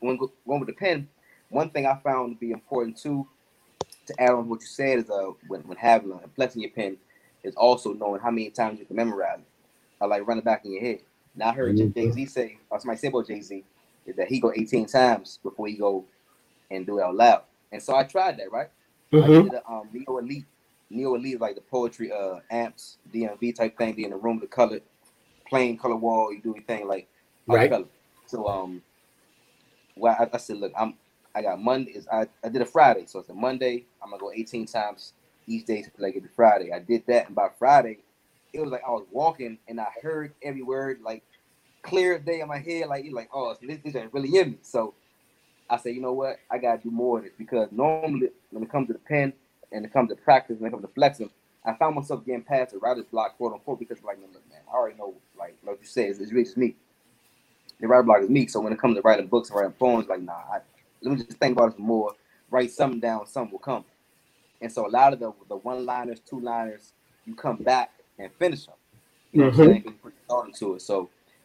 [0.00, 1.08] when going with the pen,
[1.50, 3.28] one thing I found to be important too
[4.06, 6.96] to add on what you said is uh when, when having a flexing your pen
[7.44, 9.46] is also knowing how many times you can memorize it.
[10.00, 11.00] I like running back in your head.
[11.36, 11.94] Now I heard Mhm.
[11.94, 13.64] Jay Z say, or somebody say about Jay Z,
[14.06, 16.06] is that he go 18 times before he go
[16.70, 17.42] and do it out loud.
[17.72, 18.68] And so I tried that, right?
[19.20, 19.30] I Mhm.
[19.30, 20.46] did a um, Neo Elite.
[20.90, 24.40] Neo Elite is like the poetry uh amps, DMV type thing, be in the room,
[24.40, 24.80] the color,
[25.48, 27.08] plain color wall, you do anything like
[27.46, 27.70] Right.
[27.70, 27.86] color.
[28.26, 28.82] So um
[29.96, 30.94] well I, I said, look, I'm
[31.34, 34.32] I got Monday I, I did a Friday, so it's a Monday, I'm gonna go
[34.32, 35.12] 18 times
[35.46, 36.72] each day like it's Friday.
[36.72, 37.98] I did that and by Friday,
[38.52, 41.22] it was like I was walking and I heard every word like
[41.82, 44.52] clear as day in my head, like you're like, oh this, this ain't really in
[44.52, 44.58] me.
[44.62, 44.94] So
[45.68, 48.70] I said, you know what, I gotta do more of this because normally when it
[48.70, 49.32] comes to the pen
[49.72, 51.30] and it comes to practice, and it comes to flexing,
[51.64, 54.76] I found myself getting past the writer's block, quote unquote, because like, look, man, I
[54.76, 56.76] already know, like, like you said, it's, it's really just me.
[57.80, 58.46] The writer block is me.
[58.46, 60.60] So when it comes to writing books and writing poems, like, nah, I,
[61.02, 62.12] let me just think about it some more.
[62.50, 63.84] Write something down, something will come.
[64.60, 66.92] And so a lot of the the one liners, two liners,
[67.26, 68.74] you come back and finish them.
[69.32, 69.70] You know what I'm mm-hmm.
[69.70, 69.82] saying?
[69.82, 70.82] 'Cause you put thought into it.
[70.82, 71.10] So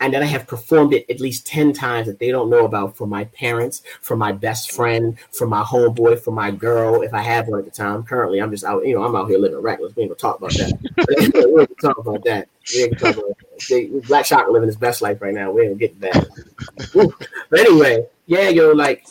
[0.00, 2.96] And then I have performed it at least 10 times that they don't know about
[2.96, 7.20] for my parents, for my best friend, for my homeboy, for my girl, if I
[7.20, 8.04] have one at the time.
[8.04, 9.96] Currently, I'm just out, you know, I'm out here living reckless.
[9.96, 10.78] We ain't gonna talk about that.
[11.08, 12.48] we ain't gonna talk about that.
[12.72, 14.04] We ain't gonna talk about that.
[14.06, 15.50] Black Shock living his best life right now.
[15.50, 16.28] We ain't gonna get that.
[17.50, 19.04] But anyway, yeah, yo, like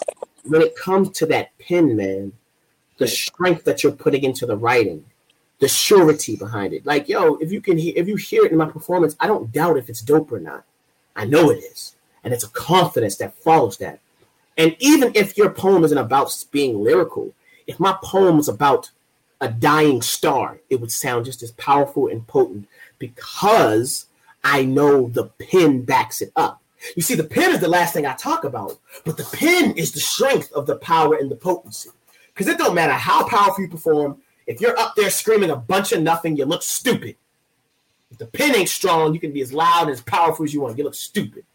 [0.46, 2.32] when it comes to that pen, man,
[2.98, 5.06] the strength that you're putting into the writing,
[5.60, 6.86] the surety behind it.
[6.86, 9.52] Like, yo, if you can hear if you hear it in my performance, I don't
[9.52, 10.64] doubt if it's dope or not.
[11.18, 11.96] I know it is.
[12.24, 14.00] And it's a confidence that follows that.
[14.58, 17.34] And even if your poem isn't about being lyrical,
[17.68, 18.90] if my poem is about
[19.42, 22.68] a dying star, it would sound just as powerful and potent
[22.98, 24.06] because
[24.44, 26.62] I know the pen backs it up.
[26.96, 29.92] You see, the pen is the last thing I talk about, but the pen is
[29.92, 31.90] the strength of the power and the potency.
[32.34, 35.92] Because it don't matter how powerful you perform, if you're up there screaming a bunch
[35.92, 37.16] of nothing, you look stupid.
[38.12, 40.62] If the pen ain't strong, you can be as loud and as powerful as you
[40.62, 40.78] want.
[40.78, 41.46] You look stupid.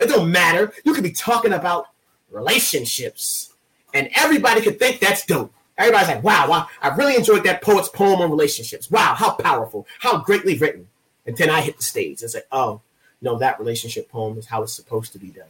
[0.00, 0.72] It don't matter.
[0.84, 1.88] You could be talking about
[2.30, 3.52] relationships,
[3.94, 5.52] and everybody could think that's dope.
[5.78, 8.90] Everybody's like, wow, wow, I really enjoyed that poet's poem on relationships.
[8.90, 10.88] Wow, how powerful, how greatly written.
[11.26, 12.80] And then I hit the stage and say, oh,
[13.22, 15.44] no, that relationship poem is how it's supposed to be done.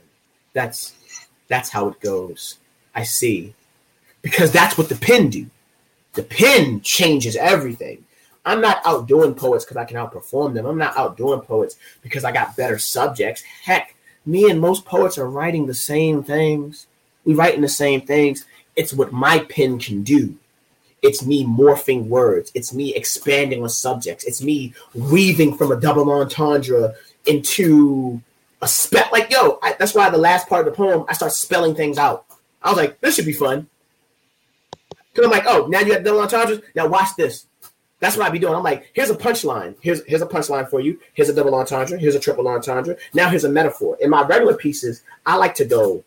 [0.52, 0.94] That's
[1.48, 2.58] that's how it goes.
[2.94, 3.54] I see.
[4.22, 5.46] Because that's what the pen do.
[6.12, 8.04] The pen changes everything.
[8.44, 10.66] I'm not outdoing poets because I can outperform them.
[10.66, 13.42] I'm not outdoing poets because I got better subjects.
[13.42, 13.94] Heck,
[14.24, 16.86] me and most poets are writing the same things.
[17.24, 18.46] We writing the same things.
[18.76, 20.36] It's what my pen can do.
[21.02, 22.50] It's me morphing words.
[22.54, 24.24] It's me expanding on subjects.
[24.24, 26.94] It's me weaving from a double entendre
[27.26, 28.20] into
[28.62, 29.08] a spell.
[29.12, 31.98] Like, yo, I, that's why the last part of the poem, I start spelling things
[31.98, 32.26] out.
[32.62, 33.68] I was like, this should be fun.
[35.12, 36.60] Because I'm like, oh, now you have double entendres.
[36.74, 37.46] Now watch this.
[38.00, 38.54] That's what I be doing.
[38.54, 39.76] I'm like, here's a punchline.
[39.80, 40.98] Here's here's a punchline for you.
[41.12, 41.98] Here's a double entendre.
[41.98, 42.96] Here's a triple entendre.
[43.14, 43.96] Now here's a metaphor.
[44.00, 46.02] In my regular pieces, I like to go.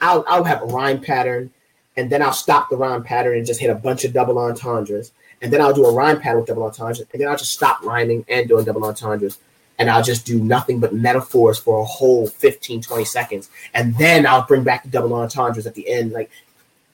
[0.00, 1.50] I'll I'll have a rhyme pattern,
[1.96, 5.12] and then I'll stop the rhyme pattern and just hit a bunch of double entendres,
[5.42, 7.82] and then I'll do a rhyme pattern with double entendres, and then I'll just stop
[7.82, 9.38] rhyming and doing double entendres,
[9.78, 14.26] and I'll just do nothing but metaphors for a whole 15, 20 seconds, and then
[14.26, 16.12] I'll bring back the double entendres at the end.
[16.12, 16.30] Like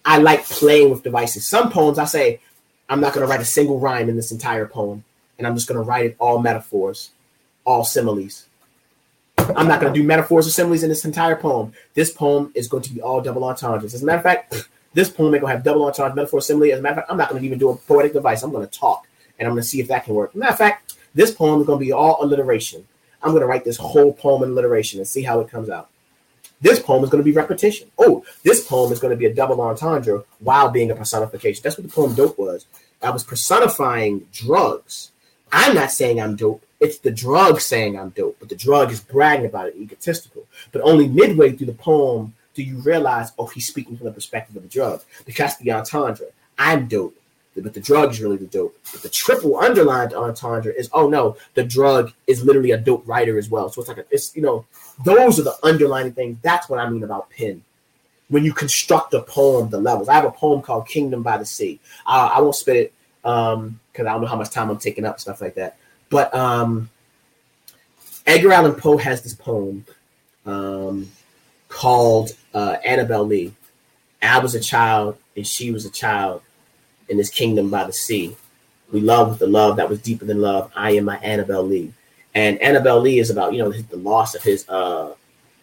[0.05, 1.47] I like playing with devices.
[1.47, 2.41] Some poems I say,
[2.93, 5.03] I'm not going to write a single rhyme in this entire poem,
[5.39, 7.09] and I'm just going to write it all metaphors,
[7.65, 8.45] all similes.
[9.39, 11.73] I'm not going to do metaphors or similes in this entire poem.
[11.95, 13.95] This poem is going to be all double entendres.
[13.95, 16.71] As a matter of fact, this poem ain't going to have double entendre, metaphor, simile.
[16.71, 18.43] As a matter of fact, I'm not going to even do a poetic device.
[18.43, 19.09] I'm going to talk,
[19.39, 20.33] and I'm going to see if that can work.
[20.33, 22.87] As a matter of fact, this poem is going to be all alliteration.
[23.23, 25.89] I'm going to write this whole poem in alliteration and see how it comes out.
[26.63, 27.91] This poem is going to be repetition.
[27.99, 31.61] Oh, this poem is going to be a double entendre while being a personification.
[31.63, 32.67] That's what the poem Dope was.
[33.03, 35.11] I was personifying drugs.
[35.51, 36.65] I'm not saying I'm dope.
[36.81, 40.47] It's the drug saying I'm dope, but the drug is bragging about it, egotistical.
[40.71, 44.57] But only midway through the poem do you realize, oh, he's speaking from the perspective
[44.57, 45.03] of the drug.
[45.25, 46.29] Because that's the entendre.
[46.59, 47.17] I'm dope,
[47.61, 48.77] but the drug is really the dope.
[48.93, 53.39] But the triple underlined entendre is, oh no, the drug is literally a dope writer
[53.39, 53.69] as well.
[53.69, 54.65] So it's like a, it's you know,
[55.05, 56.39] those are the underlining things.
[56.43, 57.63] That's what I mean about pen.
[58.29, 60.09] When you construct a poem, the levels.
[60.09, 61.79] I have a poem called Kingdom by the Sea.
[62.07, 62.93] I, I won't spit it
[63.25, 65.77] um because I don't know how much time I'm taking up, stuff like that.
[66.09, 66.89] But um
[68.27, 69.85] Edgar Allan Poe has this poem
[70.47, 71.11] um
[71.69, 73.55] called uh, Annabel Lee.
[74.23, 76.43] I was a child and she was a child
[77.13, 78.35] in this kingdom by the sea.
[78.91, 80.73] We love with the love that was deeper than love.
[80.75, 81.93] I am my Annabel Lee.
[82.35, 85.15] And Annabel Lee is about, you know, the loss of his uh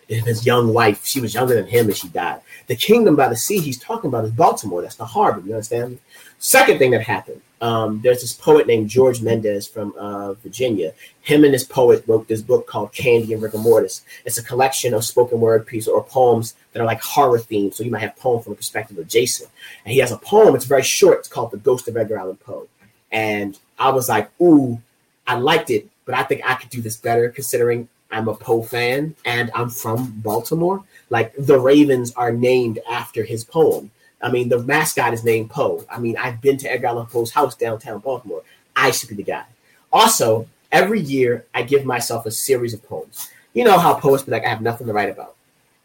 [0.08, 1.06] his young wife.
[1.06, 2.42] She was younger than him and she died.
[2.68, 4.82] The kingdom by the sea he's talking about is Baltimore.
[4.82, 5.42] That's the harbor.
[5.46, 6.00] You understand?
[6.40, 10.94] Second thing that happened, um, there's this poet named George Mendez from uh, Virginia.
[11.22, 14.04] Him and this poet wrote this book called Candy and Rigor Mortis.
[14.26, 17.74] It's a collection of spoken word pieces or poems that are like horror themed.
[17.74, 19.48] So you might have poem from the perspective of Jason.
[19.84, 21.20] And he has a poem, it's very short.
[21.20, 22.68] It's called The Ghost of Edgar Allan Poe.
[23.12, 24.82] And I was like, ooh,
[25.28, 28.64] I liked it, but I think I could do this better considering I'm a Poe
[28.64, 30.84] fan and I'm from Baltimore.
[31.10, 33.92] Like the Ravens are named after his poem.
[34.22, 35.86] I mean, the mascot is named Poe.
[35.90, 38.44] I mean, I've been to Edgar Allan Poe's house downtown Baltimore.
[38.76, 39.46] I should be the guy.
[39.92, 43.30] Also, every year I give myself a series of poems.
[43.54, 45.36] You know how poets be like, I have nothing to write about.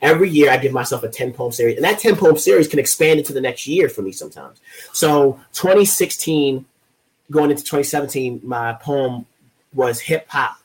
[0.02, 2.78] Every year I give myself a 10 poem series, and that 10 poem series can
[2.78, 4.60] expand into the next year for me sometimes.
[4.92, 6.64] So 2016,
[7.30, 9.24] going into 2017, my poem
[9.72, 10.58] was hip hop,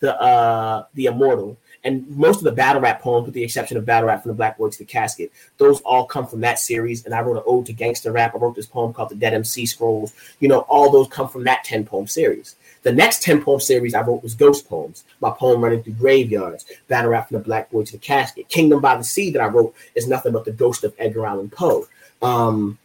[0.00, 1.56] the uh the immortal.
[1.86, 4.36] And most of the battle rap poems, with the exception of battle rap from the
[4.36, 7.04] Black Boy to the Casket, those all come from that series.
[7.04, 8.34] And I wrote an ode to gangster rap.
[8.34, 10.12] I wrote this poem called the Dead MC Scrolls.
[10.40, 12.56] You know, all those come from that 10 poem series.
[12.82, 16.66] The next 10 poem series I wrote was Ghost Poems, my poem running through graveyards,
[16.88, 18.48] battle rap from the Black Boy to the Casket.
[18.48, 21.50] Kingdom by the Sea that I wrote is nothing but the ghost of Edgar Allan
[21.50, 21.86] Poe.
[22.20, 22.78] Um,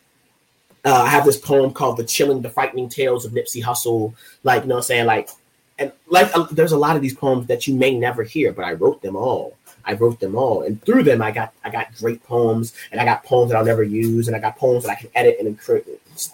[0.85, 4.13] uh, I have this poem called The Chilling, The Frightening Tales of Nipsey Hussle.
[4.43, 5.05] Like, you know what I'm saying?
[5.05, 5.29] Like,
[5.77, 8.65] and like uh, there's a lot of these poems that you may never hear, but
[8.65, 9.57] I wrote them all.
[9.83, 13.05] I wrote them all, and through them, I got I got great poems, and I
[13.05, 15.59] got poems that I'll never use, and I got poems that I can edit and
[15.59, 15.85] create.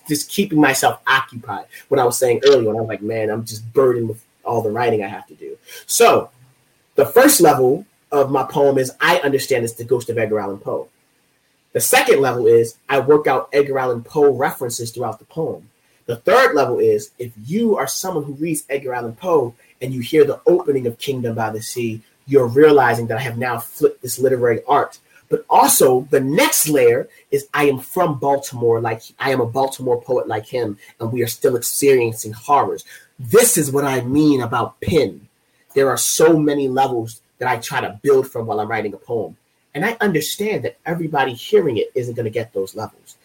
[0.07, 1.65] Just keeping myself occupied.
[1.87, 4.61] What I was saying earlier, when I was like, man, I'm just burdened with all
[4.61, 5.57] the writing I have to do.
[5.85, 6.29] So,
[6.95, 10.57] the first level of my poem is I understand it's the ghost of Edgar Allan
[10.57, 10.89] Poe.
[11.73, 15.69] The second level is I work out Edgar Allan Poe references throughout the poem.
[16.07, 19.99] The third level is if you are someone who reads Edgar Allan Poe and you
[19.99, 24.01] hear the opening of Kingdom by the Sea, you're realizing that I have now flipped
[24.01, 24.99] this literary art.
[25.29, 30.01] But also, the next layer is I am from Baltimore, like I am a Baltimore
[30.01, 32.85] poet like him, and we are still experiencing horrors.
[33.19, 35.27] This is what I mean about pen.
[35.73, 38.97] There are so many levels that I try to build from while I'm writing a
[38.97, 39.35] poem.
[39.73, 43.17] And I understand that everybody hearing it isn't going to get those levels.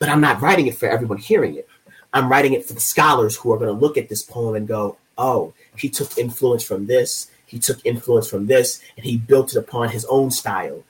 [0.00, 1.68] But I'm not writing it for everyone hearing it.
[2.12, 4.68] I'm writing it for the scholars who are going to look at this poem and
[4.68, 9.54] go, oh, he took influence from this, he took influence from this, and he built
[9.54, 10.82] it upon his own style.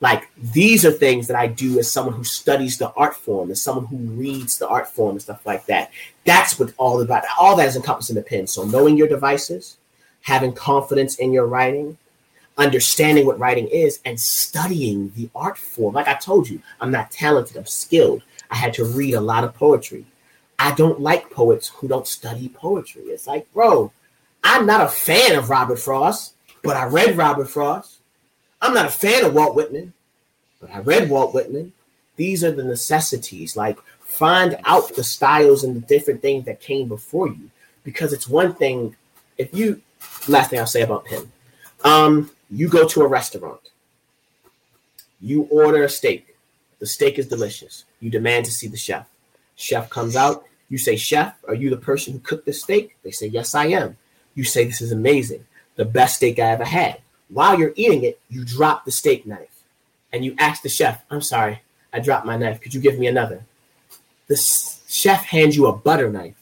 [0.00, 3.62] Like these are things that I do as someone who studies the art form, as
[3.62, 5.90] someone who reads the art form and stuff like that.
[6.24, 7.24] That's what all about.
[7.38, 8.46] All that is encompassed in the pen.
[8.46, 9.76] So knowing your devices,
[10.22, 11.96] having confidence in your writing,
[12.58, 15.94] understanding what writing is, and studying the art form.
[15.94, 17.56] Like I told you, I'm not talented.
[17.56, 18.22] I'm skilled.
[18.50, 20.04] I had to read a lot of poetry.
[20.64, 23.02] I don't like poets who don't study poetry.
[23.02, 23.92] It's like, bro,
[24.42, 26.32] I'm not a fan of Robert Frost,
[26.62, 27.98] but I read Robert Frost.
[28.62, 29.92] I'm not a fan of Walt Whitman,
[30.62, 31.74] but I read Walt Whitman.
[32.16, 33.58] These are the necessities.
[33.58, 37.50] Like, find out the styles and the different things that came before you.
[37.82, 38.96] Because it's one thing,
[39.36, 39.82] if you,
[40.28, 41.30] last thing I'll say about pen,
[41.84, 43.60] um, you go to a restaurant,
[45.20, 46.34] you order a steak,
[46.78, 47.84] the steak is delicious.
[48.00, 49.06] You demand to see the chef.
[49.56, 50.46] Chef comes out.
[50.68, 52.96] You say, Chef, are you the person who cooked this steak?
[53.02, 53.96] They say, Yes, I am.
[54.34, 55.44] You say, This is amazing.
[55.76, 57.00] The best steak I ever had.
[57.28, 59.62] While you're eating it, you drop the steak knife
[60.12, 61.60] and you ask the chef, I'm sorry,
[61.92, 62.60] I dropped my knife.
[62.60, 63.44] Could you give me another?
[64.28, 66.36] The chef hands you a butter knife.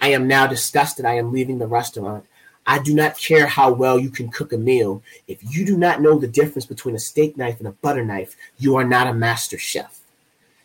[0.00, 1.04] I am now disgusted.
[1.04, 2.24] I am leaving the restaurant.
[2.66, 5.02] I do not care how well you can cook a meal.
[5.28, 8.36] If you do not know the difference between a steak knife and a butter knife,
[8.58, 10.00] you are not a master chef.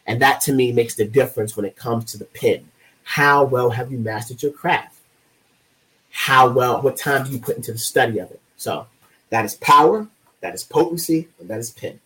[0.05, 2.69] And that to me makes the difference when it comes to the pen.
[3.05, 4.97] How well have you mastered your craft?
[6.11, 8.41] How well, what time do you put into the study of it?
[8.57, 8.87] So
[9.29, 10.07] that is power,
[10.41, 11.99] that is potency, and that is pen.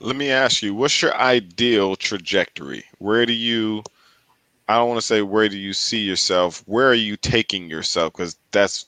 [0.00, 2.84] Let me ask you, what's your ideal trajectory?
[2.98, 3.82] Where do you
[4.68, 6.62] I don't want to say where do you see yourself?
[6.66, 8.12] Where are you taking yourself?
[8.12, 8.86] Because that's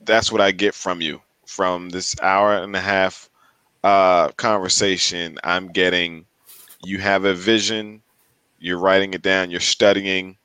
[0.00, 3.30] that's what I get from you from this hour and a half
[3.84, 5.38] uh, conversation.
[5.44, 6.26] I'm getting
[6.84, 8.02] you have a vision,
[8.58, 10.36] you're writing it down, you're studying,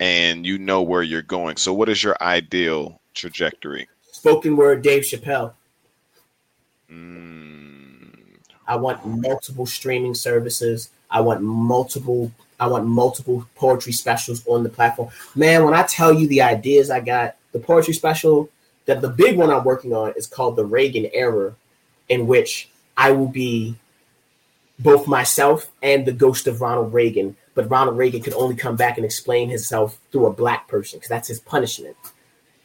[0.00, 1.56] and you know where you're going.
[1.56, 3.88] So, what is your ideal trajectory?
[4.10, 5.52] Spoken word, Dave Chappelle.
[6.90, 8.16] Mm.
[8.66, 10.90] I want multiple streaming services.
[11.10, 12.32] I want multiple.
[12.58, 15.10] I want multiple poetry specials on the platform.
[15.34, 18.48] Man, when I tell you the ideas I got, the poetry special
[18.86, 21.54] that the big one I'm working on is called the Reagan Era,
[22.08, 23.76] in which I will be
[24.78, 27.36] both myself and the ghost of Ronald Reagan.
[27.54, 31.08] But Ronald Reagan could only come back and explain himself through a black person because
[31.08, 31.96] that's his punishment.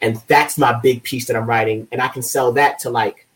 [0.00, 1.86] And that's my big piece that I'm writing.
[1.92, 3.26] And I can sell that to like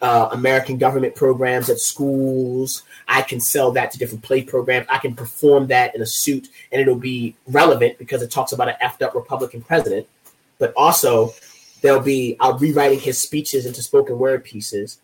[0.00, 2.82] uh, American government programs at schools.
[3.08, 4.86] I can sell that to different play programs.
[4.90, 8.68] I can perform that in a suit and it'll be relevant because it talks about
[8.68, 10.06] an effed up Republican president.
[10.58, 11.32] But also,
[11.80, 14.98] there'll be, I'll rewriting his speeches into spoken word pieces.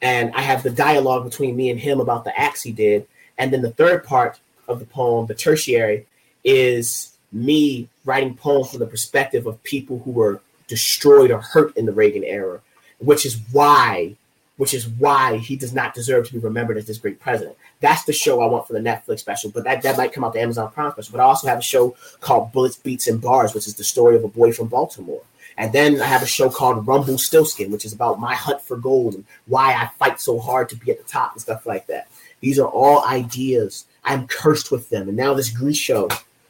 [0.00, 3.06] And I have the dialogue between me and him about the acts he did.
[3.38, 4.38] And then the third part
[4.68, 6.06] of the poem, the tertiary,
[6.42, 11.86] is me writing poems from the perspective of people who were destroyed or hurt in
[11.86, 12.60] the Reagan era,
[12.98, 14.16] which is why
[14.56, 17.56] which is why he does not deserve to be remembered as this great president.
[17.80, 20.32] That's the show I want for the Netflix special, but that, that might come out
[20.32, 21.12] the Amazon Prime special.
[21.12, 24.14] But I also have a show called Bullets, Beats, and Bars, which is the story
[24.14, 25.22] of a boy from Baltimore.
[25.56, 29.14] And then I have a show called Rumpelstiltskin, which is about my hunt for gold
[29.14, 32.08] and why I fight so hard to be at the top and stuff like that.
[32.40, 33.86] These are all ideas.
[34.04, 35.08] I'm cursed with them.
[35.08, 36.08] And now this Grease show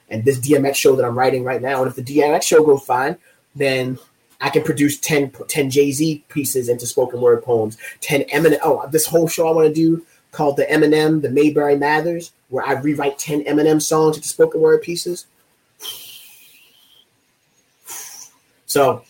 [0.09, 1.83] and this DMX show that I'm writing right now.
[1.83, 3.17] And if the DMX show goes fine,
[3.55, 3.99] then
[4.41, 8.59] I can produce 10, 10 Jay Z pieces into spoken word poems, 10 Eminem.
[8.63, 12.67] Oh, this whole show I want to do called the Eminem, the Mayberry Mathers, where
[12.67, 15.27] I rewrite 10 Eminem songs into spoken word pieces.
[18.67, 19.05] So,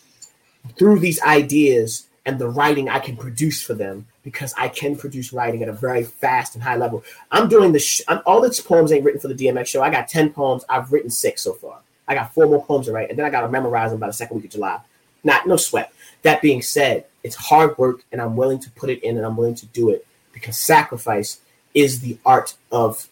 [0.78, 5.32] through these ideas and the writing I can produce for them, because I can produce
[5.32, 7.04] writing at a very fast and high level.
[7.30, 9.82] I'm doing the sh- I'm, all the poems ain't written for the DMX show.
[9.82, 10.64] I got 10 poems.
[10.68, 11.80] I've written six so far.
[12.08, 14.06] I got four more poems to write, and then I got to memorize them by
[14.06, 14.80] the second week of July.
[15.22, 15.92] Not no sweat.
[16.22, 19.36] That being said, it's hard work and I'm willing to put it in and I'm
[19.36, 21.40] willing to do it because sacrifice
[21.72, 23.08] is the art of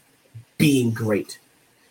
[0.59, 1.39] being great.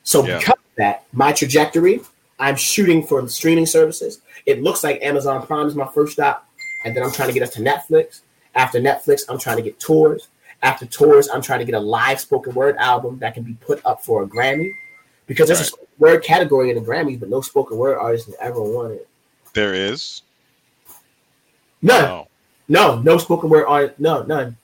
[0.03, 0.37] So yeah.
[0.37, 2.01] because of that, my trajectory,
[2.39, 4.21] I'm shooting for the streaming services.
[4.45, 6.47] It looks like Amazon Prime is my first stop,
[6.85, 8.21] and then I'm trying to get us to Netflix.
[8.55, 10.27] After Netflix, I'm trying to get tours.
[10.63, 13.83] After tours, I'm trying to get a live spoken word album that can be put
[13.85, 14.71] up for a Grammy.
[15.25, 15.71] Because there's right.
[15.81, 19.07] a word category in the Grammys, but no spoken word artist has ever won it.
[19.53, 20.21] There is.
[21.81, 22.03] None.
[22.03, 22.27] No.
[22.67, 23.99] No, no spoken word art.
[23.99, 24.55] No, none.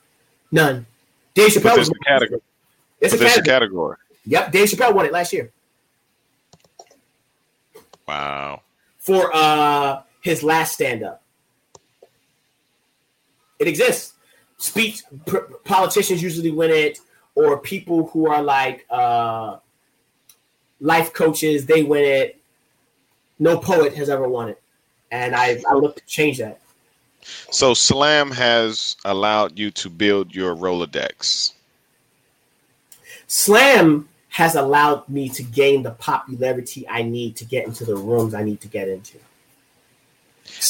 [0.52, 0.86] None.
[1.34, 2.42] Dave Chappelle was a category.
[3.02, 3.40] It's a category.
[3.40, 3.98] a category.
[4.26, 5.52] Yep, Dave Chappelle won it last year.
[8.08, 8.62] Wow.
[8.98, 11.22] For uh his last stand up.
[13.60, 14.14] It exists.
[14.58, 17.00] Speech pr- politicians usually win it,
[17.36, 19.58] or people who are like uh
[20.80, 22.40] life coaches, they win it.
[23.40, 24.62] No poet has ever won it
[25.12, 26.60] and I, I look to change that.
[27.52, 31.54] So Slam has allowed you to build your Rolodex.
[33.28, 38.34] Slam has allowed me to gain the popularity I need to get into the rooms
[38.34, 39.18] I need to get into.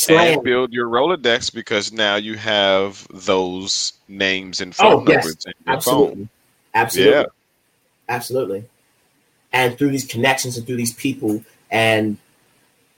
[0.10, 5.26] And build your Rolodex because now you have those names and oh, phone oh, numbers
[5.26, 5.46] yes.
[5.46, 6.16] in your Absolutely.
[6.16, 6.30] phone.
[6.74, 7.14] Absolutely.
[7.14, 7.26] Yeah.
[8.10, 8.66] Absolutely.
[9.54, 12.18] And through these connections and through these people and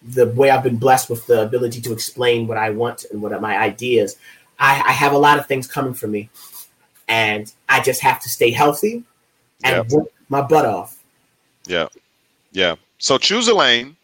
[0.02, 3.34] the way I've been blessed with the ability to explain what I want and what
[3.34, 4.16] are my ideas,
[4.57, 6.30] I, I have a lot of things coming for me,
[7.07, 9.03] and I just have to stay healthy
[9.64, 9.90] and yep.
[9.90, 11.02] work my butt off.
[11.68, 11.88] Yeah,
[12.52, 12.76] yeah.
[12.98, 13.95] So choose a lane,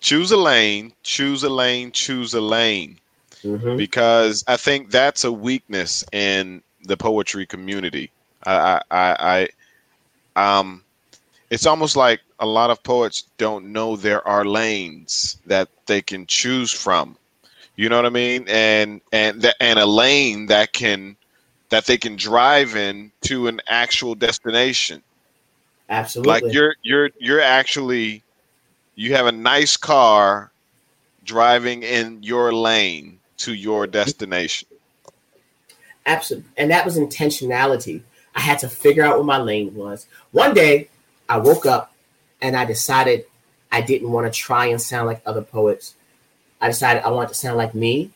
[0.00, 2.98] choose a lane, choose a lane, choose a lane,
[3.42, 3.76] mm-hmm.
[3.76, 8.10] because I think that's a weakness in the poetry community.
[8.46, 9.48] I, I,
[10.36, 10.82] I, um,
[11.50, 16.26] it's almost like a lot of poets don't know there are lanes that they can
[16.26, 17.16] choose from.
[17.76, 18.44] You know what I mean?
[18.48, 21.16] And and the, and a lane that can
[21.70, 25.02] that they can drive in to an actual destination.
[25.88, 26.30] Absolutely.
[26.30, 28.22] Like you're you're you're actually
[28.94, 30.50] you have a nice car
[31.24, 34.68] driving in your lane to your destination.
[36.06, 36.50] Absolutely.
[36.56, 38.02] And that was intentionality.
[38.34, 40.06] I had to figure out what my lane was.
[40.32, 40.88] One day
[41.28, 41.92] I woke up
[42.40, 43.24] and I decided
[43.72, 45.94] I didn't want to try and sound like other poets.
[46.60, 48.10] I decided I wanted to sound like me.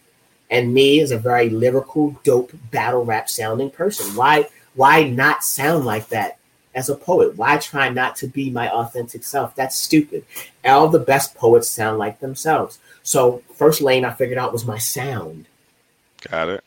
[0.50, 4.14] And me is a very lyrical, dope, battle rap sounding person.
[4.14, 6.38] Why why not sound like that
[6.74, 7.36] as a poet?
[7.36, 9.54] Why try not to be my authentic self?
[9.54, 10.24] That's stupid.
[10.64, 12.78] All the best poets sound like themselves.
[13.02, 15.46] So first lane I figured out was my sound.
[16.30, 16.64] Got it.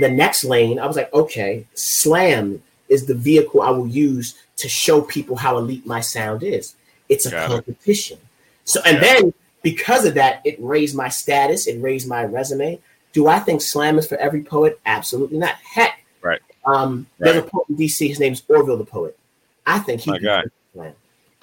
[0.00, 4.68] The next lane, I was like, okay, slam is the vehicle I will use to
[4.68, 6.74] show people how elite my sound is.
[7.08, 8.18] It's a Got competition.
[8.18, 8.26] It.
[8.64, 9.02] So, and yeah.
[9.02, 12.78] then because of that, it raised my status, it raised my resume.
[13.12, 14.80] Do I think slam is for every poet?
[14.84, 15.54] Absolutely not.
[15.54, 16.40] Heck, right.
[16.66, 17.32] Um, right.
[17.32, 18.08] there's a poet in DC.
[18.08, 19.18] His name's Orville the poet.
[19.66, 20.10] I think he.
[20.10, 20.94] My Slam.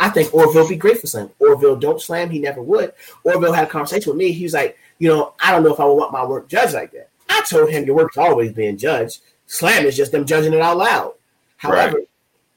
[0.01, 1.29] I think Orville be great for slam.
[1.37, 2.31] Orville don't slam.
[2.31, 2.93] He never would.
[3.23, 4.31] Orville had a conversation with me.
[4.31, 6.73] He was like, you know, I don't know if I would want my work judged
[6.73, 7.09] like that.
[7.29, 9.21] I told him your work's always being judged.
[9.45, 11.13] Slam is just them judging it out loud.
[11.57, 12.07] However, right.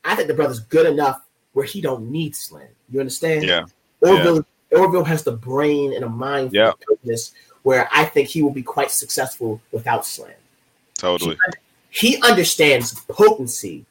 [0.05, 1.21] I think the brother's good enough
[1.53, 2.69] where he don't need slam.
[2.91, 3.45] You understand?
[3.45, 3.65] Yeah.
[4.01, 4.79] Orville yeah.
[4.79, 6.73] Orville has the brain and a mind for yeah.
[6.89, 7.33] business
[7.63, 10.33] where I think he will be quite successful without slam.
[10.95, 11.37] Totally.
[11.91, 13.85] He, he understands potency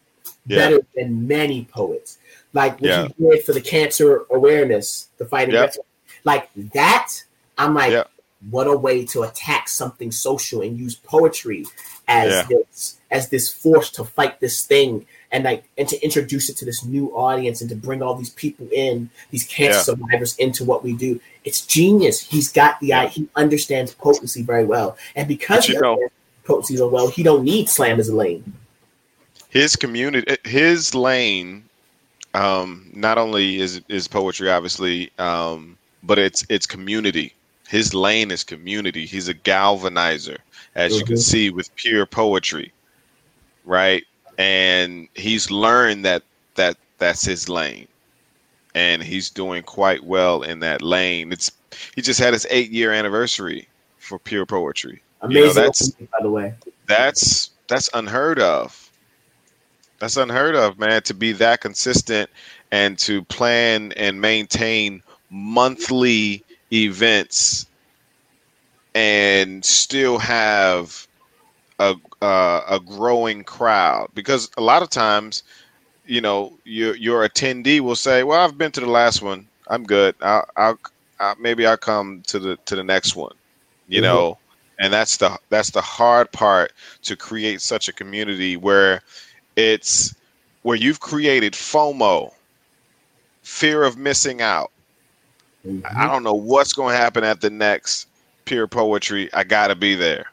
[0.46, 0.58] yeah.
[0.58, 2.18] better than many poets.
[2.54, 3.08] Like what yeah.
[3.18, 5.76] he did for the cancer awareness, the fighting, yep.
[6.24, 7.24] like that.
[7.58, 8.12] I'm like, yep.
[8.50, 11.66] what a way to attack something social and use poetry
[12.08, 12.44] as yeah.
[12.50, 16.66] this as this force to fight this thing and like and to introduce it to
[16.66, 20.84] this new audience and to bring all these people in these cancer survivors into what
[20.84, 25.66] we do it's genius he's got the eye he understands potency very well and because
[25.66, 25.98] he know,
[26.44, 28.54] potency so well he don't need slam as a lane
[29.54, 31.64] his community his lane
[32.34, 37.34] um not only is is poetry obviously um but it's it's community
[37.68, 40.38] his lane is community he's a galvanizer
[40.76, 41.00] as mm-hmm.
[41.00, 41.22] you can mm-hmm.
[41.22, 42.72] see with pure poetry,
[43.66, 44.04] right?
[44.38, 46.24] And he's learned that
[46.56, 47.88] that that's his lane,
[48.76, 51.32] and he's doing quite well in that lane.
[51.32, 51.52] It's
[51.96, 53.68] he just had his eight year anniversary
[53.98, 55.02] for pure poetry.
[55.22, 56.54] Amazing, you know, that's by the way.
[56.88, 58.83] That's that's unheard of.
[60.04, 61.02] That's unheard of, man.
[61.04, 62.30] To be that consistent
[62.74, 66.44] and to plan and maintain monthly
[66.74, 67.68] events
[68.94, 71.08] and still have
[71.80, 75.42] a uh, a growing crowd because a lot of times
[76.06, 79.84] you know your your attendee will say well i've been to the last one i'm
[79.84, 80.80] good i'll, I'll,
[81.20, 83.34] I'll maybe i'll come to the to the next one
[83.88, 84.14] you mm-hmm.
[84.14, 84.38] know
[84.80, 86.74] and that's the that's the hard part
[87.04, 89.02] to create such a community where
[89.56, 90.16] it's
[90.64, 92.32] where you've created fomo
[93.42, 94.72] fear of missing out
[95.68, 95.86] mm-hmm.
[95.98, 98.08] i don't know what's going to happen at the next
[98.46, 100.26] pure poetry, I gotta be there.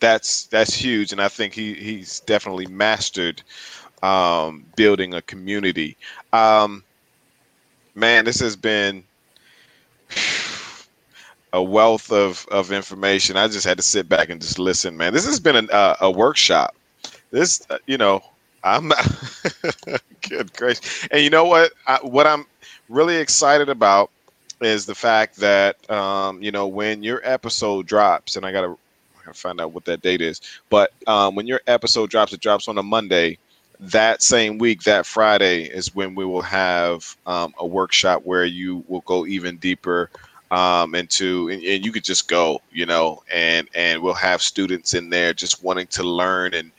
[0.00, 3.42] That's that's huge, and I think he he's definitely mastered
[4.02, 5.96] um, building a community.
[6.32, 6.84] Um,
[7.94, 9.02] man, this has been
[11.52, 13.36] a wealth of of information.
[13.36, 15.14] I just had to sit back and just listen, man.
[15.14, 16.74] This has been a, uh, a workshop.
[17.30, 18.22] This, uh, you know,
[18.62, 18.92] I'm
[20.28, 21.72] good gracious, and you know what?
[21.86, 22.46] I, what I'm
[22.88, 24.10] really excited about
[24.60, 29.24] is the fact that um, you know when your episode drops, and I gotta, I
[29.26, 30.40] gotta find out what that date is.
[30.70, 33.38] But um, when your episode drops, it drops on a Monday.
[33.78, 38.82] That same week, that Friday, is when we will have um, a workshop where you
[38.88, 40.10] will go even deeper
[40.50, 44.94] um, into, and, and you could just go, you know, and and we'll have students
[44.94, 46.72] in there just wanting to learn and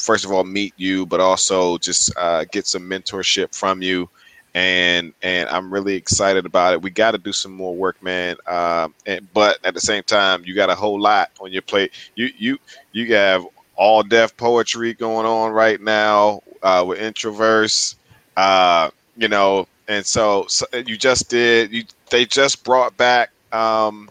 [0.00, 4.08] first of all meet you, but also just uh, get some mentorship from you
[4.54, 6.82] and and I'm really excited about it.
[6.82, 8.36] We got to do some more work, man.
[8.46, 11.92] Um, and, but at the same time, you got a whole lot on your plate.
[12.16, 12.58] You you
[12.92, 13.46] you have
[13.76, 17.94] all Def Poetry going on right now uh, with introverse,
[18.36, 21.72] uh, you know, and so, so, you just did.
[21.72, 24.10] You they just brought back um,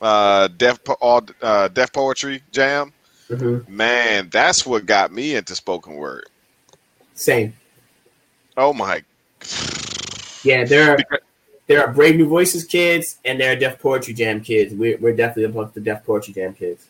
[0.00, 2.92] uh, Def all uh, Def Poetry Jam.
[3.30, 3.76] Mm-hmm.
[3.76, 6.26] Man, that's what got me into spoken word.
[7.14, 7.54] Same.
[8.56, 9.02] Oh my
[10.44, 11.20] yeah, there are
[11.66, 14.74] there are Brave New Voices kids and there are Def Poetry Jam kids.
[14.74, 16.86] We're, we're definitely amongst the Def Poetry Jam kids.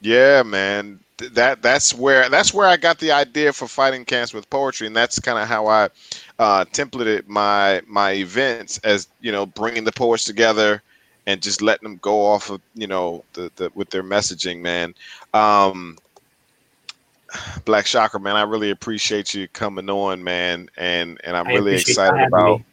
[0.00, 1.00] Yeah, man.
[1.32, 4.96] That that's where that's where I got the idea for fighting cancer with poetry, and
[4.96, 5.90] that's kind of how I
[6.38, 10.82] uh, templated my my events as you know bringing the poets together
[11.30, 14.94] and just letting them go off of you know the, the with their messaging, man.
[15.32, 15.96] Um,
[17.64, 21.74] Black Chakra, man, I really appreciate you coming on, man, and and I'm I really
[21.74, 22.58] excited about.
[22.58, 22.64] Me.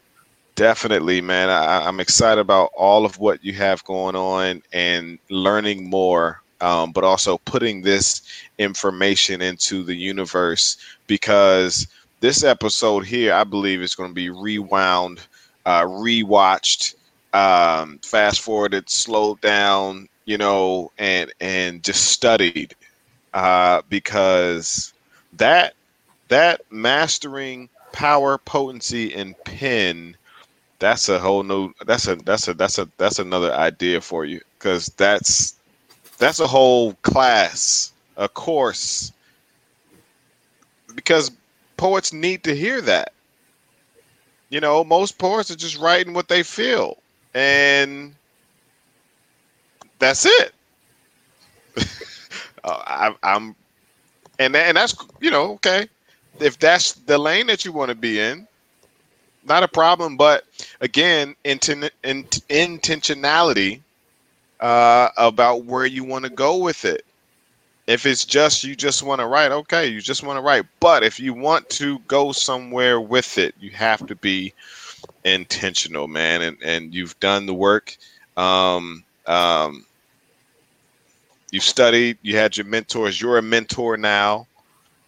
[0.56, 1.50] Definitely, man.
[1.50, 6.92] I, am excited about all of what you have going on and learning more, um,
[6.92, 8.24] but also putting this
[8.58, 11.86] information into the universe because
[12.22, 15.20] this episode here, I believe, is going to be rewound,
[15.68, 16.96] uh, rewatched,
[17.34, 22.76] um, fast forwarded, slowed down, you know, and and just studied
[23.34, 24.94] uh, because
[25.34, 25.74] that
[26.30, 30.16] that mastering power, potency, and pen
[30.80, 34.42] that's a whole new that's a that's a that's a that's another idea for you
[34.58, 35.56] because that's
[36.18, 39.12] that's a whole class a course.
[40.96, 41.32] Because
[41.78, 43.14] poets need to hear that.
[44.50, 46.98] You know most poets are just writing what they feel
[47.38, 48.16] and
[50.00, 50.54] that's it
[52.64, 53.56] uh, I, i'm
[54.40, 55.88] and and that's you know okay
[56.40, 58.48] if that's the lane that you want to be in
[59.46, 60.18] not a problem.
[60.18, 60.46] But
[60.82, 63.82] again, inten- in- intentionality
[64.60, 67.06] uh, about where you want to go with it.
[67.88, 70.66] if it's just you just want to write, okay, you just want to write.
[70.80, 74.54] But if you want to go somewhere with it, you have to be
[75.34, 76.42] intentional, man.
[76.42, 77.96] And and you've done the work.
[78.36, 79.86] Um, um,
[81.52, 82.18] you've studied.
[82.22, 83.22] You had your mentors.
[83.22, 84.48] You're a mentor now,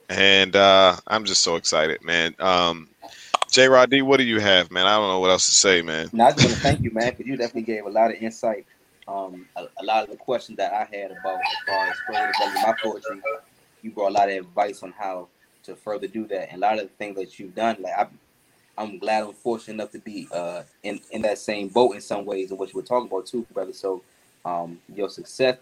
[0.10, 2.36] and uh, I'm just so excited, man.
[2.40, 2.90] Um,
[3.52, 3.68] J.
[3.68, 4.86] Rod what do you have, man?
[4.86, 6.10] I don't know what else to say, man.
[6.14, 8.18] No, I just want to thank you, man, because you definitely gave a lot of
[8.22, 8.66] insight.
[9.08, 12.54] Um, a, a, lot of the questions that I had about as far as further
[12.54, 13.22] my poetry,
[13.82, 15.30] you brought a lot of advice on how
[15.64, 17.78] to further do that, and a lot of the things that you've done.
[17.80, 18.08] Like I,
[18.80, 22.26] I'm glad I'm fortunate enough to be uh, in in that same boat in some
[22.26, 23.74] ways, and what you were talking about too, brother.
[23.74, 24.02] So,
[24.46, 25.58] um, your success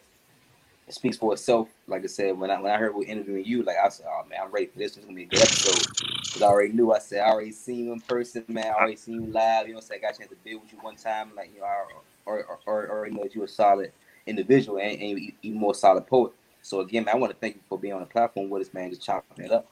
[0.90, 1.68] speaks for itself.
[1.88, 4.06] Like I said, when I when I heard we are interviewing you, like I said,
[4.08, 4.96] oh man, I'm ready for this.
[4.96, 5.98] It's gonna be a good episode.
[6.32, 6.92] Cause I already knew.
[6.94, 8.68] I said I already seen you in person, man.
[8.68, 9.68] I already seen you live.
[9.68, 11.32] You know, so I got a chance to build with you one time.
[11.36, 11.86] Like you know, I
[12.28, 13.92] or, or, or already know that you're a solid
[14.28, 16.34] individual and, and even more solid poet.
[16.62, 18.74] So again, man, I want to thank you for being on the platform with us,
[18.74, 19.68] man, just chopping it up.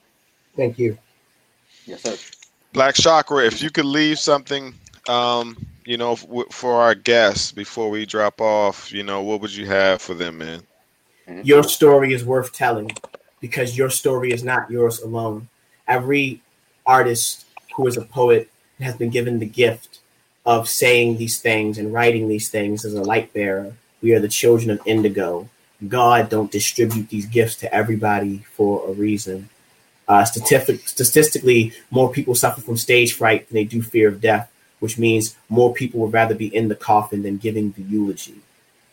[0.56, 0.98] Thank you.
[1.86, 2.16] Yes, sir.
[2.76, 4.74] Black Chakra, if you could leave something,
[5.08, 9.66] um, you know, for our guests before we drop off, you know, what would you
[9.66, 10.62] have for them, man?
[11.26, 11.42] Mm-hmm.
[11.46, 12.92] Your story is worth telling
[13.40, 15.48] because your story is not yours alone.
[15.88, 16.42] Every
[16.86, 17.46] artist
[17.78, 18.50] who is a poet
[18.82, 20.00] has been given the gift
[20.46, 23.72] of saying these things and writing these things as a light bearer.
[24.02, 25.48] We are the children of indigo.
[25.88, 29.50] God don't distribute these gifts to everybody for a reason.
[30.08, 34.52] Uh, statistic, statistically, more people suffer from stage fright than they do fear of death,
[34.80, 38.36] which means more people would rather be in the coffin than giving the eulogy.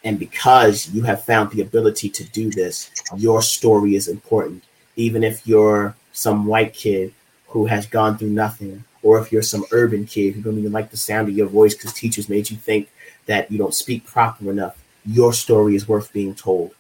[0.05, 4.65] And because you have found the ability to do this, your story is important.
[4.97, 7.13] Even if you're some white kid
[7.49, 10.91] who has gone through nothing, or if you're some urban kid who don't even like
[10.91, 12.89] the sound of your voice because teachers made you think
[13.27, 16.75] that you don't speak proper enough, your story is worth being told.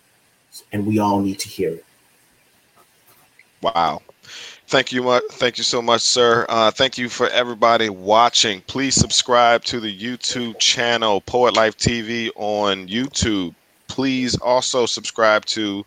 [0.72, 1.84] And we all need to hear it.
[3.62, 4.02] Wow.
[4.72, 5.22] Thank you much.
[5.32, 6.46] Thank you so much, sir.
[6.48, 8.62] Uh, thank you for everybody watching.
[8.62, 13.54] Please subscribe to the YouTube channel Poet Life TV on YouTube.
[13.88, 15.84] Please also subscribe to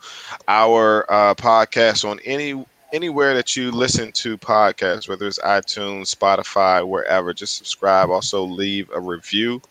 [0.47, 2.63] our uh, podcast on any
[2.93, 7.33] anywhere that you listen to podcasts, whether it's iTunes, Spotify, wherever.
[7.33, 8.11] Just subscribe.
[8.11, 9.63] Also, leave a review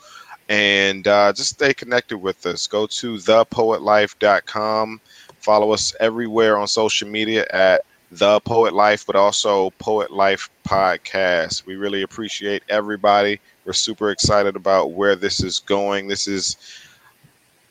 [0.49, 2.67] and uh, just stay connected with us.
[2.67, 5.01] Go to thepoetlife.com.
[5.39, 7.85] Follow us everywhere on social media at
[8.19, 11.67] the Poet Life, but also Poet Life Podcast.
[11.67, 13.41] We really appreciate everybody.
[13.65, 16.07] We're super excited about where this is going.
[16.07, 16.57] This is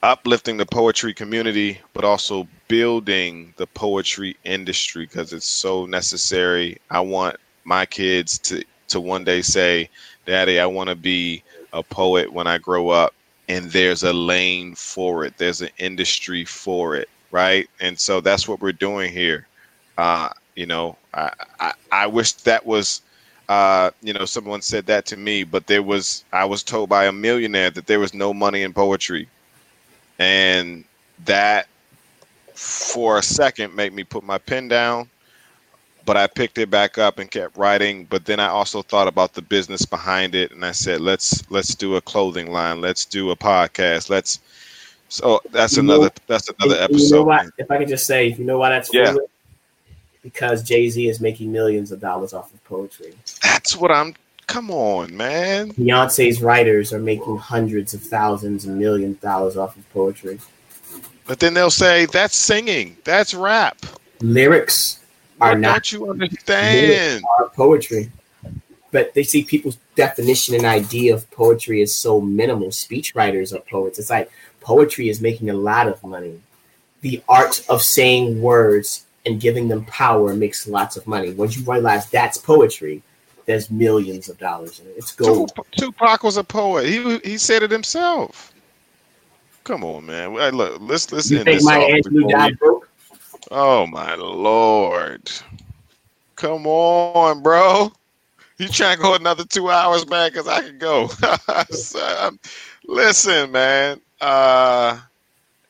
[0.02, 6.78] uplifting the poetry community, but also building the poetry industry because it's so necessary.
[6.90, 9.90] I want my kids to to one day say,
[10.26, 13.14] "Daddy, I want to be a poet when I grow up."
[13.48, 15.38] And there's a lane for it.
[15.38, 17.70] There's an industry for it, right?
[17.80, 19.48] And so that's what we're doing here.
[19.98, 23.02] Uh, you know, I, I, I wish that was,
[23.50, 27.06] uh, you know, someone said that to me, but there was, I was told by
[27.06, 29.28] a millionaire that there was no money in poetry
[30.20, 30.84] and
[31.26, 31.68] that
[32.54, 35.10] for a second made me put my pen down
[36.06, 38.06] but I picked it back up and kept writing.
[38.10, 41.76] But then I also thought about the business behind it, and I said, let's let's
[41.76, 44.40] do a clothing line, let's do a podcast, let's.
[45.10, 47.04] So that's another that's another episode.
[47.04, 49.16] You know why, if I could just say, you know why that's yeah.
[50.24, 53.14] Because Jay Z is making millions of dollars off of poetry.
[53.44, 54.16] That's what I'm.
[54.48, 55.72] Come on, man.
[55.74, 60.40] Beyonce's writers are making hundreds of thousands and millions of dollars off of poetry.
[61.26, 63.78] But then they'll say that's singing, that's rap.
[64.22, 65.00] Lyrics
[65.40, 65.74] are what not.
[65.74, 67.24] Don't you understand?
[67.40, 68.12] Are poetry,
[68.92, 72.70] but they see people's definition and idea of poetry is so minimal.
[72.70, 74.00] Speechwriters are poets.
[74.00, 74.32] It's like
[74.62, 76.42] poetry is making a lot of money.
[77.02, 81.32] The art of saying words and giving them power makes lots of money.
[81.32, 83.02] Once you realize that's poetry,
[83.46, 84.96] there's millions of dollars in it.
[84.98, 85.52] It's gold.
[85.78, 86.86] Tupac was a poet.
[86.86, 88.54] He he said it himself.
[89.64, 90.34] Come on, man.
[90.34, 92.90] Look, let's let's you think Angelou died broke?
[93.52, 95.32] Oh my lord!
[96.36, 97.92] Come on, bro.
[98.58, 100.30] You trying to go another two hours, man?
[100.30, 101.10] Because I can go.
[102.88, 104.00] listen, man.
[104.22, 105.00] Uh,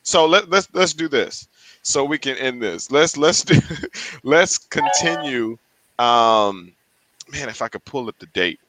[0.03, 1.47] so let let's let's do this
[1.83, 2.91] so we can end this.
[2.91, 3.59] Let's let's do
[4.23, 5.57] let's continue.
[5.99, 6.73] Um,
[7.31, 8.59] man, if I could pull up the date.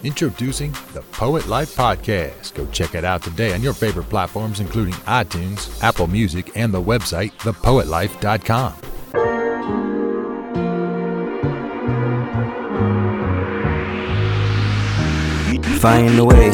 [0.04, 2.54] Introducing the Poet Life Podcast.
[2.56, 6.82] Go check it out today on your favorite platforms, including iTunes, Apple Music, and the
[6.82, 8.74] website, thepoetlife.com.
[15.80, 16.52] Find a way,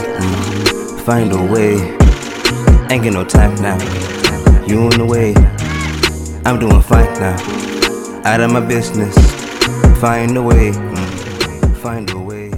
[1.05, 2.08] find a way.
[2.89, 3.77] Ain't get no time now.
[4.65, 5.35] You in the way.
[6.43, 7.37] I'm doing fine now.
[8.25, 9.15] Out of my business.
[10.01, 12.51] Find a way, mm, find a way.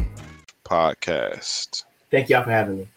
[0.63, 1.83] podcast.
[2.09, 2.87] Thank y'all for having me.